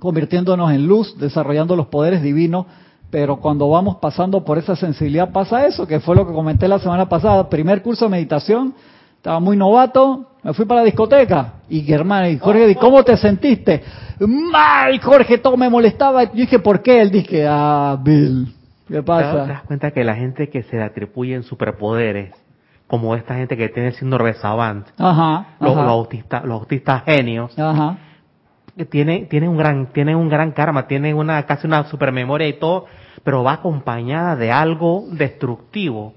convirtiéndonos 0.00 0.72
en 0.72 0.88
luz, 0.88 1.16
desarrollando 1.18 1.76
los 1.76 1.86
poderes 1.86 2.20
divinos, 2.20 2.66
pero 3.14 3.36
cuando 3.36 3.68
vamos 3.68 3.98
pasando 3.98 4.44
por 4.44 4.58
esa 4.58 4.74
sensibilidad 4.74 5.30
pasa 5.30 5.68
eso, 5.68 5.86
que 5.86 6.00
fue 6.00 6.16
lo 6.16 6.26
que 6.26 6.32
comenté 6.32 6.66
la 6.66 6.80
semana 6.80 7.08
pasada, 7.08 7.48
primer 7.48 7.80
curso 7.80 8.06
de 8.06 8.10
meditación, 8.10 8.74
estaba 9.18 9.38
muy 9.38 9.56
novato, 9.56 10.30
me 10.42 10.52
fui 10.52 10.64
para 10.64 10.80
la 10.80 10.86
discoteca. 10.86 11.52
Y 11.68 11.92
hermano, 11.92 12.28
y 12.28 12.38
Jorge, 12.38 12.74
¿cómo 12.74 13.04
te 13.04 13.16
sentiste? 13.16 13.84
Mal, 14.18 15.00
Jorge, 15.00 15.38
todo 15.38 15.56
me 15.56 15.70
molestaba. 15.70 16.24
Yo 16.24 16.32
dije, 16.32 16.58
¿por 16.58 16.82
qué? 16.82 17.00
Él 17.02 17.12
dije, 17.12 17.46
ah, 17.48 17.96
Bill, 18.02 18.52
¿qué 18.88 19.00
pasa? 19.00 19.44
¿Te 19.44 19.52
das 19.52 19.62
cuenta 19.62 19.92
que 19.92 20.02
la 20.02 20.16
gente 20.16 20.50
que 20.50 20.64
se 20.64 20.74
le 20.74 20.82
atribuyen 20.82 21.44
superpoderes, 21.44 22.34
como 22.88 23.14
esta 23.14 23.36
gente 23.36 23.56
que 23.56 23.68
tiene 23.68 23.90
el 23.90 23.94
síndrome 23.94 24.32
de 24.32 24.38
Savant, 24.40 24.88
Ajá, 24.98 25.54
los, 25.60 25.70
ajá, 25.70 25.82
los 25.82 25.90
autistas, 25.92 26.44
los 26.44 26.62
autistas 26.62 27.04
genios, 27.04 27.56
ajá. 27.56 27.96
que 28.76 28.84
tiene, 28.86 29.26
tiene 29.26 29.48
un 29.48 29.56
gran, 29.56 29.92
tiene 29.92 30.16
un 30.16 30.28
gran 30.28 30.50
karma, 30.50 30.88
tiene 30.88 31.14
una, 31.14 31.40
casi 31.44 31.68
una 31.68 31.84
supermemoria 31.84 32.48
y 32.48 32.54
todo, 32.54 32.86
pero 33.24 33.42
va 33.42 33.54
acompañada 33.54 34.36
de 34.36 34.52
algo 34.52 35.04
destructivo. 35.10 36.12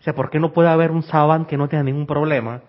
O 0.00 0.02
sea, 0.04 0.14
¿por 0.14 0.30
qué 0.30 0.40
no 0.40 0.52
puede 0.52 0.68
haber 0.68 0.90
un 0.90 1.02
Savant 1.02 1.46
que 1.46 1.56
no 1.56 1.68
tenga 1.68 1.84
ningún 1.84 2.06
problema? 2.06 2.60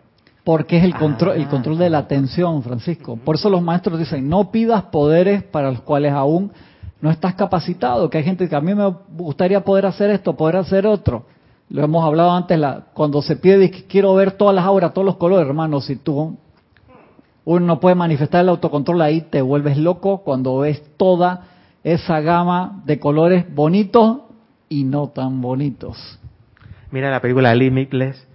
Porque 0.44 0.78
es 0.78 0.84
el 0.84 0.94
control, 0.96 1.38
el 1.38 1.46
Ah. 1.46 1.50
control 1.50 1.78
de 1.78 1.90
la 1.90 2.00
atención, 2.00 2.62
Francisco. 2.62 3.18
Por 3.18 3.36
eso 3.36 3.50
los 3.50 3.62
maestros 3.62 3.98
dicen, 3.98 4.30
no 4.30 4.52
pidas 4.52 4.84
poderes 4.84 5.42
para 5.44 5.72
los 5.72 5.82
cuales 5.82 6.14
aún 6.14 6.52
no 7.02 7.10
estás 7.10 7.34
capacitado. 7.36 8.10
Que 8.10 8.20
hay 8.20 8.24
gente 8.24 8.48
que 8.48 8.56
a 8.56 8.62
mí 8.62 8.76
me 8.76 8.94
gustaría 9.18 9.64
poder 9.64 9.86
hacer 9.86 10.12
esto, 10.12 10.36
poder 10.36 10.58
hacer 10.58 10.86
otro. 10.86 11.26
Lo 11.70 11.84
hemos 11.84 12.06
hablado 12.06 12.32
antes, 12.32 12.60
la, 12.60 12.84
cuando 12.94 13.22
se 13.24 13.38
pide 13.38 13.72
que 13.72 13.86
quiero 13.86 14.14
ver 14.14 14.34
todas 14.34 14.54
las 14.54 14.66
auras, 14.66 14.94
todos 14.94 15.06
los 15.06 15.16
colores, 15.18 15.48
hermano. 15.48 15.82
Si 15.82 15.96
tú, 15.96 16.38
uno 17.44 17.66
no 17.66 17.80
puede 17.80 17.96
manifestar 17.96 18.42
el 18.42 18.50
autocontrol 18.50 19.02
ahí, 19.02 19.22
te 19.22 19.42
vuelves 19.42 19.78
loco 19.78 20.20
cuando 20.20 20.60
ves 20.60 20.82
toda 20.98 21.48
esa 21.86 22.20
gama 22.20 22.82
de 22.86 23.00
colores 23.00 23.46
bonitos 23.54 24.22
y 24.68 24.84
no 24.86 25.10
tan 25.10 25.40
bonitos. 25.40 26.20
Mira 26.90 27.12
la 27.12 27.22
película 27.22 27.54
Limitless, 27.54 28.28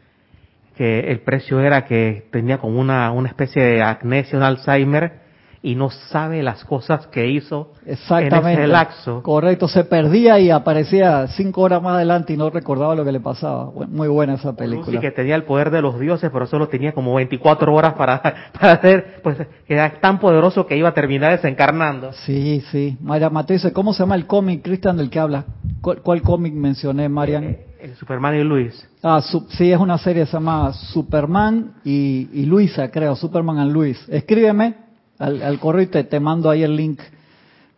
que 0.77 1.01
el 1.01 1.21
precio 1.21 1.59
era 1.59 1.85
que 1.85 2.29
tenía 2.31 2.59
como 2.59 2.81
una, 2.81 3.11
una 3.11 3.29
especie 3.29 3.61
de 3.61 3.83
amnesia, 3.83 4.39
un 4.39 4.45
Alzheimer, 4.45 5.30
y 5.63 5.75
no 5.75 5.91
sabe 5.91 6.43
las 6.43 6.65
cosas 6.65 7.07
que 7.09 7.29
hizo 7.29 7.73
Exactamente. 7.85 8.53
en 8.55 8.59
ese 8.61 8.67
lapso. 8.69 9.23
Correcto, 9.23 9.69
se 9.69 9.85
perdía 9.85 10.39
y 10.41 10.51
aparecía 10.51 11.27
cinco 11.29 11.61
horas 11.61 11.83
más 11.83 11.97
adelante 11.97 12.33
y 12.33 12.37
no 12.39 12.49
recordaba 12.49 12.95
lo 12.95 13.05
que 13.05 13.13
le 13.13 13.21
pasaba. 13.21 13.71
Muy 13.89 14.09
buena 14.09 14.35
esa 14.35 14.57
película. 14.57 14.99
que 15.01 15.11
tenía 15.11 15.35
el 15.37 15.45
poder 15.45 15.71
de 15.71 15.83
los 15.83 16.01
dioses, 16.01 16.31
pero 16.33 16.47
solo 16.47 16.69
tenía 16.69 16.93
como 16.93 17.15
24 17.15 17.75
horas 17.75 17.93
para, 17.93 18.23
para 18.59 18.73
hacer, 18.73 19.21
pues 19.23 19.37
era 19.69 20.01
tan 20.01 20.19
poderoso 20.19 20.67
que 20.67 20.79
iba 20.79 20.89
a 20.89 20.95
terminar 20.95 21.33
desencarnando. 21.33 22.13
Sí, 22.25 22.63
sí. 22.71 22.97
María 23.03 23.29
Mateo 23.29 23.55
dice, 23.57 23.73
¿cómo 23.73 23.93
se 23.93 24.03
llama 24.03 24.15
el 24.15 24.27
cómic, 24.27 24.63
Cristian, 24.63 24.97
del 24.97 25.11
que 25.11 25.19
habla? 25.21 25.45
¿Cuál, 25.83 26.01
cuál 26.01 26.23
cómic 26.23 26.55
mencioné, 26.55 27.09
Marian? 27.11 27.45
Eh, 27.45 27.67
el 27.83 27.95
Superman 27.97 28.35
y 28.37 28.45
Luis. 28.45 28.89
Ah, 29.03 29.21
su- 29.21 29.47
sí, 29.51 29.71
es 29.71 29.79
una 29.79 29.99
serie, 29.99 30.25
se 30.25 30.33
llama 30.33 30.73
Superman 30.73 31.75
y, 31.85 32.29
y 32.33 32.47
Luisa, 32.47 32.91
creo, 32.91 33.15
Superman 33.17 33.59
and 33.59 33.73
Luis. 33.73 34.03
Escríbeme 34.09 34.89
al, 35.21 35.41
al 35.43 35.61
correo 35.61 35.83
y 35.83 35.87
te, 35.87 36.03
te 36.05 36.19
mando 36.19 36.51
ahí 36.51 36.65
el 36.65 36.75
link 36.75 36.99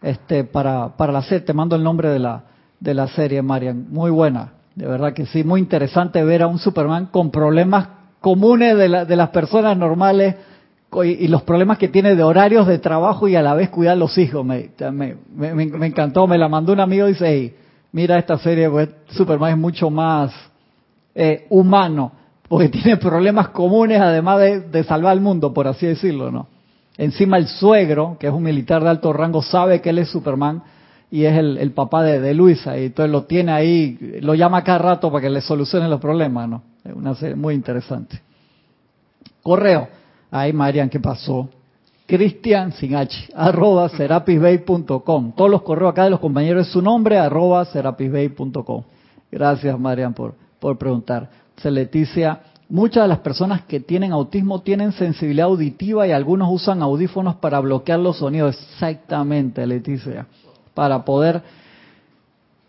este, 0.00 0.44
para, 0.44 0.96
para 0.96 1.12
la 1.12 1.22
serie, 1.22 1.40
te 1.40 1.52
mando 1.52 1.76
el 1.76 1.82
nombre 1.84 2.08
de 2.08 2.18
la, 2.18 2.42
de 2.80 2.94
la 2.94 3.06
serie, 3.08 3.42
Marian. 3.42 3.86
Muy 3.90 4.10
buena, 4.10 4.52
de 4.74 4.86
verdad 4.86 5.12
que 5.12 5.26
sí, 5.26 5.44
muy 5.44 5.60
interesante 5.60 6.24
ver 6.24 6.42
a 6.42 6.46
un 6.46 6.58
Superman 6.58 7.06
con 7.06 7.30
problemas 7.30 7.88
comunes 8.20 8.76
de, 8.78 8.88
la- 8.88 9.04
de 9.04 9.16
las 9.16 9.28
personas 9.30 9.76
normales 9.76 10.36
y, 11.04 11.26
los 11.28 11.42
problemas 11.42 11.78
que 11.78 11.88
tiene 11.88 12.14
de 12.14 12.22
horarios 12.22 12.66
de 12.66 12.78
trabajo 12.78 13.26
y 13.26 13.34
a 13.36 13.42
la 13.42 13.54
vez 13.54 13.70
cuidar 13.70 13.94
a 13.94 13.96
los 13.96 14.16
hijos. 14.18 14.44
Me, 14.44 14.70
me, 14.92 15.16
me- 15.34 15.54
me- 15.54 15.66
me 15.66 15.86
encantó, 15.86 16.26
me 16.26 16.36
la 16.38 16.48
mandó 16.48 16.72
un 16.72 16.80
amigo 16.80 17.06
y 17.06 17.12
dice, 17.12 17.26
hey, 17.28 17.56
mira 17.92 18.18
esta 18.18 18.38
serie, 18.38 18.68
pues 18.70 18.88
Superman 19.08 19.52
es 19.52 19.58
mucho 19.58 19.88
más 19.90 20.32
eh, 21.14 21.46
humano, 21.50 22.12
porque 22.48 22.68
tiene 22.68 22.96
problemas 22.98 23.48
comunes 23.48 24.00
además 24.00 24.38
de, 24.40 24.60
de 24.60 24.84
salvar 24.84 25.12
al 25.12 25.20
mundo, 25.20 25.52
por 25.54 25.66
así 25.66 25.86
decirlo, 25.86 26.30
¿no? 26.30 26.46
Encima 26.98 27.38
el 27.38 27.46
suegro, 27.46 28.16
que 28.18 28.26
es 28.26 28.32
un 28.32 28.42
militar 28.42 28.82
de 28.82 28.90
alto 28.90 29.12
rango, 29.12 29.42
sabe 29.42 29.80
que 29.80 29.90
él 29.90 29.98
es 29.98 30.10
Superman 30.10 30.62
y 31.10 31.24
es 31.24 31.36
el, 31.36 31.72
papá 31.72 32.02
de, 32.02 32.32
Luisa, 32.34 32.78
y 32.78 32.86
entonces 32.86 33.12
lo 33.12 33.24
tiene 33.24 33.52
ahí, 33.52 34.18
lo 34.22 34.34
llama 34.34 34.64
cada 34.64 34.78
rato 34.78 35.10
para 35.10 35.20
que 35.20 35.28
le 35.28 35.42
solucione 35.42 35.86
los 35.86 36.00
problemas, 36.00 36.48
¿no? 36.48 36.62
Es 36.84 36.94
una 36.94 37.14
serie 37.14 37.36
muy 37.36 37.54
interesante. 37.54 38.20
Correo. 39.42 39.88
Ay, 40.30 40.54
Marian, 40.54 40.88
¿qué 40.88 40.98
pasó? 41.00 41.50
Cristian 42.06 42.72
sin 42.72 42.94
H, 42.96 43.28
arroba 43.34 43.88
serapisbay.com. 43.90 45.32
Todos 45.32 45.50
los 45.50 45.62
correos 45.62 45.92
acá 45.92 46.04
de 46.04 46.10
los 46.10 46.20
compañeros 46.20 46.66
es 46.66 46.72
su 46.72 46.80
nombre, 46.80 47.18
arroba 47.18 47.64
serapisbay.com. 47.66 48.82
Gracias, 49.30 49.78
Marian, 49.78 50.14
por, 50.14 50.34
por 50.58 50.78
preguntar. 50.78 51.28
Se 51.56 51.70
Leticia, 51.70 52.40
muchas 52.72 53.04
de 53.04 53.08
las 53.08 53.18
personas 53.18 53.62
que 53.62 53.80
tienen 53.80 54.12
autismo 54.12 54.62
tienen 54.62 54.92
sensibilidad 54.92 55.46
auditiva 55.46 56.06
y 56.06 56.12
algunos 56.12 56.48
usan 56.50 56.82
audífonos 56.82 57.36
para 57.36 57.60
bloquear 57.60 58.00
los 58.00 58.16
sonidos. 58.16 58.58
Exactamente, 58.58 59.66
Leticia. 59.66 60.26
Para 60.72 61.04
poder 61.04 61.42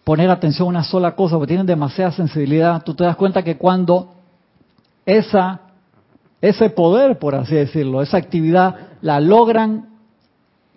poner 0.03 0.29
atención 0.29 0.67
a 0.67 0.69
una 0.69 0.83
sola 0.83 1.15
cosa, 1.15 1.37
porque 1.37 1.47
tienen 1.47 1.65
demasiada 1.65 2.11
sensibilidad. 2.11 2.83
Tú 2.83 2.93
te 2.93 3.05
das 3.05 3.15
cuenta 3.15 3.43
que 3.43 3.57
cuando 3.57 4.13
esa 5.05 5.61
ese 6.41 6.69
poder, 6.69 7.19
por 7.19 7.35
así 7.35 7.55
decirlo, 7.55 8.01
esa 8.01 8.17
actividad, 8.17 8.75
la 9.01 9.21
logran 9.21 9.87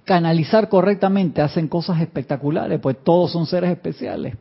canalizar 0.04 0.68
correctamente, 0.68 1.42
hacen 1.42 1.66
cosas 1.66 2.00
espectaculares, 2.00 2.78
pues 2.78 2.98
todos 3.02 3.32
son 3.32 3.46
seres 3.46 3.72
especiales. 3.72 4.36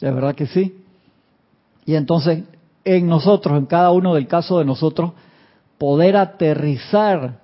De 0.00 0.10
verdad 0.10 0.34
que 0.34 0.46
sí. 0.46 0.82
Y 1.84 1.94
entonces, 1.94 2.44
en 2.84 3.06
nosotros, 3.08 3.58
en 3.58 3.66
cada 3.66 3.90
uno 3.90 4.14
del 4.14 4.26
caso 4.26 4.58
de 4.58 4.64
nosotros, 4.64 5.12
poder 5.78 6.16
aterrizar 6.16 7.40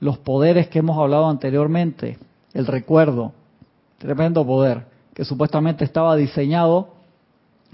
los 0.00 0.18
poderes 0.18 0.68
que 0.68 0.80
hemos 0.80 0.98
hablado 0.98 1.28
anteriormente, 1.28 2.18
el 2.52 2.66
recuerdo, 2.66 3.32
tremendo 3.98 4.46
poder, 4.46 4.86
que 5.14 5.24
supuestamente 5.24 5.84
estaba 5.84 6.16
diseñado 6.16 6.94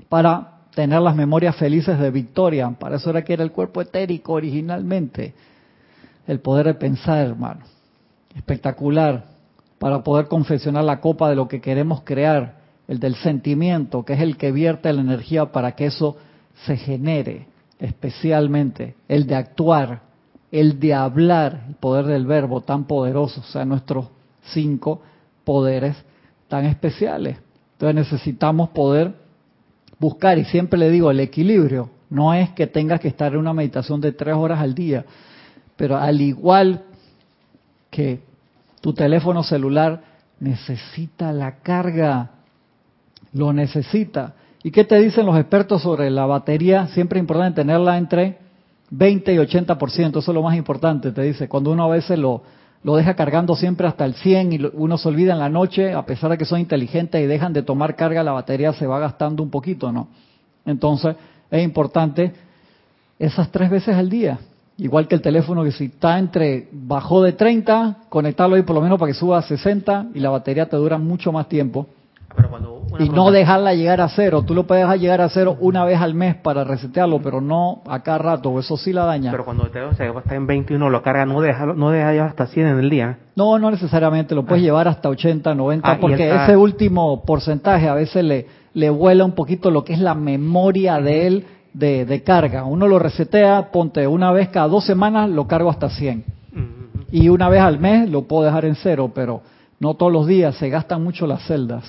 para 0.09 0.61
tener 0.75 1.01
las 1.01 1.17
memorias 1.17 1.57
felices 1.57 1.99
de 1.99 2.11
victoria. 2.11 2.71
Para 2.79 2.97
eso 2.97 3.11
era 3.11 3.25
que 3.25 3.33
era 3.33 3.43
el 3.43 3.53
cuerpo 3.53 3.81
etérico 3.81 4.35
originalmente. 4.35 5.35
El 6.27 6.41
poder 6.41 6.67
de 6.67 6.75
pensar, 6.75 7.19
hermano. 7.19 7.61
Espectacular. 8.35 9.25
Para 9.79 10.03
poder 10.03 10.29
confeccionar 10.29 10.85
la 10.85 11.01
copa 11.01 11.29
de 11.29 11.37
lo 11.37 11.49
que 11.49 11.61
queremos 11.61 12.03
crear. 12.03 12.61
El 12.87 13.01
del 13.01 13.15
sentimiento, 13.17 14.05
que 14.05 14.15
es 14.15 14.21
el 14.21 14.37
que 14.37 14.53
vierte 14.53 14.93
la 14.93 15.01
energía 15.01 15.47
para 15.47 15.73
que 15.73 15.87
eso 15.87 16.17
se 16.67 16.77
genere. 16.77 17.47
Especialmente 17.79 18.95
el 19.09 19.27
de 19.27 19.37
actuar, 19.37 20.03
el 20.53 20.79
de 20.79 20.93
hablar, 20.93 21.65
el 21.69 21.75
poder 21.77 22.07
del 22.07 22.27
verbo 22.27 22.61
tan 22.61 22.85
poderoso. 22.85 23.41
O 23.41 23.45
sea, 23.45 23.65
nuestros 23.65 24.07
cinco 24.53 25.03
poderes 25.45 25.97
tan 26.49 26.67
especiales. 26.67 27.39
Entonces 27.73 27.95
necesitamos 27.95 28.71
poder 28.71 29.15
buscar, 29.99 30.39
y 30.39 30.45
siempre 30.45 30.79
le 30.79 30.91
digo, 30.91 31.11
el 31.11 31.21
equilibrio. 31.21 31.91
No 32.11 32.35
es 32.35 32.51
que 32.51 32.67
tengas 32.67 33.01
que 33.01 33.09
estar 33.09 33.33
en 33.33 33.39
una 33.39 33.55
meditación 33.55 34.01
de 34.01 34.13
tres 34.13 34.35
horas 34.35 34.61
al 34.61 34.75
día, 34.75 35.05
pero 35.77 35.97
al 35.97 36.21
igual 36.21 36.83
que 37.89 38.21
tu 38.81 38.93
teléfono 38.93 39.43
celular 39.43 40.03
necesita 40.41 41.33
la 41.33 41.59
carga, 41.61 42.31
lo 43.33 43.53
necesita. 43.53 44.35
¿Y 44.63 44.71
qué 44.71 44.85
te 44.85 44.99
dicen 45.01 45.25
los 45.25 45.37
expertos 45.37 45.83
sobre 45.83 46.11
la 46.11 46.27
batería? 46.27 46.87
Siempre 46.89 47.19
es 47.19 47.23
importante 47.23 47.63
tenerla 47.63 47.97
entre 47.97 48.39
20 48.91 49.33
y 49.33 49.37
80%, 49.39 50.09
eso 50.09 50.19
es 50.19 50.35
lo 50.35 50.43
más 50.43 50.57
importante, 50.57 51.13
te 51.13 51.23
dice. 51.23 51.49
Cuando 51.49 51.71
uno 51.71 51.85
a 51.85 51.89
veces 51.89 52.19
lo, 52.19 52.43
lo 52.83 52.97
deja 52.97 53.15
cargando 53.15 53.55
siempre 53.57 53.87
hasta 53.87 54.05
el 54.05 54.15
100 54.15 54.53
y 54.53 54.61
uno 54.75 54.99
se 54.99 55.09
olvida 55.09 55.33
en 55.33 55.39
la 55.39 55.49
noche, 55.49 55.95
a 55.95 56.05
pesar 56.05 56.31
de 56.31 56.39
que 56.39 56.45
son 56.45 56.61
inteligentes 56.61 57.23
y 57.23 57.27
dejan 57.27 57.53
de 57.53 57.63
tomar 57.63 57.97
carga, 57.97 58.23
la 58.23 58.33
batería 58.33 58.73
se 58.73 58.87
va 58.87 58.99
gastando 58.99 59.43
un 59.43 59.51
poquito, 59.51 59.93
¿no? 59.93 60.09
Entonces, 60.67 61.17
es 61.51 61.65
importante 61.65 62.33
esas 63.19 63.51
tres 63.51 63.71
veces 63.71 63.97
al 63.97 64.11
día. 64.11 64.39
Igual 64.77 65.09
que 65.09 65.15
el 65.15 65.21
teléfono 65.21 65.63
que 65.63 65.73
si 65.73 65.87
está 65.87 66.19
entre, 66.19 66.69
bajó 66.73 67.23
de 67.23 67.33
30, 67.33 67.99
conectarlo 68.09 68.57
ahí 68.57 68.63
por 68.63 68.75
lo 68.75 68.83
menos 68.83 68.99
para 68.99 69.13
que 69.13 69.19
suba 69.19 69.39
a 69.39 69.43
60 69.43 70.09
y 70.15 70.21
la 70.21 70.31
batería 70.31 70.69
te 70.69 70.77
dura 70.77 70.97
mucho 70.97 71.33
más 71.33 71.49
tiempo. 71.49 71.87
Pero 72.35 72.49
cuando 72.49 72.70
Y 73.05 73.09
no 73.09 73.31
dejarla 73.31 73.75
llegar 73.75 74.01
a 74.01 74.09
cero. 74.09 74.43
Tú 74.47 74.55
lo 74.55 74.67
puedes 74.67 74.85
dejar 74.85 74.99
llegar 74.99 75.21
a 75.21 75.29
cero 75.29 75.57
una 75.61 75.85
vez 75.85 76.01
al 76.01 76.15
mes 76.15 76.35
para 76.37 76.65
resetearlo, 76.65 77.21
pero 77.23 77.41
no 77.41 77.83
a 77.89 78.03
cada 78.03 78.19
rato, 78.19 78.59
eso 78.59 78.77
sí 78.77 78.93
la 78.93 79.05
daña. 79.05 79.31
Pero 79.31 79.45
cuando 79.45 79.65
te, 79.71 79.81
o 79.83 79.95
sea, 79.95 80.07
está 80.11 80.35
en 80.35 80.47
21 80.47 80.91
lo 80.91 81.03
carga, 81.03 81.25
no 81.27 81.41
deja, 81.41 81.67
no 81.67 81.91
deja 81.91 82.25
hasta 82.27 82.47
100 82.47 82.67
en 82.67 82.79
el 82.79 82.91
día. 82.91 83.19
No, 83.37 83.59
no 83.59 83.71
necesariamente, 83.71 84.35
lo 84.35 84.45
puedes 84.45 84.63
Ah. 84.63 84.67
llevar 84.67 84.89
hasta 84.89 85.09
80, 85.09 85.55
90, 85.55 85.91
Ah, 85.93 85.99
porque 86.01 86.29
está- 86.29 86.45
ese 86.45 86.57
último 86.57 87.25
porcentaje 87.25 87.89
a 87.89 87.95
veces 87.95 88.25
le, 88.25 88.47
le 88.75 88.91
vuela 88.91 89.25
un 89.25 89.33
poquito 89.33 89.71
lo 89.71 89.83
que 89.85 89.95
es 89.95 89.99
la 90.01 90.15
memoria 90.15 91.01
de 91.01 91.27
él 91.27 91.47
de, 91.73 92.05
de 92.05 92.23
carga. 92.23 92.65
Uno 92.65 92.87
lo 92.89 92.99
resetea, 92.99 93.71
ponte 93.71 94.07
una 94.07 94.33
vez 94.33 94.49
cada 94.49 94.69
dos 94.69 94.85
semanas, 94.85 95.31
lo 95.31 95.47
cargo 95.47 95.71
hasta 95.71 95.89
100. 95.89 96.25
Mm, 96.53 96.81
Y 97.13 97.29
una 97.29 97.49
vez 97.49 97.61
al 97.61 97.79
mes 97.79 98.11
lo 98.11 98.23
puedo 98.23 98.45
dejar 98.45 98.65
en 98.65 98.75
cero, 98.75 99.11
pero 99.15 99.41
no 99.79 99.95
todos 99.95 100.13
los 100.13 100.27
días, 100.27 100.55
se 100.57 100.69
gastan 100.69 101.03
mucho 101.03 101.27
las 101.27 101.43
celdas. 101.47 101.85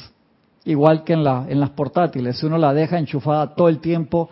Igual 0.66 1.04
que 1.04 1.14
en, 1.14 1.24
la, 1.24 1.46
en 1.50 1.60
las 1.60 1.72
portátiles, 1.72 2.38
si 2.38 2.46
uno 2.46 2.58
la 2.58 2.74
deja 2.74 3.00
enchufada 3.00 3.56
todo 3.56 3.68
el 3.68 3.80
tiempo, 3.80 4.30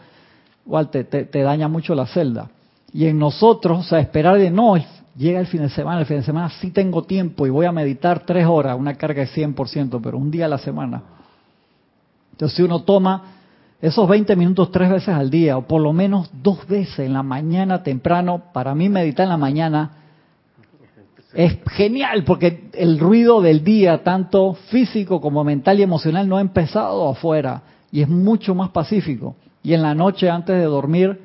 igual 0.65 0.89
te, 0.89 1.03
te, 1.03 1.25
te 1.25 1.41
daña 1.41 1.67
mucho 1.67 1.95
la 1.95 2.05
celda. 2.05 2.49
Y 2.93 3.05
en 3.05 3.17
nosotros, 3.17 3.79
o 3.79 3.83
sea, 3.83 3.99
esperar 3.99 4.37
de 4.37 4.51
no, 4.51 4.75
llega 5.15 5.39
el 5.39 5.47
fin 5.47 5.61
de 5.61 5.69
semana, 5.69 6.01
el 6.01 6.05
fin 6.05 6.17
de 6.17 6.23
semana 6.23 6.49
sí 6.61 6.71
tengo 6.71 7.03
tiempo 7.03 7.47
y 7.47 7.49
voy 7.49 7.65
a 7.65 7.71
meditar 7.71 8.25
tres 8.25 8.45
horas, 8.45 8.77
una 8.77 8.95
carga 8.95 9.21
de 9.21 9.27
100%, 9.27 9.99
pero 10.03 10.17
un 10.17 10.29
día 10.29 10.45
a 10.45 10.49
la 10.49 10.59
semana. 10.59 11.01
Entonces, 12.31 12.55
si 12.55 12.63
uno 12.63 12.83
toma 12.83 13.23
esos 13.81 14.07
20 14.07 14.35
minutos 14.35 14.71
tres 14.71 14.89
veces 14.89 15.09
al 15.09 15.29
día, 15.29 15.57
o 15.57 15.63
por 15.63 15.81
lo 15.81 15.93
menos 15.93 16.29
dos 16.43 16.65
veces 16.67 16.99
en 16.99 17.13
la 17.13 17.23
mañana 17.23 17.81
temprano, 17.81 18.43
para 18.53 18.75
mí 18.75 18.87
meditar 18.89 19.23
en 19.23 19.29
la 19.29 19.37
mañana 19.37 19.91
es 21.33 21.59
genial, 21.71 22.23
porque 22.23 22.69
el 22.73 22.99
ruido 22.99 23.41
del 23.41 23.63
día, 23.63 24.03
tanto 24.03 24.53
físico 24.69 25.21
como 25.21 25.43
mental 25.43 25.79
y 25.79 25.83
emocional, 25.83 26.27
no 26.27 26.37
ha 26.37 26.41
empezado 26.41 27.07
afuera 27.07 27.61
y 27.91 28.01
es 28.01 28.09
mucho 28.09 28.55
más 28.55 28.69
pacífico. 28.69 29.35
Y 29.61 29.73
en 29.73 29.81
la 29.81 29.93
noche 29.93 30.29
antes 30.29 30.55
de 30.55 30.63
dormir, 30.63 31.19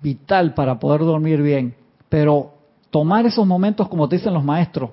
vital 0.00 0.54
para 0.54 0.78
poder 0.78 1.00
dormir 1.00 1.42
bien. 1.42 1.74
Pero 2.08 2.52
tomar 2.90 3.26
esos 3.26 3.46
momentos, 3.46 3.88
como 3.88 4.08
te 4.08 4.16
dicen 4.16 4.32
los 4.32 4.44
maestros, 4.44 4.90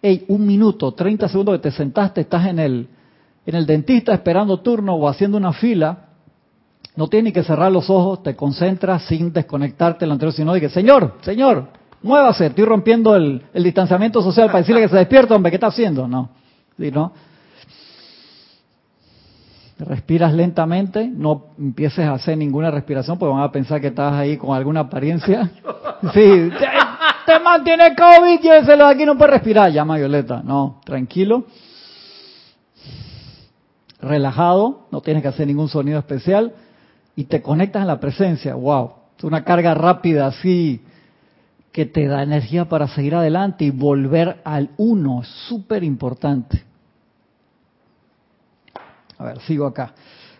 hey, 0.00 0.24
un 0.28 0.46
minuto, 0.46 0.92
30 0.92 1.28
segundos 1.28 1.56
que 1.56 1.70
te 1.70 1.70
sentaste, 1.72 2.22
estás 2.22 2.46
en 2.46 2.58
el, 2.58 2.88
en 3.44 3.54
el 3.54 3.66
dentista 3.66 4.14
esperando 4.14 4.60
turno 4.60 4.94
o 4.94 5.08
haciendo 5.08 5.36
una 5.36 5.52
fila, 5.52 6.06
no 6.96 7.08
tienes 7.08 7.32
que 7.32 7.42
cerrar 7.42 7.72
los 7.72 7.90
ojos, 7.90 8.22
te 8.22 8.36
concentras 8.36 9.04
sin 9.04 9.32
desconectarte 9.32 10.00
del 10.00 10.12
anterior, 10.12 10.32
sino 10.32 10.52
de 10.54 10.68
Señor, 10.68 11.16
Señor, 11.22 11.81
muévase, 12.02 12.46
estoy 12.46 12.64
rompiendo 12.64 13.14
el, 13.14 13.42
distanciamiento 13.54 14.22
social 14.22 14.48
para 14.48 14.58
decirle 14.58 14.82
que 14.82 14.88
se 14.88 14.96
despierta, 14.96 15.34
hombre, 15.34 15.50
¿qué 15.50 15.56
está 15.56 15.68
haciendo? 15.68 16.08
No, 16.08 16.30
¿Sí, 16.78 16.90
no? 16.90 17.12
Respiras 19.78 20.32
lentamente, 20.32 21.08
no 21.08 21.46
empieces 21.58 22.06
a 22.06 22.12
hacer 22.12 22.38
ninguna 22.38 22.70
respiración 22.70 23.18
porque 23.18 23.34
van 23.34 23.42
a 23.42 23.50
pensar 23.50 23.80
que 23.80 23.88
estás 23.88 24.12
ahí 24.14 24.36
con 24.36 24.56
alguna 24.56 24.80
apariencia. 24.80 25.50
Sí, 26.12 26.50
te, 27.26 27.38
mantiene 27.38 27.94
COVID, 27.94 28.40
lléveselo 28.40 28.88
de 28.88 28.92
aquí, 28.92 29.06
no 29.06 29.16
puede 29.16 29.30
respirar. 29.30 29.70
Llama 29.70 29.98
Violeta. 29.98 30.42
No, 30.44 30.80
tranquilo. 30.84 31.44
Relajado, 34.00 34.88
no 34.90 35.00
tienes 35.00 35.22
que 35.22 35.28
hacer 35.28 35.46
ningún 35.46 35.68
sonido 35.68 36.00
especial 36.00 36.54
y 37.14 37.22
te 37.26 37.40
conectas 37.40 37.82
en 37.82 37.86
la 37.86 38.00
presencia. 38.00 38.56
Wow, 38.56 38.94
es 39.16 39.22
una 39.22 39.44
carga 39.44 39.74
rápida 39.74 40.26
así 40.26 40.82
que 41.72 41.86
te 41.86 42.06
da 42.06 42.22
energía 42.22 42.68
para 42.68 42.86
seguir 42.88 43.14
adelante 43.14 43.64
y 43.64 43.70
volver 43.70 44.42
al 44.44 44.70
uno. 44.76 45.22
Súper 45.24 45.82
importante. 45.82 46.62
A 49.18 49.24
ver, 49.24 49.40
sigo 49.40 49.66
acá. 49.66 49.94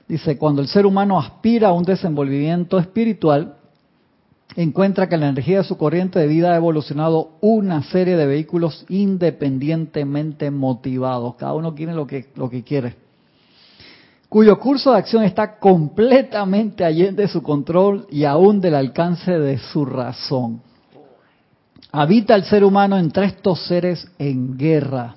Dice, 0.07 0.37
cuando 0.37 0.61
el 0.61 0.69
ser 0.69 0.85
humano 0.85 1.19
aspira 1.19 1.69
a 1.69 1.73
un 1.73 1.85
desenvolvimiento 1.85 2.79
espiritual, 2.79 3.57
encuentra 4.57 5.09
que 5.09 5.17
la 5.17 5.29
energía 5.29 5.59
de 5.59 5.65
su 5.65 5.79
corriente 5.79 6.19
de 6.19 6.27
vida 6.27 6.53
ha 6.53 6.57
evolucionado 6.57 7.31
una 7.41 7.83
serie 7.85 8.17
de 8.17 8.27
vehículos 8.27 8.85
independientemente 8.91 10.51
motivados. 10.51 11.37
Cada 11.37 11.55
uno 11.55 11.75
quiere 11.75 11.95
lo 11.95 12.07
que, 12.07 12.27
lo 12.35 12.51
que 12.51 12.63
quiere. 12.63 12.97
Cuyo 14.29 14.59
curso 14.59 14.93
de 14.93 14.99
acción 14.99 15.25
está 15.25 15.59
completamente 15.59 16.85
allende 16.85 17.23
de 17.23 17.29
su 17.29 17.43
control 17.43 18.07
y 18.11 18.25
aún 18.25 18.61
del 18.61 18.75
alcance 18.75 19.31
de 19.31 19.59
su 19.59 19.85
razón. 19.85 20.61
Habita 21.95 22.35
el 22.35 22.45
ser 22.45 22.65
humano 22.65 22.99
entre 22.99 23.27
estos 23.27 23.67
seres 23.67 24.11
en 24.19 24.57
guerra 24.57 25.17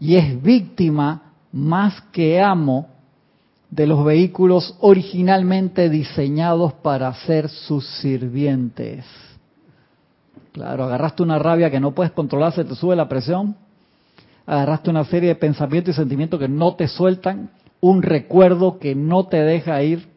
y 0.00 0.16
es 0.16 0.42
víctima 0.42 1.34
más 1.52 2.00
que 2.10 2.42
amo 2.42 2.88
de 3.70 3.86
los 3.86 4.04
vehículos 4.04 4.76
originalmente 4.80 5.88
diseñados 5.88 6.72
para 6.74 7.14
ser 7.14 7.48
sus 7.48 7.86
sirvientes. 8.00 9.04
Claro, 10.52 10.84
agarraste 10.84 11.22
una 11.22 11.38
rabia 11.38 11.70
que 11.70 11.78
no 11.78 11.92
puedes 11.94 12.12
controlar, 12.12 12.52
se 12.52 12.64
te 12.64 12.74
sube 12.74 12.96
la 12.96 13.08
presión. 13.08 13.56
Agarraste 14.46 14.90
una 14.90 15.04
serie 15.04 15.28
de 15.28 15.36
pensamientos 15.36 15.94
y 15.94 15.96
sentimientos 15.96 16.40
que 16.40 16.48
no 16.48 16.74
te 16.74 16.88
sueltan, 16.88 17.50
un 17.80 18.02
recuerdo 18.02 18.80
que 18.80 18.96
no 18.96 19.26
te 19.26 19.38
deja 19.38 19.80
ir, 19.82 20.08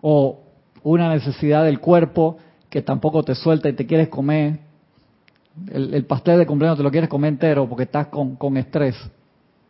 o 0.00 0.40
una 0.82 1.10
necesidad 1.10 1.64
del 1.64 1.78
cuerpo 1.78 2.38
que 2.72 2.80
tampoco 2.80 3.22
te 3.22 3.34
suelta 3.34 3.68
y 3.68 3.74
te 3.74 3.86
quieres 3.86 4.08
comer. 4.08 4.58
El, 5.70 6.06
pastel 6.06 6.38
de 6.38 6.46
cumpleaños 6.46 6.78
te 6.78 6.82
lo 6.82 6.90
quieres 6.90 7.10
comer 7.10 7.28
entero 7.28 7.68
porque 7.68 7.82
estás 7.82 8.06
con, 8.06 8.36
con 8.36 8.56
estrés. 8.56 8.96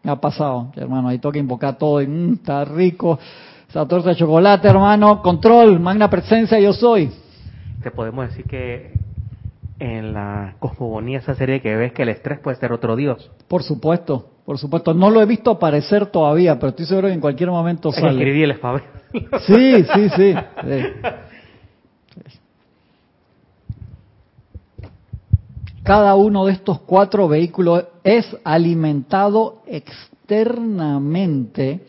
Me 0.05 0.13
ha 0.13 0.17
pasado, 0.17 0.71
hermano, 0.77 1.09
ahí 1.09 1.19
toca 1.19 1.37
invocar 1.37 1.77
todo 1.77 2.01
y 2.01 2.07
mm, 2.07 2.35
está 2.35 2.65
rico. 2.65 3.19
Esa 3.69 3.89
torta 3.89 4.11
de 4.11 4.15
chocolate, 4.15 4.69
hermano, 4.69 5.21
control, 5.21 5.81
magna 5.81 6.09
presencia, 6.09 6.61
yo 6.61 6.73
soy. 6.73 7.11
Te 7.83 7.91
podemos 7.91 8.29
decir 8.29 8.45
que 8.45 8.93
en 9.81 10.13
la 10.13 10.55
cosmogonía 10.61 11.19
esa 11.19 11.35
serie 11.35 11.61
que 11.61 11.75
ves 11.75 11.93
que 11.93 12.03
el 12.03 12.11
estrés 12.11 12.39
puede 12.39 12.57
ser 12.59 12.73
otro 12.73 12.95
dios. 12.95 13.33
Por 13.49 13.65
supuesto, 13.65 14.31
por 14.47 14.59
supuesto. 14.59 14.95
No 14.95 15.11
lo 15.11 15.21
he 15.21 15.27
visto 15.27 15.51
aparecer 15.51 16.07
todavía, 16.07 16.55
pero 16.61 16.69
estoy 16.69 16.87
seguro 16.87 17.09
que 17.09 17.15
en 17.15 17.21
cualquier 17.21 17.51
momento 17.51 17.91
sale. 17.91 18.11
Escribí 18.11 18.45
el 18.45 18.57
Sí, 19.41 19.85
sí, 19.93 20.09
sí. 20.11 20.35
Cada 25.83 26.15
uno 26.15 26.47
de 26.47 26.53
estos 26.53 26.79
cuatro 26.81 27.27
vehículos 27.27 27.87
es 28.05 28.37
alimentado 28.45 29.63
externamente 29.67 31.85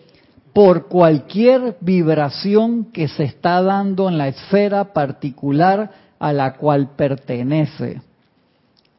por 0.52 0.88
cualquier 0.88 1.78
vibración 1.80 2.86
que 2.86 3.08
se 3.08 3.22
está 3.24 3.62
dando 3.62 4.10
en 4.10 4.18
la 4.18 4.30
esfera 4.30 4.94
particular 4.94 5.92
a 6.18 6.34
la 6.34 6.56
cual 6.56 6.90
pertenece. 6.96 8.02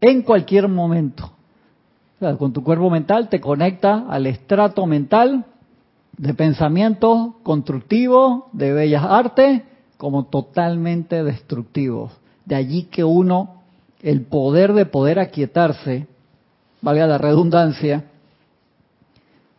En 0.01 0.23
cualquier 0.23 0.69
momento. 0.69 1.33
con 2.39 2.53
tu 2.53 2.63
cuerpo 2.63 2.89
mental 2.89 3.29
te 3.29 3.41
conecta 3.41 4.07
al 4.09 4.27
estrato 4.27 4.87
mental 4.87 5.45
de 6.17 6.35
pensamientos 6.35 7.35
constructivos, 7.43 8.45
de 8.53 8.73
bellas 8.73 9.03
artes, 9.05 9.63
como 9.97 10.27
totalmente 10.27 11.25
destructivos. 11.25 12.13
De 12.45 12.55
allí 12.55 12.85
que 12.85 13.03
uno 13.03 13.54
el 14.05 14.21
poder 14.21 14.75
de 14.75 14.85
poder 14.85 15.19
aquietarse, 15.19 16.07
valga 16.83 17.07
la 17.07 17.17
redundancia, 17.17 18.05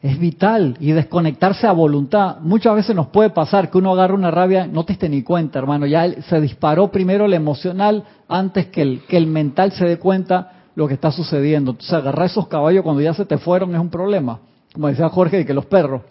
es 0.03 0.19
vital 0.19 0.77
y 0.79 0.91
desconectarse 0.91 1.65
a 1.65 1.71
voluntad. 1.71 2.37
Muchas 2.41 2.75
veces 2.75 2.95
nos 2.95 3.07
puede 3.07 3.31
pasar 3.31 3.71
que 3.71 3.79
uno 3.79 3.93
agarra 3.93 4.13
una 4.13 4.29
rabia, 4.29 4.67
no 4.67 4.85
te 4.85 4.93
esté 4.93 5.09
ni 5.09 5.23
cuenta, 5.23 5.57
hermano, 5.57 5.87
ya 5.87 6.21
se 6.21 6.39
disparó 6.39 6.91
primero 6.91 7.25
el 7.25 7.33
emocional 7.33 8.03
antes 8.27 8.67
que 8.67 8.83
el, 8.83 9.01
que 9.07 9.17
el 9.17 9.25
mental 9.25 9.71
se 9.71 9.85
dé 9.85 9.97
cuenta 9.97 10.51
lo 10.75 10.87
que 10.87 10.93
está 10.93 11.11
sucediendo. 11.11 11.71
Entonces 11.71 11.93
agarrar 11.93 12.27
esos 12.27 12.47
caballos 12.47 12.83
cuando 12.83 13.01
ya 13.01 13.15
se 13.15 13.25
te 13.25 13.39
fueron 13.39 13.73
es 13.73 13.81
un 13.81 13.89
problema. 13.89 14.39
Como 14.73 14.89
decía 14.89 15.09
Jorge, 15.09 15.37
de 15.37 15.45
que 15.45 15.55
los 15.55 15.65
perros. 15.65 16.03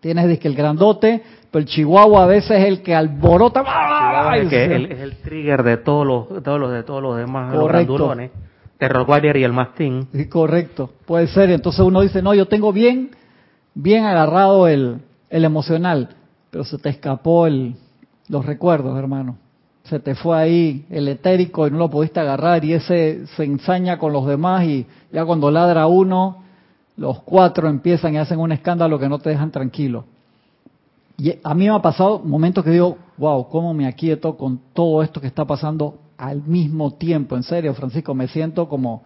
Tienes 0.00 0.38
que 0.38 0.48
el 0.48 0.54
grandote, 0.54 1.22
pero 1.50 1.60
el 1.60 1.66
chihuahua 1.66 2.24
a 2.24 2.26
veces 2.26 2.52
es 2.52 2.64
el 2.66 2.82
que 2.82 2.94
alborota. 2.94 3.62
Es, 4.34 4.50
el, 4.52 5.16
trigger 5.22 5.62
de 5.62 5.76
todos 5.76 6.06
los, 6.06 6.42
todos 6.42 6.58
los 6.58 6.72
de 6.72 6.82
todos 6.82 7.02
los 7.02 7.16
demás, 7.16 7.54
los 7.54 7.68
grandulones. 7.68 8.30
Terror 8.78 9.04
Warrior 9.06 9.36
y 9.36 9.44
el 9.44 9.52
Mastín. 9.52 10.08
Sí, 10.10 10.26
correcto, 10.26 10.90
puede 11.04 11.26
ser. 11.26 11.50
Entonces 11.50 11.80
uno 11.80 12.00
dice, 12.00 12.22
no, 12.22 12.32
yo 12.32 12.46
tengo 12.46 12.72
bien, 12.72 13.10
bien 13.74 14.06
agarrado 14.06 14.68
el, 14.68 15.02
el 15.28 15.44
emocional, 15.44 16.08
pero 16.50 16.64
se 16.64 16.78
te 16.78 16.88
escapó 16.88 17.46
el, 17.46 17.74
los 18.28 18.46
recuerdos, 18.46 18.98
hermano. 18.98 19.36
Se 19.84 20.00
te 20.00 20.14
fue 20.14 20.38
ahí 20.38 20.86
el 20.88 21.08
etérico 21.08 21.66
y 21.66 21.70
no 21.70 21.78
lo 21.78 21.90
pudiste 21.90 22.20
agarrar 22.20 22.64
y 22.64 22.72
ese 22.72 23.26
se 23.36 23.44
ensaña 23.44 23.98
con 23.98 24.12
los 24.14 24.26
demás 24.26 24.64
y 24.64 24.86
ya 25.12 25.26
cuando 25.26 25.50
ladra 25.50 25.86
uno, 25.86 26.42
los 27.00 27.22
cuatro 27.22 27.66
empiezan 27.66 28.12
y 28.12 28.18
hacen 28.18 28.38
un 28.38 28.52
escándalo 28.52 28.98
que 28.98 29.08
no 29.08 29.18
te 29.18 29.30
dejan 29.30 29.50
tranquilo. 29.50 30.04
Y 31.16 31.32
a 31.42 31.54
mí 31.54 31.64
me 31.64 31.74
ha 31.74 31.80
pasado 31.80 32.18
momentos 32.18 32.62
que 32.62 32.72
digo, 32.72 32.98
wow, 33.16 33.48
¿cómo 33.48 33.72
me 33.72 33.86
aquieto 33.86 34.36
con 34.36 34.60
todo 34.74 35.02
esto 35.02 35.18
que 35.18 35.26
está 35.26 35.46
pasando 35.46 35.98
al 36.18 36.42
mismo 36.42 36.92
tiempo? 36.92 37.36
En 37.36 37.42
serio, 37.42 37.72
Francisco, 37.72 38.14
me 38.14 38.28
siento 38.28 38.68
como, 38.68 39.02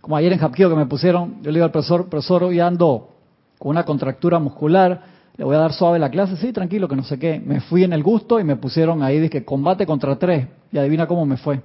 como 0.00 0.16
ayer 0.16 0.32
en 0.32 0.38
Japquío 0.38 0.70
que 0.70 0.74
me 0.74 0.86
pusieron, 0.86 1.42
yo 1.42 1.50
le 1.50 1.58
digo 1.58 1.66
al 1.66 1.70
profesor, 1.70 2.08
profesor, 2.08 2.44
hoy 2.44 2.60
ando 2.60 3.10
con 3.58 3.72
una 3.72 3.84
contractura 3.84 4.38
muscular, 4.38 5.02
le 5.36 5.44
voy 5.44 5.56
a 5.56 5.58
dar 5.58 5.74
suave 5.74 5.98
la 5.98 6.08
clase, 6.08 6.38
sí, 6.38 6.50
tranquilo, 6.50 6.88
que 6.88 6.96
no 6.96 7.04
sé 7.04 7.18
qué. 7.18 7.42
Me 7.44 7.60
fui 7.60 7.84
en 7.84 7.92
el 7.92 8.02
gusto 8.02 8.40
y 8.40 8.44
me 8.44 8.56
pusieron 8.56 9.02
ahí, 9.02 9.20
dije, 9.20 9.44
combate 9.44 9.84
contra 9.84 10.16
tres, 10.16 10.48
y 10.72 10.78
adivina 10.78 11.06
cómo 11.06 11.26
me 11.26 11.36
fue. 11.36 11.60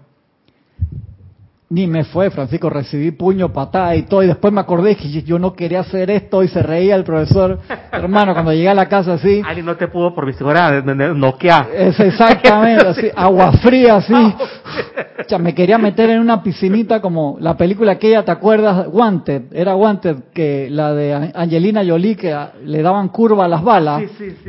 Ni 1.72 1.86
me 1.86 2.04
fue, 2.04 2.32
Francisco, 2.32 2.68
recibí 2.68 3.12
puño, 3.12 3.54
patada 3.54 3.96
y 3.96 4.02
todo, 4.02 4.24
y 4.24 4.28
después 4.28 4.52
me 4.52 4.60
acordé 4.60 4.96
que 4.96 5.08
yo 5.22 5.38
no 5.38 5.54
quería 5.54 5.82
hacer 5.82 6.10
esto 6.10 6.42
y 6.42 6.48
se 6.48 6.64
reía 6.64 6.96
el 6.96 7.04
profesor. 7.04 7.60
Hermano, 7.92 8.34
cuando 8.34 8.52
llegué 8.52 8.70
a 8.70 8.74
la 8.74 8.90
casa 8.90 9.14
así... 9.14 9.44
Alguien 9.46 9.68
no 9.68 9.78
te 9.78 9.88
pudo 9.88 10.16
por 10.16 10.26
visibilidad 10.26 10.84
noquear. 10.84 11.68
Es 11.72 12.00
exactamente, 12.00 12.88
así, 12.88 13.08
agua 13.16 13.52
fría, 13.52 13.98
así. 13.98 14.14
O 14.16 15.30
sea, 15.30 15.38
me 15.38 15.54
quería 15.54 15.78
meter 15.78 16.10
en 16.10 16.22
una 16.22 16.42
piscinita 16.42 17.02
como 17.02 17.38
la 17.40 17.56
película 17.56 17.92
aquella, 17.92 18.26
¿te 18.26 18.32
acuerdas? 18.32 18.88
Wanted, 18.92 19.54
era 19.54 19.76
Wanted, 19.76 20.16
que 20.34 20.70
la 20.72 20.92
de 20.96 21.32
Angelina 21.36 21.84
Jolie, 21.86 22.16
que 22.16 22.36
le 22.64 22.82
daban 22.82 23.10
curva 23.10 23.46
a 23.46 23.48
las 23.48 23.64
balas. 23.64 24.02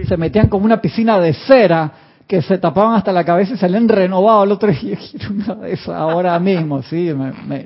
Se 0.08 0.16
metían 0.16 0.48
como 0.48 0.64
una 0.64 0.80
piscina 0.80 1.20
de 1.20 1.34
cera 1.34 1.92
que 2.30 2.42
se 2.42 2.58
tapaban 2.58 2.94
hasta 2.94 3.12
la 3.12 3.24
cabeza 3.24 3.54
y 3.54 3.56
salían 3.56 3.88
renovados. 3.88 4.46
El 4.46 4.52
otro 4.52 4.70
día 4.70 4.96
quiero 5.10 5.34
una 5.34 5.54
de 5.56 5.72
esas 5.72 5.96
ahora 5.96 6.38
mismo, 6.38 6.80
sí. 6.80 7.12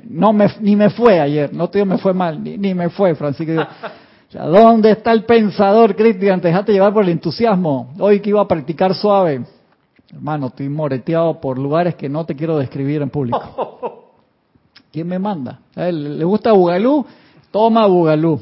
no 0.09 0.33
me, 0.33 0.47
ni 0.59 0.75
me 0.75 0.89
fue 0.89 1.19
ayer, 1.19 1.53
no 1.53 1.69
te 1.69 1.77
digo 1.77 1.85
me 1.85 1.99
fue 1.99 2.15
mal, 2.15 2.43
ni, 2.43 2.73
me 2.73 2.89
fue, 2.89 3.13
Francisco. 3.13 3.63
¿Dónde 4.33 4.89
está 4.89 5.11
el 5.11 5.23
pensador, 5.23 5.95
Cristian? 5.95 6.41
Te 6.41 6.47
dejaste 6.47 6.73
llevar 6.73 6.91
por 6.93 7.03
el 7.03 7.11
entusiasmo. 7.11 7.93
Hoy 7.99 8.21
que 8.21 8.31
iba 8.31 8.41
a 8.41 8.47
practicar 8.47 8.95
suave. 8.95 9.45
Hermano, 10.11 10.47
estoy 10.47 10.67
moreteado 10.67 11.39
por 11.39 11.59
lugares 11.59 11.93
que 11.93 12.09
no 12.09 12.25
te 12.25 12.35
quiero 12.35 12.57
describir 12.57 13.03
en 13.03 13.11
público. 13.11 14.11
¿Quién 14.91 15.07
me 15.07 15.19
manda? 15.19 15.59
¿A 15.75 15.89
él 15.89 16.17
le 16.17 16.25
gusta 16.25 16.53
Bugalú? 16.53 17.05
Toma 17.51 17.85
Bugalú. 17.85 18.41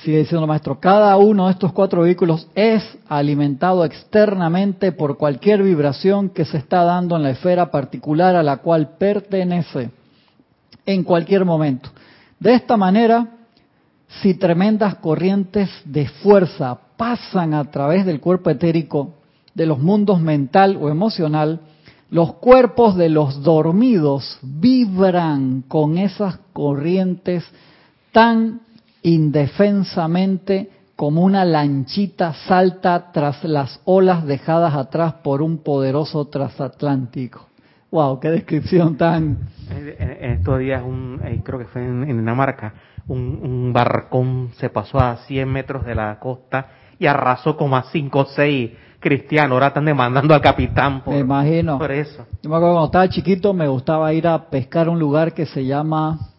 Sigue 0.00 0.18
diciendo 0.18 0.44
el 0.44 0.48
maestro, 0.48 0.80
cada 0.80 1.14
uno 1.18 1.46
de 1.46 1.52
estos 1.52 1.72
cuatro 1.72 2.02
vehículos 2.02 2.48
es 2.54 2.82
alimentado 3.08 3.84
externamente 3.84 4.90
por 4.90 5.18
cualquier 5.18 5.62
vibración 5.62 6.30
que 6.30 6.46
se 6.46 6.56
está 6.56 6.82
dando 6.82 7.14
en 7.16 7.22
la 7.22 7.30
esfera 7.30 7.70
particular 7.70 8.34
a 8.34 8.42
la 8.42 8.56
cual 8.58 8.96
pertenece 8.96 9.90
en 10.86 11.04
cualquier 11.04 11.44
momento. 11.44 11.90
De 12.40 12.54
esta 12.54 12.78
manera, 12.78 13.28
si 14.22 14.32
tremendas 14.34 14.94
corrientes 14.96 15.68
de 15.84 16.08
fuerza 16.08 16.78
pasan 16.96 17.52
a 17.52 17.70
través 17.70 18.06
del 18.06 18.20
cuerpo 18.20 18.48
etérico 18.48 19.14
de 19.54 19.66
los 19.66 19.78
mundos 19.78 20.20
mental 20.20 20.78
o 20.80 20.88
emocional, 20.88 21.60
los 22.08 22.34
cuerpos 22.34 22.96
de 22.96 23.10
los 23.10 23.42
dormidos 23.42 24.38
vibran 24.42 25.62
con 25.68 25.98
esas 25.98 26.38
corrientes 26.54 27.44
tan 28.10 28.60
indefensamente 29.02 30.70
como 30.96 31.22
una 31.22 31.44
lanchita 31.44 32.32
salta 32.46 33.10
tras 33.12 33.42
las 33.44 33.80
olas 33.84 34.24
dejadas 34.24 34.74
atrás 34.74 35.14
por 35.14 35.42
un 35.42 35.58
poderoso 35.58 36.26
transatlántico. 36.28 37.46
¡Wow! 37.90 38.20
¡Qué 38.20 38.30
descripción 38.30 38.96
tan... 38.96 39.48
En, 39.68 40.30
estos 40.32 40.58
días, 40.60 40.82
un, 40.82 41.20
eh, 41.24 41.40
creo 41.44 41.58
que 41.58 41.66
fue 41.66 41.82
en, 41.84 42.06
Dinamarca, 42.06 42.72
un, 43.08 43.72
barcón 43.72 44.50
se 44.56 44.70
pasó 44.70 44.98
a 44.98 45.16
100 45.16 45.48
metros 45.48 45.84
de 45.84 45.94
la 45.94 46.18
costa 46.18 46.68
y 46.98 47.06
arrasó 47.06 47.56
como 47.56 47.76
a 47.76 47.82
5 47.82 48.18
o 48.18 48.24
6 48.24 48.70
cristianos. 49.00 49.52
Ahora 49.52 49.68
están 49.68 49.84
demandando 49.84 50.34
al 50.34 50.40
capitán 50.40 51.02
por, 51.02 51.12
me 51.14 51.20
imagino. 51.20 51.78
por 51.78 51.90
eso. 51.90 52.26
Yo 52.42 52.48
me 52.48 52.56
acuerdo 52.56 52.74
cuando 52.74 52.86
estaba 52.86 53.08
chiquito 53.08 53.52
me 53.52 53.68
gustaba 53.68 54.12
ir 54.12 54.26
a 54.26 54.48
pescar 54.48 54.88
un 54.88 54.98
lugar 54.98 55.34
que 55.34 55.44
se 55.46 55.64
llama 55.66 56.31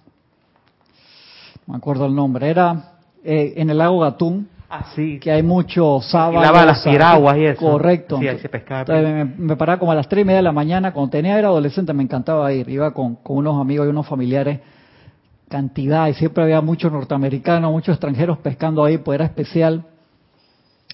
me 1.68 1.78
acuerdo 1.78 2.05
el 2.05 2.16
nombre, 2.16 2.49
era 2.49 2.93
eh, 3.24 3.53
en 3.57 3.70
el 3.70 3.78
lago 3.78 3.99
Gatún. 3.99 4.47
Ah, 4.70 4.86
sí. 4.95 5.20
Que 5.20 5.32
hay 5.32 5.43
muchos 5.43 6.09
sábados. 6.09 6.66
las 6.66 6.84
piraguas 6.84 7.38
y 7.38 7.45
eso. 7.45 7.59
Correcto. 7.59 8.18
Sí, 8.20 8.28
ahí 8.28 8.39
se 8.39 8.49
pescaba. 8.49 8.86
me, 9.38 9.55
paraba 9.55 9.78
como 9.78 9.91
a 9.91 9.95
las 9.95 10.07
tres 10.07 10.24
y 10.24 10.26
media 10.26 10.38
de 10.38 10.43
la 10.43 10.51
mañana. 10.51 10.91
Cuando 10.91 11.11
tenía 11.11 11.38
era 11.38 11.49
adolescente 11.49 11.93
me 11.93 12.01
encantaba 12.01 12.51
ir. 12.51 12.68
Iba 12.70 12.91
con, 12.91 13.16
con 13.18 13.38
unos 13.38 13.61
amigos 13.61 13.86
y 13.86 13.89
unos 13.91 14.07
familiares. 14.07 14.61
Cantidad. 15.47 16.07
Y 16.07 16.16
siempre 16.16 16.43
había 16.43 16.59
muchos 16.61 16.91
norteamericanos, 16.91 17.72
muchos 17.72 17.93
extranjeros 17.93 18.39
pescando 18.39 18.84
ahí. 18.84 18.97
Pues 18.97 19.18
era 19.18 19.26
especial. 19.26 19.86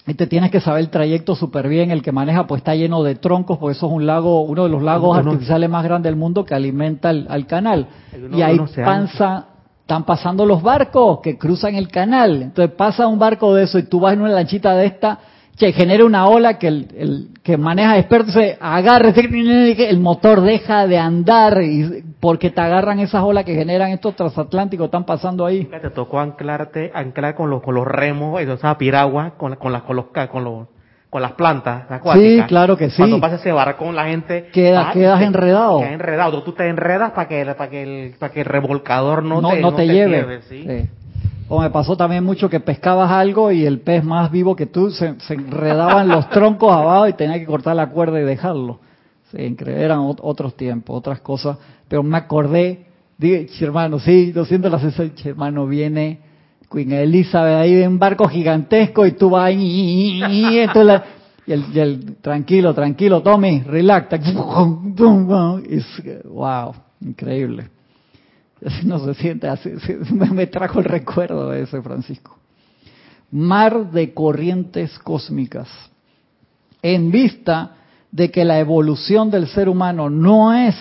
Y 0.06 0.14
te 0.14 0.26
tienes 0.26 0.50
que 0.50 0.60
saber 0.60 0.80
el 0.80 0.90
trayecto 0.90 1.34
súper 1.34 1.66
bien. 1.66 1.90
El 1.90 2.02
que 2.02 2.12
maneja 2.12 2.46
pues 2.46 2.60
está 2.60 2.74
lleno 2.74 3.02
de 3.02 3.14
troncos, 3.14 3.56
porque 3.56 3.76
eso 3.76 3.86
es 3.86 3.92
un 3.92 4.06
lago, 4.06 4.42
uno 4.42 4.64
de 4.64 4.68
los 4.68 4.82
lagos 4.82 5.16
artificiales 5.16 5.70
más 5.70 5.84
grandes 5.84 6.10
del 6.10 6.16
mundo 6.16 6.44
que 6.44 6.54
alimenta 6.54 7.08
al 7.08 7.46
canal. 7.46 7.86
y 8.30 8.42
ahí 8.42 8.58
panza, 8.84 9.46
están 9.90 10.04
pasando 10.04 10.46
los 10.46 10.62
barcos 10.62 11.18
que 11.20 11.36
cruzan 11.36 11.74
el 11.74 11.88
canal. 11.88 12.42
Entonces 12.42 12.72
pasa 12.76 13.08
un 13.08 13.18
barco 13.18 13.52
de 13.52 13.64
eso 13.64 13.76
y 13.76 13.82
tú 13.82 13.98
vas 13.98 14.12
en 14.12 14.20
una 14.20 14.30
lanchita 14.30 14.76
de 14.76 14.86
esta, 14.86 15.18
que 15.58 15.72
genera 15.72 16.04
una 16.04 16.28
ola 16.28 16.58
que 16.60 16.68
el, 16.68 17.30
que 17.42 17.56
maneja 17.56 17.98
experto 17.98 18.30
se 18.30 18.56
agarra, 18.60 19.08
el 19.08 19.98
motor 19.98 20.42
deja 20.42 20.86
de 20.86 20.96
andar 20.96 21.60
y, 21.62 22.04
porque 22.20 22.50
te 22.50 22.60
agarran 22.60 23.00
esas 23.00 23.24
olas 23.24 23.44
que 23.44 23.56
generan 23.56 23.90
estos 23.90 24.14
transatlánticos, 24.14 24.84
están 24.84 25.04
pasando 25.04 25.44
ahí. 25.44 25.64
Te 25.64 25.90
tocó 25.90 26.20
anclarte, 26.20 26.92
anclar 26.94 27.34
con 27.34 27.50
los, 27.50 27.60
con 27.60 27.74
los 27.74 27.84
remos, 27.84 28.40
esa 28.40 28.78
piragua, 28.78 29.32
con, 29.36 29.56
con, 29.56 29.72
las, 29.72 29.82
con 29.82 29.96
los, 29.96 30.06
con 30.30 30.44
los 30.44 30.68
con 31.10 31.20
las 31.20 31.32
plantas 31.32 31.90
acuáticas. 31.90 32.44
Sí, 32.44 32.48
claro 32.48 32.76
que 32.76 32.88
sí. 32.88 32.96
Cuando 32.98 33.20
pasa 33.20 33.34
ese 33.34 33.50
barco, 33.50 33.90
la 33.90 34.06
gente 34.06 34.48
queda, 34.52 34.92
quedas 34.92 35.20
enredado. 35.20 35.80
Quedas 35.80 35.92
enredado. 35.92 36.42
Tú 36.44 36.52
te 36.52 36.68
enredas 36.68 37.10
para 37.10 37.28
que 37.28 37.44
para 37.44 37.68
que 37.68 37.82
el 37.82 38.14
para 38.16 38.32
que 38.32 38.40
el 38.40 38.46
revolcador 38.46 39.24
no, 39.24 39.40
te, 39.50 39.60
no 39.60 39.74
te, 39.74 39.86
lleve. 39.86 40.40
¿sí? 40.42 40.88
O 41.48 41.60
me 41.60 41.70
pasó 41.70 41.96
también 41.96 42.22
mucho 42.22 42.48
que 42.48 42.60
pescabas 42.60 43.10
algo 43.10 43.50
y 43.50 43.66
el 43.66 43.80
pez 43.80 44.04
más 44.04 44.30
vivo 44.30 44.54
que 44.54 44.66
tú 44.66 44.92
se, 44.92 45.18
se 45.20 45.34
enredaba 45.34 46.02
en 46.02 46.08
los 46.08 46.28
troncos 46.30 46.72
abajo 46.72 47.08
y 47.08 47.12
tenía 47.14 47.40
que 47.40 47.46
cortar 47.46 47.74
la 47.74 47.88
cuerda 47.88 48.20
y 48.20 48.24
dejarlo. 48.24 48.78
Sí, 49.32 49.56
eran 49.66 49.98
otros 50.00 50.56
tiempos, 50.56 50.96
otras 50.96 51.20
cosas. 51.20 51.58
Pero 51.88 52.04
me 52.04 52.18
acordé, 52.18 52.86
dije, 53.18 53.64
hermano, 53.64 53.98
sí, 53.98 54.32
lo 54.32 54.44
siento 54.44 54.68
la 54.68 54.78
sensación, 54.78 55.12
hermano, 55.24 55.66
viene 55.66 56.29
Queen 56.70 56.92
Elizabeth 56.92 57.56
ahí 57.56 57.82
en 57.82 57.98
barco 57.98 58.28
gigantesco 58.28 59.04
y 59.06 59.12
tú 59.12 59.30
vas 59.30 59.52
y, 59.52 60.22
y, 60.24 60.58
el, 61.46 62.16
tranquilo, 62.20 62.72
tranquilo, 62.74 63.22
Tommy, 63.22 63.62
relax. 63.62 64.08
wow, 66.24 66.74
increíble. 67.00 67.68
No 68.84 68.98
se 69.04 69.14
siente 69.14 69.48
así, 69.48 69.70
me 70.12 70.46
trajo 70.46 70.80
el 70.80 70.84
recuerdo 70.84 71.48
de 71.50 71.62
ese 71.62 71.80
Francisco. 71.80 72.36
Mar 73.30 73.90
de 73.90 74.12
corrientes 74.12 74.98
cósmicas. 74.98 75.68
En 76.82 77.10
vista 77.10 77.76
de 78.10 78.30
que 78.30 78.44
la 78.44 78.58
evolución 78.58 79.30
del 79.30 79.46
ser 79.46 79.68
humano 79.68 80.10
no 80.10 80.52
es 80.52 80.76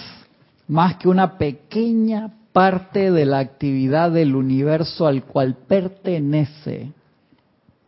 más 0.68 0.98
que 0.98 1.08
una 1.08 1.38
pequeña 1.38 2.34
parte 2.52 3.12
de 3.12 3.26
la 3.26 3.40
actividad 3.40 4.12
del 4.12 4.36
universo 4.36 5.08
al 5.08 5.24
cual 5.24 5.58
pertenece, 5.68 6.92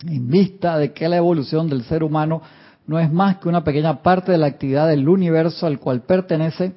en 0.05 0.29
vista 0.29 0.77
de 0.77 0.93
que 0.93 1.07
la 1.07 1.17
evolución 1.17 1.69
del 1.69 1.83
ser 1.83 2.03
humano 2.03 2.41
no 2.87 2.99
es 2.99 3.11
más 3.11 3.37
que 3.37 3.49
una 3.49 3.63
pequeña 3.63 4.01
parte 4.01 4.31
de 4.31 4.37
la 4.37 4.47
actividad 4.47 4.87
del 4.87 5.07
universo 5.07 5.67
al 5.67 5.79
cual 5.79 6.01
pertenece, 6.01 6.73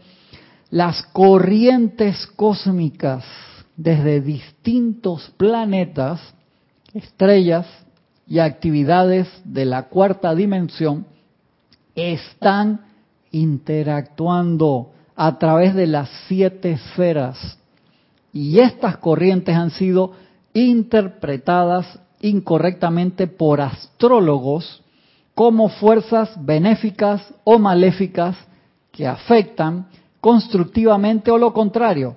las 0.71 1.03
corrientes 1.13 2.27
cósmicas 2.37 3.25
desde 3.77 4.21
distintos 4.21 5.33
planetas, 5.37 6.21
estrellas 6.93 7.67
y 8.27 8.39
actividades 8.39 9.29
de 9.45 9.65
la 9.65 9.85
cuarta 9.89 10.35
dimensión 10.35 11.07
están 11.95 12.81
interactuando 13.31 14.93
a 15.17 15.39
través 15.39 15.75
de 15.75 15.87
las 15.87 16.09
siete 16.27 16.73
esferas 16.73 17.59
y 18.35 18.59
estas 18.59 18.97
corrientes 18.97 19.55
han 19.55 19.71
sido 19.71 20.13
interpretadas 20.53 22.01
incorrectamente 22.21 23.29
por 23.29 23.61
astrólogos 23.61 24.83
como 25.35 25.69
fuerzas 25.69 26.35
benéficas 26.45 27.33
o 27.45 27.59
maléficas 27.59 28.37
que 28.91 29.07
afectan 29.07 29.87
constructivamente 30.21 31.31
o 31.31 31.39
lo 31.39 31.53
contrario 31.53 32.17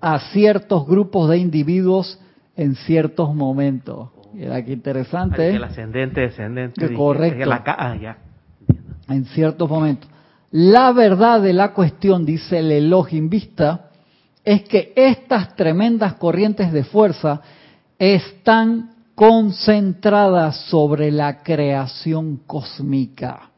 a 0.00 0.18
ciertos 0.32 0.86
grupos 0.86 1.30
de 1.30 1.38
individuos 1.38 2.18
en 2.56 2.74
ciertos 2.74 3.34
momentos. 3.34 4.10
Mira 4.32 4.64
qué 4.64 4.72
interesante. 4.72 5.50
El 5.54 5.64
ascendente, 5.64 6.20
descendente. 6.22 6.92
Correcto. 6.94 7.50
ah, 7.50 7.96
ya. 8.00 8.18
En 9.08 9.24
ciertos 9.26 9.68
momentos. 9.68 10.10
La 10.50 10.92
verdad 10.92 11.40
de 11.40 11.52
la 11.52 11.72
cuestión, 11.72 12.24
dice 12.24 12.58
el 12.58 12.72
Elohim 12.72 13.28
Vista, 13.28 13.87
es 14.48 14.62
que 14.62 14.94
estas 14.96 15.54
tremendas 15.56 16.14
corrientes 16.14 16.72
de 16.72 16.82
fuerza 16.82 17.42
están 17.98 18.92
concentradas 19.14 20.56
sobre 20.70 21.10
la 21.10 21.42
creación 21.42 22.40
cósmica 22.46 23.50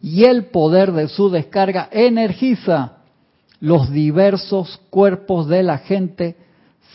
y 0.00 0.22
el 0.22 0.44
poder 0.44 0.92
de 0.92 1.08
su 1.08 1.28
descarga 1.28 1.88
energiza 1.90 2.98
los 3.58 3.90
diversos 3.90 4.80
cuerpos 4.90 5.48
de 5.48 5.64
la 5.64 5.78
gente 5.78 6.36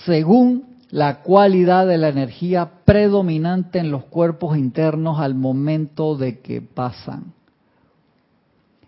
según 0.06 0.78
la 0.90 1.22
cualidad 1.22 1.88
de 1.88 1.98
la 1.98 2.08
energía 2.08 2.72
predominante 2.86 3.80
en 3.80 3.92
los 3.92 4.06
cuerpos 4.06 4.58
internos 4.58 5.20
al 5.20 5.36
momento 5.36 6.16
de 6.16 6.40
que 6.40 6.62
pasan. 6.62 7.34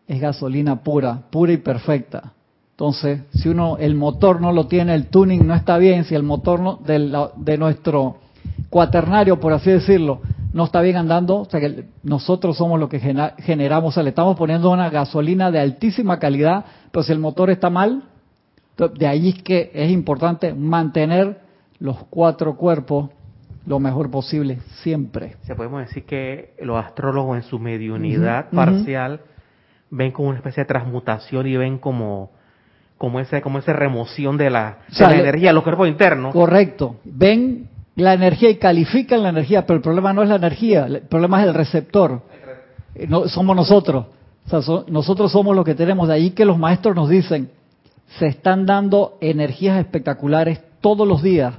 Es 0.07 0.21
gasolina 0.21 0.81
pura, 0.81 1.23
pura 1.29 1.51
y 1.51 1.57
perfecta. 1.57 2.31
Entonces, 2.73 3.21
si 3.33 3.49
uno, 3.49 3.77
el 3.77 3.93
motor 3.93 4.41
no 4.41 4.51
lo 4.51 4.65
tiene, 4.65 4.95
el 4.95 5.05
tuning 5.07 5.45
no 5.45 5.53
está 5.53 5.77
bien, 5.77 6.05
si 6.05 6.15
el 6.15 6.23
motor 6.23 6.59
no, 6.59 6.79
de, 6.83 7.57
nuestro 7.57 8.17
cuaternario, 8.71 9.39
por 9.39 9.53
así 9.53 9.69
decirlo, 9.69 10.21
no 10.53 10.65
está 10.65 10.81
bien 10.81 10.97
andando, 10.97 11.41
o 11.41 11.45
sea 11.45 11.59
que 11.59 11.85
nosotros 12.01 12.57
somos 12.57 12.79
los 12.79 12.89
que 12.89 12.99
generamos, 12.99 13.89
o 13.89 13.91
sea, 13.91 14.01
le 14.01 14.09
estamos 14.09 14.35
poniendo 14.35 14.71
una 14.71 14.89
gasolina 14.89 15.51
de 15.51 15.59
altísima 15.59 16.17
calidad, 16.17 16.65
pero 16.91 17.03
si 17.03 17.11
el 17.11 17.19
motor 17.19 17.51
está 17.51 17.69
mal, 17.69 18.05
de 18.97 19.05
ahí 19.05 19.29
es 19.29 19.43
que 19.43 19.69
es 19.71 19.91
importante 19.91 20.55
mantener 20.55 21.41
los 21.77 21.97
cuatro 22.09 22.57
cuerpos 22.57 23.11
lo 23.67 23.79
mejor 23.79 24.09
posible, 24.09 24.59
siempre. 24.81 25.35
Se 25.43 25.53
podemos 25.53 25.81
decir 25.81 26.05
que 26.05 26.55
los 26.59 26.83
astrólogos 26.83 27.37
en 27.37 27.43
su 27.43 27.59
mediunidad 27.59 28.49
parcial 28.49 29.21
ven 29.91 30.11
como 30.11 30.29
una 30.29 30.37
especie 30.39 30.63
de 30.63 30.67
transmutación 30.67 31.45
y 31.45 31.55
ven 31.55 31.77
como 31.77 32.31
como 33.03 33.19
esa 33.19 33.41
como 33.41 33.59
esa 33.59 33.73
remoción 33.73 34.37
de 34.37 34.49
la, 34.49 34.77
energía 34.97 35.49
de 35.49 35.53
los 35.53 35.63
cuerpos 35.63 35.89
internos. 35.89 36.31
Correcto. 36.31 37.01
Ven 37.03 37.67
la 37.97 38.13
energía 38.13 38.49
y 38.49 38.55
califican 38.55 39.23
la 39.23 39.27
energía, 39.27 39.65
pero 39.65 39.75
el 39.75 39.83
problema 39.83 40.13
no 40.13 40.23
es 40.23 40.29
la 40.29 40.37
energía, 40.37 40.85
el 40.85 41.01
problema 41.01 41.41
es 41.41 41.49
el 41.49 41.53
receptor. 41.53 42.21
No, 43.09 43.27
somos 43.27 43.57
nosotros. 43.57 44.05
nosotros 44.87 45.33
somos 45.33 45.53
los 45.53 45.65
que 45.65 45.75
tenemos. 45.75 46.07
De 46.07 46.13
ahí 46.13 46.29
que 46.29 46.45
los 46.45 46.57
maestros 46.57 46.95
nos 46.95 47.09
dicen, 47.09 47.49
se 48.19 48.27
están 48.27 48.65
dando 48.65 49.17
energías 49.19 49.81
espectaculares 49.81 50.61
todos 50.79 51.05
los 51.05 51.21
días. 51.21 51.53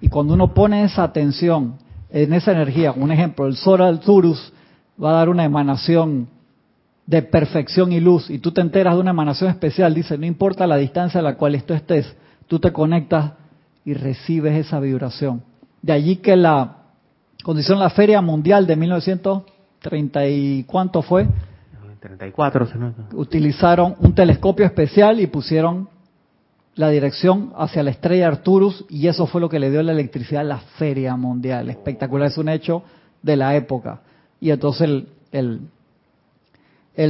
Y 0.00 0.08
cuando 0.08 0.34
uno 0.34 0.52
pone 0.52 0.82
esa 0.82 1.04
atención 1.04 1.76
en 2.10 2.32
esa 2.32 2.50
energía, 2.50 2.90
un 2.90 3.12
ejemplo, 3.12 3.46
el 3.46 3.54
Sol 3.54 3.82
Alturus 3.82 4.52
va 5.00 5.10
a 5.10 5.14
dar 5.14 5.28
una 5.28 5.44
emanación 5.44 6.26
de 7.08 7.22
perfección 7.22 7.90
y 7.90 8.00
luz, 8.00 8.28
y 8.28 8.38
tú 8.38 8.52
te 8.52 8.60
enteras 8.60 8.92
de 8.92 9.00
una 9.00 9.12
emanación 9.12 9.48
especial, 9.48 9.94
dice, 9.94 10.18
no 10.18 10.26
importa 10.26 10.66
la 10.66 10.76
distancia 10.76 11.20
a 11.20 11.22
la 11.22 11.36
cual 11.36 11.62
tú 11.62 11.72
estés, 11.72 12.14
tú 12.46 12.58
te 12.58 12.70
conectas 12.70 13.32
y 13.86 13.94
recibes 13.94 14.66
esa 14.66 14.78
vibración. 14.78 15.42
De 15.80 15.94
allí 15.94 16.16
que 16.16 16.36
la 16.36 16.82
condición 17.42 17.78
la 17.78 17.88
Feria 17.88 18.20
Mundial 18.20 18.66
de 18.66 18.76
1930 18.76 20.28
y 20.28 20.64
cuánto 20.64 21.00
fue, 21.00 21.26
34, 21.98 22.68
utilizaron 23.14 23.96
un 24.00 24.14
telescopio 24.14 24.66
especial 24.66 25.18
y 25.18 25.28
pusieron 25.28 25.88
la 26.74 26.90
dirección 26.90 27.54
hacia 27.56 27.82
la 27.82 27.90
estrella 27.90 28.28
Arturus 28.28 28.84
y 28.90 29.06
eso 29.06 29.26
fue 29.26 29.40
lo 29.40 29.48
que 29.48 29.58
le 29.58 29.70
dio 29.70 29.82
la 29.82 29.92
electricidad 29.92 30.42
a 30.42 30.44
la 30.44 30.58
Feria 30.58 31.16
Mundial. 31.16 31.70
Espectacular, 31.70 32.28
es 32.28 32.36
un 32.36 32.50
hecho 32.50 32.82
de 33.22 33.36
la 33.36 33.56
época. 33.56 34.02
Y 34.40 34.50
entonces 34.50 34.82
el, 34.82 35.08
el, 35.32 35.60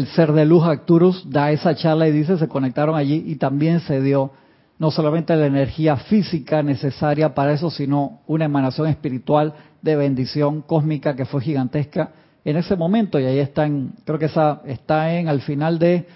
ser 0.08 0.32
de 0.32 0.44
luz 0.44 0.64
Arturus 0.64 1.24
da 1.30 1.50
esa 1.50 1.74
charla 1.74 2.06
y 2.06 2.12
dice 2.12 2.36
se 2.36 2.46
conectaron 2.46 2.94
allí 2.94 3.24
y 3.26 3.36
también 3.36 3.80
se 3.80 4.02
dio 4.02 4.32
no 4.78 4.90
solamente 4.90 5.34
la 5.34 5.46
energía 5.46 5.96
física 5.96 6.62
necesaria 6.62 7.34
para 7.34 7.52
eso, 7.52 7.70
sino 7.70 8.20
una 8.26 8.44
emanación 8.44 8.86
espiritual 8.88 9.54
de 9.82 9.96
bendición 9.96 10.62
cósmica 10.62 11.16
que 11.16 11.24
fue 11.24 11.40
gigantesca 11.40 12.10
en 12.44 12.56
ese 12.56 12.76
momento 12.76 13.18
y 13.18 13.24
ahí 13.24 13.38
está 13.38 13.68
creo 14.04 14.18
que 14.18 14.26
esa 14.26 14.60
está 14.66 15.14
en 15.14 15.28
al 15.28 15.40
final 15.40 15.78
de 15.78 16.06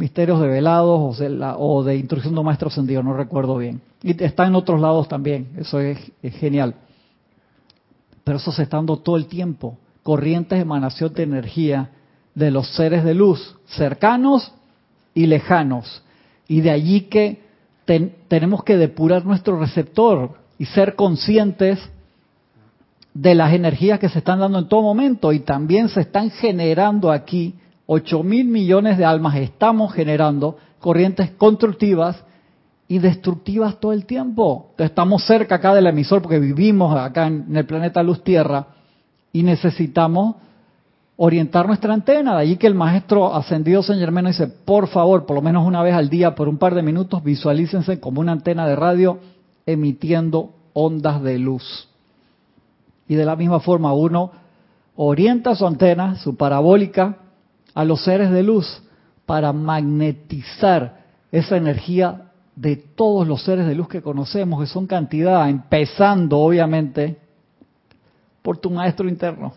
Misterios 0.00 0.40
de 0.40 0.48
Velados 0.48 1.20
o 1.58 1.84
de, 1.84 1.96
Instrucción 1.96 2.34
de 2.34 2.42
Maestro 2.42 2.68
Ascendido, 2.68 3.02
no 3.02 3.12
recuerdo 3.12 3.58
bien. 3.58 3.82
Y 4.02 4.22
está 4.24 4.46
en 4.46 4.54
otros 4.54 4.80
lados 4.80 5.08
también, 5.08 5.48
eso 5.58 5.78
es, 5.78 5.98
genial. 6.22 6.74
Pero 8.24 8.38
eso 8.38 8.50
se 8.50 8.62
está 8.62 8.78
dando 8.78 8.96
todo 8.96 9.18
el 9.18 9.26
tiempo, 9.26 9.76
corrientes 10.02 10.56
de 10.56 10.62
emanación 10.62 11.12
de 11.12 11.22
energía 11.24 11.90
de 12.34 12.50
los 12.50 12.68
seres 12.74 13.04
de 13.04 13.14
luz, 13.14 13.56
cercanos 13.66 14.52
y 15.14 15.26
lejanos. 15.26 16.02
Y 16.48 16.60
de 16.60 16.70
allí 16.70 17.02
que 17.02 17.42
tenemos 18.28 18.62
que 18.64 18.76
depurar 18.76 19.24
nuestro 19.24 19.58
receptor 19.58 20.36
y 20.58 20.66
ser 20.66 20.94
conscientes 20.94 21.78
de 23.14 23.34
las 23.34 23.52
energías 23.52 23.98
que 23.98 24.08
se 24.08 24.18
están 24.18 24.38
dando 24.38 24.58
en 24.58 24.68
todo 24.68 24.82
momento 24.82 25.32
y 25.32 25.40
también 25.40 25.88
se 25.88 26.02
están 26.02 26.30
generando 26.30 27.10
aquí 27.10 27.54
8 27.86 28.22
mil 28.22 28.46
millones 28.46 28.98
de 28.98 29.04
almas 29.04 29.34
estamos 29.36 29.92
generando 29.92 30.58
corrientes 30.78 31.32
constructivas 31.32 32.22
y 32.86 32.98
destructivas 32.98 33.80
todo 33.80 33.92
el 33.92 34.06
tiempo. 34.06 34.72
estamos 34.78 35.24
cerca 35.24 35.56
acá 35.56 35.74
del 35.74 35.86
emisor 35.86 36.22
porque 36.22 36.38
vivimos 36.38 36.96
acá 36.96 37.26
en, 37.26 37.56
el 37.56 37.66
planeta 37.66 38.02
Luz 38.02 38.22
Tierra 38.22 38.66
y 39.32 39.42
necesitamos 39.42 40.36
orientar 41.22 41.66
nuestra 41.66 41.92
antena. 41.92 42.36
De 42.36 42.40
allí 42.40 42.56
que 42.56 42.66
el 42.66 42.74
maestro 42.74 43.34
ascendido 43.34 43.82
San 43.82 43.98
Germano 43.98 44.28
dice, 44.28 44.46
por 44.46 44.88
favor, 44.88 45.26
por 45.26 45.36
lo 45.36 45.42
menos 45.42 45.66
una 45.66 45.82
vez 45.82 45.92
al 45.92 46.08
día, 46.08 46.34
por 46.34 46.48
un 46.48 46.56
par 46.56 46.74
de 46.74 46.82
minutos, 46.82 47.22
visualícense 47.22 48.00
como 48.00 48.22
una 48.22 48.32
antena 48.32 48.66
de 48.66 48.74
radio 48.74 49.18
emitiendo 49.66 50.54
ondas 50.72 51.22
de 51.22 51.38
luz. 51.38 51.88
Y 53.06 53.16
de 53.16 53.26
la 53.26 53.36
misma 53.36 53.60
forma 53.60 53.92
uno 53.92 54.32
orienta 54.96 55.54
su 55.54 55.66
antena, 55.66 56.16
su 56.16 56.38
parabólica, 56.38 57.18
a 57.74 57.84
los 57.84 58.02
seres 58.02 58.30
de 58.30 58.42
luz 58.42 58.82
para 59.26 59.52
magnetizar 59.52 61.02
esa 61.30 61.58
energía 61.58 62.30
de 62.56 62.76
todos 62.76 63.28
los 63.28 63.44
seres 63.44 63.66
de 63.66 63.74
luz 63.74 63.88
que 63.88 64.00
conocemos, 64.00 64.58
que 64.58 64.66
son 64.66 64.86
cantidad, 64.86 65.50
empezando 65.50 66.38
obviamente 66.38 67.18
por 68.40 68.56
tu 68.56 68.70
maestro 68.70 69.06
interno, 69.06 69.52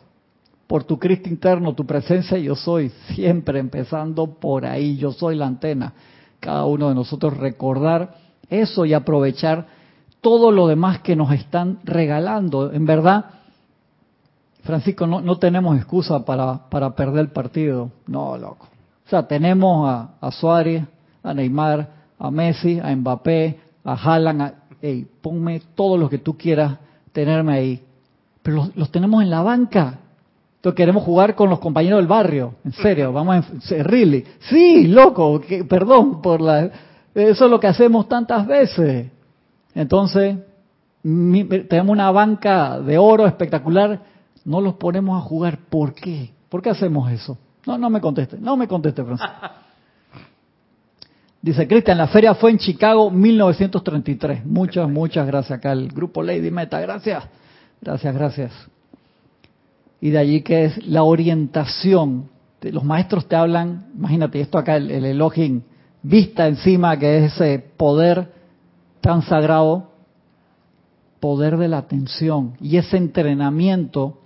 por 0.67 0.83
tu 0.83 0.97
Cristo 0.97 1.29
interno, 1.29 1.73
tu 1.73 1.85
presencia 1.85 2.37
yo 2.37 2.55
soy, 2.55 2.89
siempre 3.13 3.59
empezando 3.59 4.27
por 4.39 4.65
ahí, 4.65 4.97
yo 4.97 5.11
soy 5.11 5.35
la 5.35 5.45
antena. 5.45 5.93
Cada 6.39 6.65
uno 6.65 6.89
de 6.89 6.95
nosotros 6.95 7.37
recordar 7.37 8.15
eso 8.49 8.85
y 8.85 8.93
aprovechar 8.93 9.67
todo 10.21 10.51
lo 10.51 10.67
demás 10.67 10.99
que 10.99 11.15
nos 11.15 11.31
están 11.33 11.79
regalando. 11.83 12.71
En 12.71 12.85
verdad, 12.85 13.25
Francisco, 14.63 15.05
no, 15.05 15.21
no 15.21 15.37
tenemos 15.37 15.77
excusa 15.77 16.23
para, 16.23 16.69
para 16.69 16.95
perder 16.95 17.21
el 17.21 17.31
partido. 17.31 17.91
No, 18.07 18.37
loco. 18.37 18.67
O 19.05 19.09
sea, 19.09 19.27
tenemos 19.27 20.09
a, 20.21 20.31
Suárez, 20.31 20.83
a 21.21 21.33
Neymar, 21.33 21.89
a 22.17 22.31
Messi, 22.31 22.79
a 22.79 22.95
Mbappé, 22.95 23.59
a 23.83 23.93
Haaland, 23.93 24.41
a, 24.41 24.53
hey, 24.81 25.05
ponme 25.21 25.61
todo 25.75 25.97
lo 25.97 26.09
que 26.09 26.19
tú 26.19 26.37
quieras 26.37 26.77
tenerme 27.11 27.53
ahí. 27.53 27.83
Pero 28.41 28.69
los, 28.75 28.91
tenemos 28.91 29.21
en 29.21 29.29
la 29.29 29.41
banca. 29.41 29.99
Entonces 30.63 30.77
queremos 30.77 31.03
jugar 31.03 31.35
con 31.35 31.49
los 31.49 31.59
compañeros 31.59 31.99
del 31.99 32.07
barrio. 32.07 32.55
En 32.63 32.71
serio, 32.71 33.11
vamos 33.11 33.35
a... 33.35 33.83
Really. 33.83 34.23
Sí, 34.49 34.87
loco, 34.87 35.41
que, 35.41 35.65
perdón 35.65 36.21
por 36.21 36.39
la... 36.39 36.71
Eso 37.13 37.45
es 37.45 37.51
lo 37.51 37.59
que 37.59 37.67
hacemos 37.67 38.07
tantas 38.07 38.47
veces. 38.47 39.11
Entonces, 39.75 40.37
tenemos 41.01 41.89
una 41.89 42.11
banca 42.11 42.79
de 42.79 42.97
oro 42.97 43.27
espectacular 43.27 44.13
no 44.45 44.61
los 44.61 44.75
ponemos 44.75 45.21
a 45.21 45.25
jugar. 45.25 45.57
¿Por 45.69 45.93
qué? 45.93 46.31
¿Por 46.49 46.61
qué 46.61 46.69
hacemos 46.69 47.11
eso? 47.11 47.37
No, 47.65 47.77
no 47.77 47.89
me 47.89 48.01
conteste, 48.01 48.37
no 48.37 48.57
me 48.57 48.67
conteste, 48.67 49.03
Francisco. 49.03 49.31
Dice 51.41 51.67
Cristian, 51.67 51.97
la 51.97 52.07
feria 52.07 52.33
fue 52.35 52.51
en 52.51 52.57
Chicago 52.57 53.11
1933. 53.11 54.45
Muchas, 54.45 54.89
muchas 54.89 55.27
gracias 55.27 55.59
acá 55.59 55.73
el 55.73 55.89
grupo 55.89 56.23
Lady 56.23 56.51
Meta. 56.51 56.79
Gracias, 56.79 57.25
gracias, 57.81 58.15
gracias. 58.15 58.72
Y 60.03 60.09
de 60.09 60.17
allí 60.17 60.41
que 60.41 60.65
es 60.65 60.85
la 60.85 61.03
orientación. 61.03 62.29
Los 62.59 62.83
maestros 62.83 63.25
te 63.29 63.37
hablan, 63.37 63.85
imagínate 63.95 64.41
esto 64.41 64.57
acá, 64.57 64.75
el, 64.75 64.91
el 64.91 65.05
Elohim, 65.05 65.61
vista 66.01 66.45
encima, 66.45 66.99
que 66.99 67.19
es 67.19 67.31
ese 67.31 67.59
poder 67.77 68.33
tan 68.99 69.21
sagrado, 69.21 69.91
poder 71.21 71.55
de 71.55 71.69
la 71.69 71.77
atención 71.77 72.57
y 72.59 72.75
ese 72.75 72.97
entrenamiento 72.97 74.17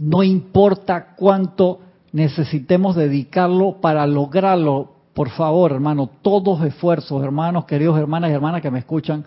no 0.00 0.22
importa 0.22 1.14
cuánto 1.14 1.80
necesitemos 2.12 2.96
dedicarlo 2.96 3.82
para 3.82 4.06
lograrlo. 4.06 4.92
Por 5.12 5.28
favor, 5.28 5.72
hermano, 5.72 6.08
todos 6.22 6.64
esfuerzos, 6.64 7.22
hermanos, 7.22 7.66
queridos 7.66 7.98
hermanas 7.98 8.30
y 8.30 8.32
hermanas 8.32 8.62
que 8.62 8.70
me 8.70 8.78
escuchan, 8.78 9.26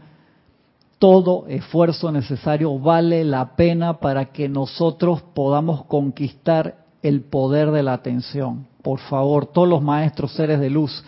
todo 0.99 1.45
esfuerzo 1.47 2.11
necesario 2.11 2.77
vale 2.77 3.23
la 3.23 3.55
pena 3.55 3.99
para 3.99 4.25
que 4.25 4.49
nosotros 4.49 5.21
podamos 5.33 5.85
conquistar 5.85 6.85
el 7.01 7.21
poder 7.21 7.71
de 7.71 7.83
la 7.83 7.93
atención. 7.93 8.67
Por 8.83 8.99
favor, 8.99 9.45
todos 9.45 9.67
los 9.67 9.81
maestros, 9.81 10.33
seres 10.33 10.59
de 10.59 10.69
luz, 10.69 11.03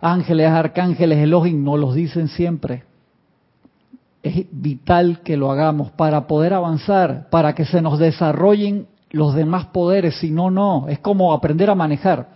ángeles, 0.00 0.48
arcángeles, 0.48 1.18
Elohim, 1.18 1.62
nos 1.64 1.78
los 1.78 1.94
dicen 1.94 2.28
siempre. 2.28 2.84
Es 4.22 4.46
vital 4.52 5.20
que 5.22 5.36
lo 5.36 5.50
hagamos 5.50 5.90
para 5.90 6.28
poder 6.28 6.54
avanzar, 6.54 7.28
para 7.28 7.54
que 7.54 7.64
se 7.64 7.82
nos 7.82 7.98
desarrollen 7.98 8.86
los 9.10 9.34
demás 9.34 9.66
poderes, 9.66 10.18
si 10.18 10.30
no, 10.30 10.50
no. 10.50 10.86
Es 10.88 11.00
como 11.00 11.32
aprender 11.32 11.68
a 11.68 11.74
manejar. 11.74 12.28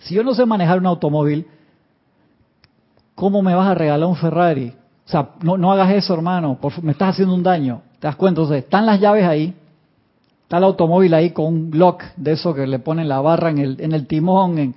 Si 0.00 0.14
yo 0.14 0.22
no 0.22 0.34
sé 0.34 0.46
manejar 0.46 0.78
un 0.78 0.86
automóvil, 0.86 1.46
¿cómo 3.16 3.42
me 3.42 3.54
vas 3.54 3.68
a 3.68 3.74
regalar 3.74 4.08
un 4.08 4.16
Ferrari? 4.16 4.74
Sea, 5.12 5.28
no, 5.42 5.72
hagas 5.72 5.92
eso, 5.92 6.14
hermano, 6.14 6.58
me 6.82 6.92
estás 6.92 7.10
haciendo 7.10 7.34
un 7.34 7.42
daño. 7.42 7.82
¿Te 8.00 8.06
das 8.06 8.16
cuenta? 8.16 8.40
Entonces, 8.40 8.64
están 8.64 8.86
las 8.86 8.98
llaves 8.98 9.24
ahí, 9.24 9.54
está 10.42 10.58
el 10.58 10.64
automóvil 10.64 11.12
ahí 11.14 11.30
con 11.30 11.46
un 11.46 11.70
lock 11.74 12.02
de 12.16 12.32
eso 12.32 12.54
que 12.54 12.66
le 12.66 12.78
ponen 12.78 13.08
la 13.08 13.20
barra 13.20 13.50
en 13.50 13.58
el, 13.58 14.06
timón, 14.06 14.74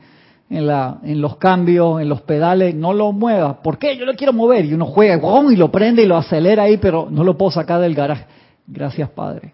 en 0.50 1.22
los 1.22 1.38
cambios, 1.38 2.02
en 2.02 2.10
los 2.10 2.22
pedales, 2.22 2.76
no 2.76 2.94
lo 2.94 3.14
muevas. 3.14 3.58
¿Por 3.64 3.78
qué? 3.78 3.98
Yo 3.98 4.06
lo 4.06 4.14
quiero 4.14 4.34
mover. 4.34 4.66
Y 4.66 4.74
uno 4.74 4.86
juega 4.86 5.20
y 5.50 5.56
lo 5.56 5.72
prende 5.72 6.04
y 6.04 6.06
lo 6.06 6.18
acelera 6.18 6.64
ahí, 6.64 6.78
pero 6.78 7.08
no 7.10 7.24
lo 7.24 7.38
puedo 7.38 7.52
sacar 7.52 7.80
del 7.80 7.96
garaje. 7.96 8.26
Gracias, 8.68 9.10
Padre 9.10 9.54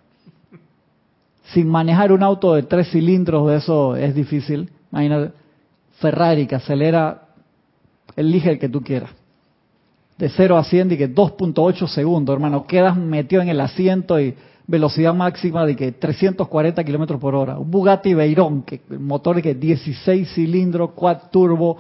sin 1.54 1.68
manejar 1.68 2.12
un 2.12 2.24
auto 2.24 2.54
de 2.54 2.64
tres 2.64 2.90
cilindros, 2.92 3.50
de 3.50 3.58
eso 3.58 3.96
es 3.96 4.16
difícil. 4.16 4.70
Imagínate, 4.92 5.34
Ferrari 6.00 6.48
que 6.48 6.56
acelera, 6.56 7.28
elige 8.16 8.52
el 8.52 8.60
que 8.60 8.70
tú 8.70 8.82
quieras. 8.82 9.12
De 10.22 10.30
0 10.30 10.56
a 10.56 10.64
100 10.64 10.92
y 10.92 10.98
que 10.98 11.10
2.8 11.10 11.88
segundos, 11.88 12.32
hermano. 12.32 12.68
Quedas 12.68 12.96
metido 12.96 13.42
en 13.42 13.50
el 13.50 13.60
asiento 13.60 14.20
y 14.20 14.36
velocidad 14.68 15.16
máxima 15.16 15.66
de 15.66 15.76
que 15.76 15.94
340 15.94 16.84
kilómetros 16.84 17.20
por 17.20 17.34
hora. 17.34 17.58
Un 17.58 17.72
Bugatti 17.72 18.14
Veyron, 18.14 18.62
que 18.62 18.82
el 18.92 19.00
motor 19.00 19.38
de 19.38 19.42
que 19.42 19.56
16 19.56 20.32
cilindros, 20.32 20.92
quad 20.92 21.32
turbo, 21.32 21.78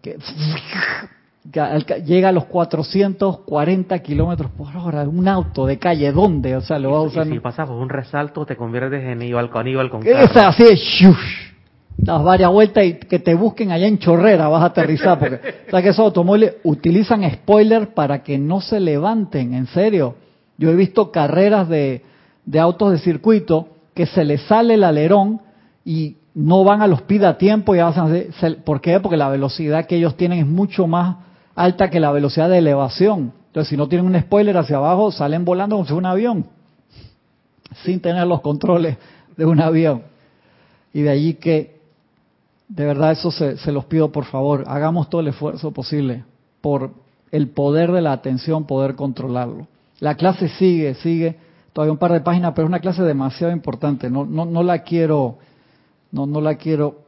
que, 0.00 0.16
llega 2.06 2.30
a 2.30 2.32
los 2.32 2.46
440 2.46 3.98
kilómetros 3.98 4.50
por 4.52 4.74
hora. 4.74 5.02
Un 5.02 5.28
auto 5.28 5.66
de 5.66 5.78
calle, 5.78 6.10
¿dónde? 6.12 6.56
O 6.56 6.62
sea, 6.62 6.78
lo 6.78 6.92
va 6.92 6.98
a 7.00 7.02
usar. 7.02 7.26
si 7.26 7.38
pasas 7.38 7.68
por 7.68 7.76
un 7.76 7.90
resalto, 7.90 8.46
te 8.46 8.56
conviertes 8.56 9.04
en 9.04 9.20
Ival 9.20 9.50
con 9.50 9.66
con 9.90 10.06
Es 10.06 10.34
así, 10.34 10.64
shush, 10.74 11.52
das 11.96 12.22
varias 12.22 12.50
vueltas 12.50 12.84
y 12.84 12.94
que 12.94 13.18
te 13.18 13.34
busquen 13.34 13.72
allá 13.72 13.86
en 13.86 13.98
Chorrera, 13.98 14.48
vas 14.48 14.62
a 14.62 14.66
aterrizar. 14.66 15.18
Porque, 15.18 15.36
o 15.66 15.70
sea, 15.70 15.82
que 15.82 15.88
esos 15.88 16.04
automóviles 16.04 16.54
utilizan 16.64 17.28
spoiler 17.30 17.94
para 17.94 18.22
que 18.22 18.38
no 18.38 18.60
se 18.60 18.80
levanten, 18.80 19.54
en 19.54 19.66
serio. 19.66 20.14
Yo 20.58 20.70
he 20.70 20.74
visto 20.74 21.10
carreras 21.10 21.68
de, 21.68 22.02
de 22.44 22.60
autos 22.60 22.92
de 22.92 22.98
circuito 22.98 23.68
que 23.94 24.06
se 24.06 24.24
les 24.24 24.42
sale 24.42 24.74
el 24.74 24.84
alerón 24.84 25.40
y 25.84 26.16
no 26.34 26.64
van 26.64 26.82
a 26.82 26.86
los 26.86 27.02
pida 27.02 27.30
a 27.30 27.38
tiempo 27.38 27.74
y 27.74 27.78
avanzan. 27.78 28.26
¿Por 28.64 28.80
qué? 28.80 29.00
Porque 29.00 29.16
la 29.16 29.28
velocidad 29.28 29.86
que 29.86 29.96
ellos 29.96 30.16
tienen 30.16 30.40
es 30.40 30.46
mucho 30.46 30.86
más 30.86 31.16
alta 31.54 31.88
que 31.88 31.98
la 31.98 32.12
velocidad 32.12 32.50
de 32.50 32.58
elevación. 32.58 33.32
Entonces, 33.46 33.70
si 33.70 33.76
no 33.78 33.88
tienen 33.88 34.06
un 34.06 34.20
spoiler 34.20 34.56
hacia 34.58 34.76
abajo, 34.76 35.10
salen 35.10 35.46
volando 35.46 35.76
como 35.76 35.86
si 35.86 35.92
fuera 35.92 36.08
un 36.08 36.12
avión, 36.12 36.46
sin 37.84 38.00
tener 38.00 38.26
los 38.26 38.42
controles 38.42 38.98
de 39.34 39.46
un 39.46 39.60
avión. 39.60 40.02
Y 40.92 41.00
de 41.00 41.10
allí 41.10 41.34
que, 41.34 41.75
de 42.68 42.84
verdad, 42.84 43.12
eso 43.12 43.30
se, 43.30 43.56
se 43.58 43.72
los 43.72 43.84
pido 43.84 44.10
por 44.10 44.24
favor, 44.24 44.64
hagamos 44.66 45.08
todo 45.08 45.20
el 45.20 45.28
esfuerzo 45.28 45.70
posible 45.70 46.24
por 46.60 46.90
el 47.30 47.48
poder 47.48 47.92
de 47.92 48.00
la 48.00 48.12
atención, 48.12 48.66
poder 48.66 48.94
controlarlo. 48.94 49.68
La 50.00 50.16
clase 50.16 50.48
sigue, 50.48 50.94
sigue, 50.94 51.36
todavía 51.72 51.92
un 51.92 51.98
par 51.98 52.12
de 52.12 52.20
páginas, 52.20 52.52
pero 52.54 52.66
es 52.66 52.68
una 52.68 52.80
clase 52.80 53.02
demasiado 53.02 53.52
importante. 53.52 54.10
No, 54.10 54.24
no, 54.24 54.44
no 54.44 54.62
la 54.62 54.80
quiero, 54.80 55.38
no, 56.10 56.26
no 56.26 56.40
la 56.40 56.56
quiero, 56.56 57.02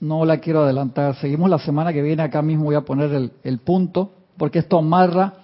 no 0.00 0.24
la 0.24 0.38
quiero 0.38 0.62
adelantar. 0.62 1.16
Seguimos 1.16 1.50
la 1.50 1.58
semana 1.58 1.92
que 1.92 2.02
viene, 2.02 2.22
acá 2.22 2.40
mismo 2.42 2.64
voy 2.64 2.76
a 2.76 2.82
poner 2.82 3.12
el, 3.12 3.32
el 3.42 3.58
punto, 3.58 4.12
porque 4.36 4.60
esto 4.60 4.78
amarra 4.78 5.34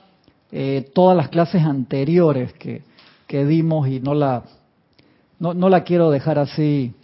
eh, 0.53 0.91
todas 0.95 1.17
las 1.17 1.29
clases 1.29 1.63
anteriores 1.63 2.53
que, 2.53 2.83
dimos 3.29 3.89
y 3.89 3.99
no 3.99 4.15
la, 4.15 4.45
no 5.41 5.69
la 5.69 5.83
quiero 5.83 6.13
dejar 6.13 6.39
así 6.39 6.95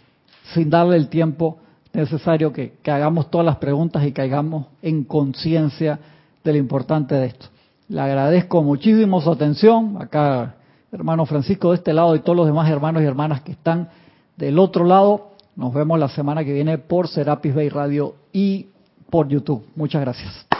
sin 0.53 0.69
darle 0.69 0.95
el 0.95 1.09
tiempo 1.09 1.57
necesario 1.93 2.53
que, 2.53 2.73
hagamos 2.85 3.29
todas 3.29 3.45
las 3.45 3.57
preguntas 3.57 4.05
y 4.05 4.11
caigamos 4.11 4.67
en 4.81 5.03
conciencia 5.03 5.99
de 6.43 6.51
lo 6.51 6.57
importante 6.57 7.15
de 7.15 7.27
esto. 7.27 7.47
Le 7.89 7.99
agradezco 7.99 8.63
muchísimo 8.63 9.19
su 9.21 9.31
atención. 9.31 9.97
Acá, 9.99 10.55
hermano 10.91 11.25
Francisco, 11.25 11.71
de 11.71 11.77
este 11.77 11.93
lado 11.93 12.15
y 12.15 12.19
todos 12.19 12.37
los 12.37 12.47
demás 12.47 12.69
hermanos 12.69 13.03
y 13.03 13.05
hermanas 13.05 13.41
que 13.41 13.51
están 13.51 13.89
del 14.37 14.59
otro 14.59 14.85
lado. 14.85 15.31
Nos 15.55 15.73
vemos 15.73 15.99
la 15.99 16.07
semana 16.07 16.45
que 16.45 16.53
viene 16.53 16.77
por 16.77 17.07
Serapis 17.07 17.53
Bay 17.53 17.69
Radio 17.69 18.15
y 18.31 18.67
por 19.09 19.27
YouTube. 19.27 19.65
Muchas 19.75 20.01
gracias. 20.01 20.50